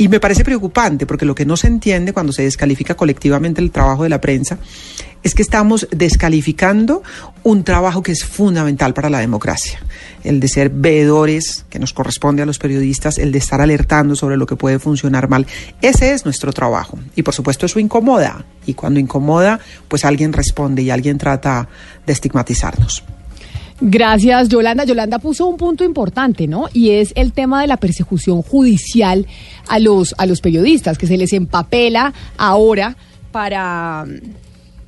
Y 0.00 0.06
me 0.06 0.20
parece 0.20 0.44
preocupante 0.44 1.06
porque 1.06 1.24
lo 1.24 1.34
que 1.34 1.44
no 1.44 1.56
se 1.56 1.66
entiende 1.66 2.12
cuando 2.12 2.32
se 2.32 2.42
descalifica 2.42 2.94
colectivamente 2.94 3.60
el 3.60 3.72
trabajo 3.72 4.04
de 4.04 4.08
la 4.08 4.20
prensa 4.20 4.58
es 5.24 5.34
que 5.34 5.42
estamos 5.42 5.88
descalificando 5.90 7.02
un 7.42 7.64
trabajo 7.64 8.02
que 8.04 8.12
es 8.12 8.24
fundamental 8.24 8.94
para 8.94 9.10
la 9.10 9.18
democracia, 9.18 9.80
el 10.22 10.38
de 10.38 10.46
ser 10.46 10.70
veedores, 10.70 11.64
que 11.68 11.80
nos 11.80 11.92
corresponde 11.92 12.42
a 12.42 12.46
los 12.46 12.60
periodistas, 12.60 13.18
el 13.18 13.32
de 13.32 13.38
estar 13.38 13.60
alertando 13.60 14.14
sobre 14.14 14.36
lo 14.36 14.46
que 14.46 14.54
puede 14.54 14.78
funcionar 14.78 15.28
mal. 15.28 15.48
Ese 15.82 16.12
es 16.12 16.24
nuestro 16.24 16.52
trabajo 16.52 16.96
y 17.16 17.24
por 17.24 17.34
supuesto 17.34 17.66
eso 17.66 17.80
incomoda 17.80 18.44
y 18.66 18.74
cuando 18.74 19.00
incomoda, 19.00 19.58
pues 19.88 20.04
alguien 20.04 20.32
responde 20.32 20.82
y 20.82 20.90
alguien 20.90 21.18
trata 21.18 21.68
de 22.06 22.12
estigmatizarnos. 22.12 23.02
Gracias, 23.80 24.48
Yolanda. 24.48 24.84
Yolanda 24.84 25.18
puso 25.18 25.46
un 25.46 25.56
punto 25.56 25.84
importante, 25.84 26.48
¿no? 26.48 26.68
Y 26.72 26.90
es 26.90 27.12
el 27.14 27.32
tema 27.32 27.60
de 27.60 27.68
la 27.68 27.76
persecución 27.76 28.42
judicial 28.42 29.26
a 29.68 29.78
los, 29.78 30.14
a 30.18 30.26
los 30.26 30.40
periodistas, 30.40 30.98
que 30.98 31.06
se 31.06 31.16
les 31.16 31.32
empapela 31.32 32.12
ahora 32.36 32.96
para, 33.30 34.04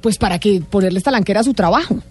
pues 0.00 0.18
para 0.18 0.38
que 0.40 0.60
ponerles 0.60 1.04
talanquera 1.04 1.40
a 1.40 1.44
su 1.44 1.54
trabajo. 1.54 2.02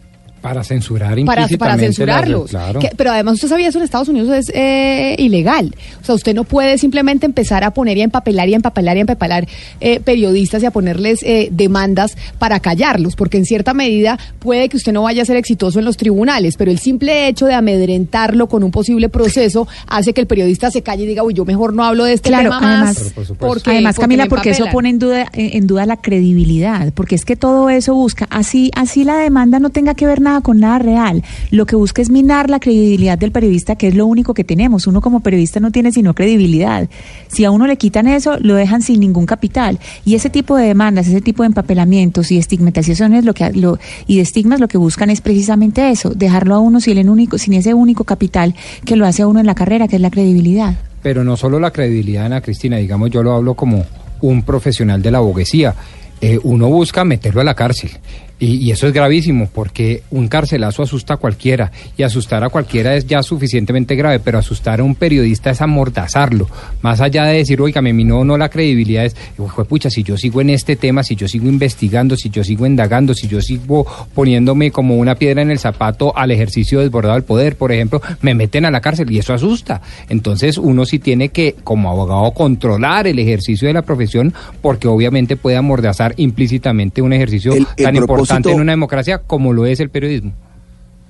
Para 0.41 0.63
censurar 0.63 1.17
para, 1.25 1.47
para 1.57 1.71
las- 1.75 1.81
censurarlos. 1.81 2.49
claro. 2.49 2.79
Que- 2.79 2.91
pero 2.95 3.11
además 3.11 3.35
usted 3.35 3.47
sabía 3.49 3.67
eso 3.69 3.77
en 3.79 3.83
Estados 3.83 4.07
Unidos 4.09 4.29
es 4.29 4.51
eh, 4.53 5.15
ilegal. 5.19 5.75
O 6.01 6.05
sea, 6.05 6.15
usted 6.15 6.33
no 6.33 6.43
puede 6.43 6.77
simplemente 6.77 7.25
empezar 7.25 7.63
a 7.63 7.71
poner 7.71 7.97
y 7.97 8.01
a 8.01 8.05
empapelar 8.05 8.47
y 8.49 8.53
a 8.53 8.55
empapelar 8.57 8.95
y 8.95 8.99
a 8.99 9.01
empapelar 9.01 9.47
eh, 9.81 9.99
periodistas 9.99 10.63
y 10.63 10.65
a 10.65 10.71
ponerles 10.71 11.21
eh, 11.23 11.49
demandas 11.51 12.15
para 12.37 12.59
callarlos, 12.59 13.15
porque 13.15 13.37
en 13.37 13.45
cierta 13.45 13.73
medida 13.73 14.17
puede 14.39 14.69
que 14.69 14.77
usted 14.77 14.93
no 14.93 15.03
vaya 15.03 15.21
a 15.23 15.25
ser 15.25 15.35
exitoso 15.37 15.79
en 15.79 15.85
los 15.85 15.97
tribunales, 15.97 16.55
pero 16.57 16.71
el 16.71 16.79
simple 16.79 17.27
hecho 17.27 17.45
de 17.45 17.53
amedrentarlo 17.53 18.47
con 18.47 18.63
un 18.63 18.71
posible 18.71 19.09
proceso 19.09 19.67
hace 19.87 20.13
que 20.13 20.21
el 20.21 20.27
periodista 20.27 20.71
se 20.71 20.81
calle 20.81 21.03
y 21.03 21.07
diga, 21.07 21.23
uy, 21.23 21.33
yo 21.33 21.45
mejor 21.45 21.73
no 21.73 21.83
hablo 21.83 22.03
de 22.05 22.13
este 22.13 22.29
Claro, 22.29 22.49
tema 22.49 22.59
más. 22.61 22.97
además, 22.97 23.33
porque, 23.39 23.71
además 23.71 23.95
porque 23.95 24.01
Camila, 24.03 24.25
porque 24.27 24.49
eso 24.51 24.63
empapelan". 24.65 24.73
pone 24.73 24.89
en 24.89 24.99
duda, 24.99 25.25
en 25.33 25.49
en 25.59 25.67
duda 25.67 25.85
la 25.85 25.97
credibilidad, 25.97 26.93
porque 26.93 27.15
es 27.15 27.25
que 27.25 27.35
todo 27.35 27.69
eso 27.69 27.93
busca, 27.95 28.27
así, 28.29 28.71
así 28.75 29.03
la 29.03 29.17
demanda 29.17 29.59
no 29.59 29.71
tenga 29.71 29.93
que 29.95 30.05
ver 30.05 30.21
nada 30.21 30.28
con 30.41 30.59
nada 30.59 30.79
real, 30.79 31.23
lo 31.51 31.65
que 31.65 31.75
busca 31.75 32.01
es 32.01 32.09
minar 32.09 32.49
la 32.49 32.59
credibilidad 32.59 33.17
del 33.17 33.31
periodista, 33.31 33.75
que 33.75 33.87
es 33.87 33.95
lo 33.95 34.05
único 34.05 34.33
que 34.33 34.43
tenemos. 34.43 34.87
Uno 34.87 35.01
como 35.01 35.19
periodista 35.19 35.59
no 35.59 35.71
tiene 35.71 35.91
sino 35.91 36.13
credibilidad. 36.13 36.89
Si 37.27 37.45
a 37.45 37.51
uno 37.51 37.67
le 37.67 37.77
quitan 37.77 38.07
eso, 38.07 38.37
lo 38.39 38.55
dejan 38.55 38.81
sin 38.81 38.99
ningún 38.99 39.25
capital. 39.25 39.79
Y 40.05 40.15
ese 40.15 40.29
tipo 40.29 40.55
de 40.55 40.67
demandas, 40.67 41.07
ese 41.07 41.21
tipo 41.21 41.43
de 41.43 41.47
empapelamientos 41.47 42.31
y 42.31 42.37
estigmatizaciones 42.37 43.25
lo 43.25 43.33
que 43.33 43.49
y 44.07 44.17
de 44.17 44.21
estigmas 44.21 44.59
lo 44.59 44.67
que 44.67 44.77
buscan 44.77 45.09
es 45.09 45.21
precisamente 45.21 45.89
eso, 45.89 46.11
dejarlo 46.11 46.55
a 46.55 46.59
uno 46.59 46.79
sin 46.79 47.53
ese 47.53 47.73
único 47.73 48.03
capital 48.03 48.55
que 48.85 48.95
lo 48.95 49.05
hace 49.05 49.23
a 49.23 49.27
uno 49.27 49.39
en 49.39 49.45
la 49.45 49.55
carrera, 49.55 49.87
que 49.87 49.95
es 49.95 50.01
la 50.01 50.11
credibilidad. 50.11 50.75
Pero 51.01 51.23
no 51.23 51.37
solo 51.37 51.59
la 51.59 51.71
credibilidad, 51.71 52.25
Ana 52.25 52.41
Cristina, 52.41 52.77
digamos, 52.77 53.09
yo 53.09 53.23
lo 53.23 53.33
hablo 53.33 53.53
como 53.53 53.85
un 54.21 54.43
profesional 54.43 55.01
de 55.01 55.11
la 55.11 55.19
abogacía. 55.19 55.75
Eh, 56.21 56.39
uno 56.43 56.67
busca 56.67 57.05
meterlo 57.05 57.41
a 57.41 57.45
la 57.45 57.55
cárcel. 57.55 57.91
Y, 58.39 58.55
y 58.67 58.71
eso 58.71 58.87
es 58.87 58.93
gravísimo 58.93 59.49
porque 59.53 60.03
un 60.11 60.29
carcelazo 60.29 60.81
asusta 60.83 61.15
a 61.15 61.17
cualquiera 61.17 61.71
y 61.97 62.03
asustar 62.03 62.41
a 62.43 62.49
cualquiera 62.49 62.95
es 62.95 63.05
ya 63.05 63.21
suficientemente 63.21 63.95
grave, 63.97 64.19
pero 64.19 64.37
asustar 64.37 64.79
a 64.79 64.83
un 64.83 64.95
periodista 64.95 65.49
es 65.49 65.61
amordazarlo. 65.61 66.47
Más 66.81 67.01
allá 67.01 67.25
de 67.25 67.37
decir, 67.39 67.59
oiga, 67.61 67.81
me 67.81 67.91
minó 67.91 68.23
no 68.23 68.37
la 68.37 68.47
credibilidad, 68.49 69.03
es, 69.03 69.15
"Jue 69.37 69.65
pucha, 69.65 69.89
si 69.89 70.03
yo 70.03 70.15
sigo 70.17 70.39
en 70.39 70.51
este 70.51 70.75
tema, 70.77 71.03
si 71.03 71.15
yo 71.15 71.27
sigo 71.27 71.49
investigando, 71.49 72.15
si 72.15 72.29
yo 72.29 72.43
sigo 72.43 72.65
indagando, 72.65 73.13
si 73.13 73.27
yo 73.27 73.41
sigo 73.41 73.85
poniéndome 74.13 74.71
como 74.71 74.95
una 74.95 75.15
piedra 75.15 75.41
en 75.41 75.51
el 75.51 75.59
zapato 75.59 76.15
al 76.17 76.31
ejercicio 76.31 76.79
desbordado 76.79 77.15
del 77.15 77.23
poder, 77.23 77.57
por 77.57 77.71
ejemplo, 77.73 78.01
me 78.21 78.33
meten 78.35 78.63
a 78.65 78.71
la 78.71 78.79
cárcel 78.79 79.11
y 79.11 79.19
eso 79.19 79.33
asusta. 79.33 79.81
Entonces 80.07 80.57
uno 80.57 80.85
sí 80.85 80.99
tiene 80.99 81.29
que, 81.29 81.55
como 81.63 81.89
abogado, 81.89 82.31
controlar 82.31 83.05
el 83.07 83.19
ejercicio 83.19 83.67
de 83.67 83.73
la 83.73 83.81
profesión 83.81 84.33
porque 84.61 84.87
obviamente 84.87 85.35
puede 85.35 85.57
amordazar 85.57 86.13
implícitamente 86.17 87.01
un 87.01 87.11
ejercicio 87.13 87.51
El- 87.53 87.67
el 87.75 87.83
tan 87.85 87.95
importante 87.95 88.28
en 88.29 88.61
una 88.61 88.71
democracia 88.71 89.19
como 89.19 89.53
lo 89.53 89.65
es 89.65 89.79
el 89.79 89.89
periodismo. 89.89 90.33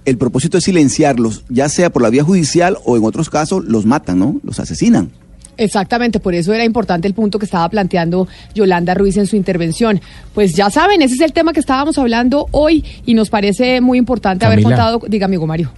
El 0.05 0.17
propósito 0.17 0.57
es 0.57 0.63
silenciarlos, 0.63 1.43
ya 1.49 1.69
sea 1.69 1.91
por 1.91 2.01
la 2.01 2.09
vía 2.09 2.23
judicial 2.23 2.77
o 2.85 2.97
en 2.97 3.03
otros 3.03 3.29
casos 3.29 3.65
los 3.65 3.85
matan, 3.85 4.19
¿no? 4.19 4.39
Los 4.43 4.59
asesinan. 4.59 5.11
Exactamente, 5.59 6.21
por 6.21 6.33
eso 6.33 6.53
era 6.53 6.63
importante 6.63 7.07
el 7.07 7.13
punto 7.13 7.37
que 7.37 7.45
estaba 7.45 7.67
planteando 7.67 8.27
Yolanda 8.55 8.93
Ruiz 8.93 9.17
en 9.17 9.27
su 9.27 9.35
intervención. 9.35 9.99
Pues 10.33 10.55
ya 10.55 10.69
saben, 10.69 11.01
ese 11.01 11.15
es 11.15 11.21
el 11.21 11.33
tema 11.33 11.51
que 11.51 11.59
estábamos 11.59 11.97
hablando 11.97 12.47
hoy 12.51 12.83
y 13.05 13.13
nos 13.13 13.29
parece 13.29 13.81
muy 13.81 13.97
importante 13.97 14.45
haber 14.45 14.63
contado, 14.63 15.01
diga 15.07 15.25
amigo 15.25 15.45
Mario. 15.45 15.71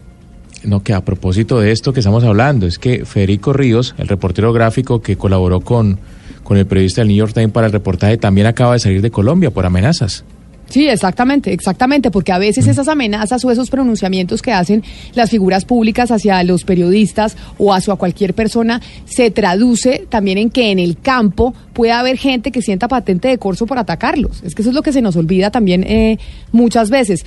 No, 0.64 0.84
que 0.84 0.94
a 0.94 1.04
propósito 1.04 1.60
de 1.60 1.72
esto 1.72 1.92
que 1.94 2.02
estamos 2.02 2.24
hablando, 2.24 2.68
es 2.68 2.78
que 2.78 3.06
Federico 3.06 3.54
Ríos, 3.54 3.96
el 3.98 4.08
reportero 4.08 4.54
gráfico 4.54 5.02
que 5.02 5.18
colaboró 5.18 5.62
con, 5.62 5.98
con 6.44 6.58
el 6.58 6.68
periodista 6.68 7.02
del 7.02 7.08
New 7.08 7.18
York 7.18 7.34
Times 7.34 7.52
para 7.52 7.66
el 7.66 7.74
reportaje, 7.74 8.18
también 8.18 8.46
acaba 8.46 8.74
de 8.74 8.80
salir 8.80 9.02
de 9.02 9.10
Colombia 9.10 9.50
por 9.50 9.66
amenazas. 9.66 10.24
Sí, 10.72 10.88
exactamente, 10.88 11.52
exactamente, 11.52 12.12
porque 12.12 12.32
a 12.32 12.38
veces 12.38 12.66
esas 12.66 12.88
amenazas 12.88 13.44
o 13.44 13.52
esos 13.52 13.70
pronunciamientos 13.70 14.42
que 14.42 14.54
hacen 14.54 14.84
las 15.16 15.30
figuras 15.30 15.66
públicas 15.66 16.12
hacia 16.12 16.42
los 16.46 16.64
periodistas 16.64 17.36
o 17.58 17.74
hacia 17.74 17.98
cualquier 17.98 18.34
persona 18.34 18.82
se 19.04 19.32
traduce 19.32 20.06
también 20.08 20.38
en 20.38 20.50
que 20.50 20.72
en 20.72 20.80
el 20.80 20.98
campo 20.98 21.54
puede 21.74 21.92
haber 21.92 22.18
gente 22.18 22.52
que 22.52 22.62
sienta 22.62 22.88
patente 22.88 23.28
de 23.28 23.38
corso 23.38 23.66
por 23.66 23.80
atacarlos. 23.80 24.44
Es 24.44 24.56
que 24.56 24.62
eso 24.62 24.70
es 24.70 24.76
lo 24.76 24.82
que 24.82 24.94
se 24.94 25.02
nos 25.02 25.18
olvida 25.18 25.52
también 25.52 25.84
eh, 25.84 26.18
muchas 26.54 26.90
veces. 26.90 27.26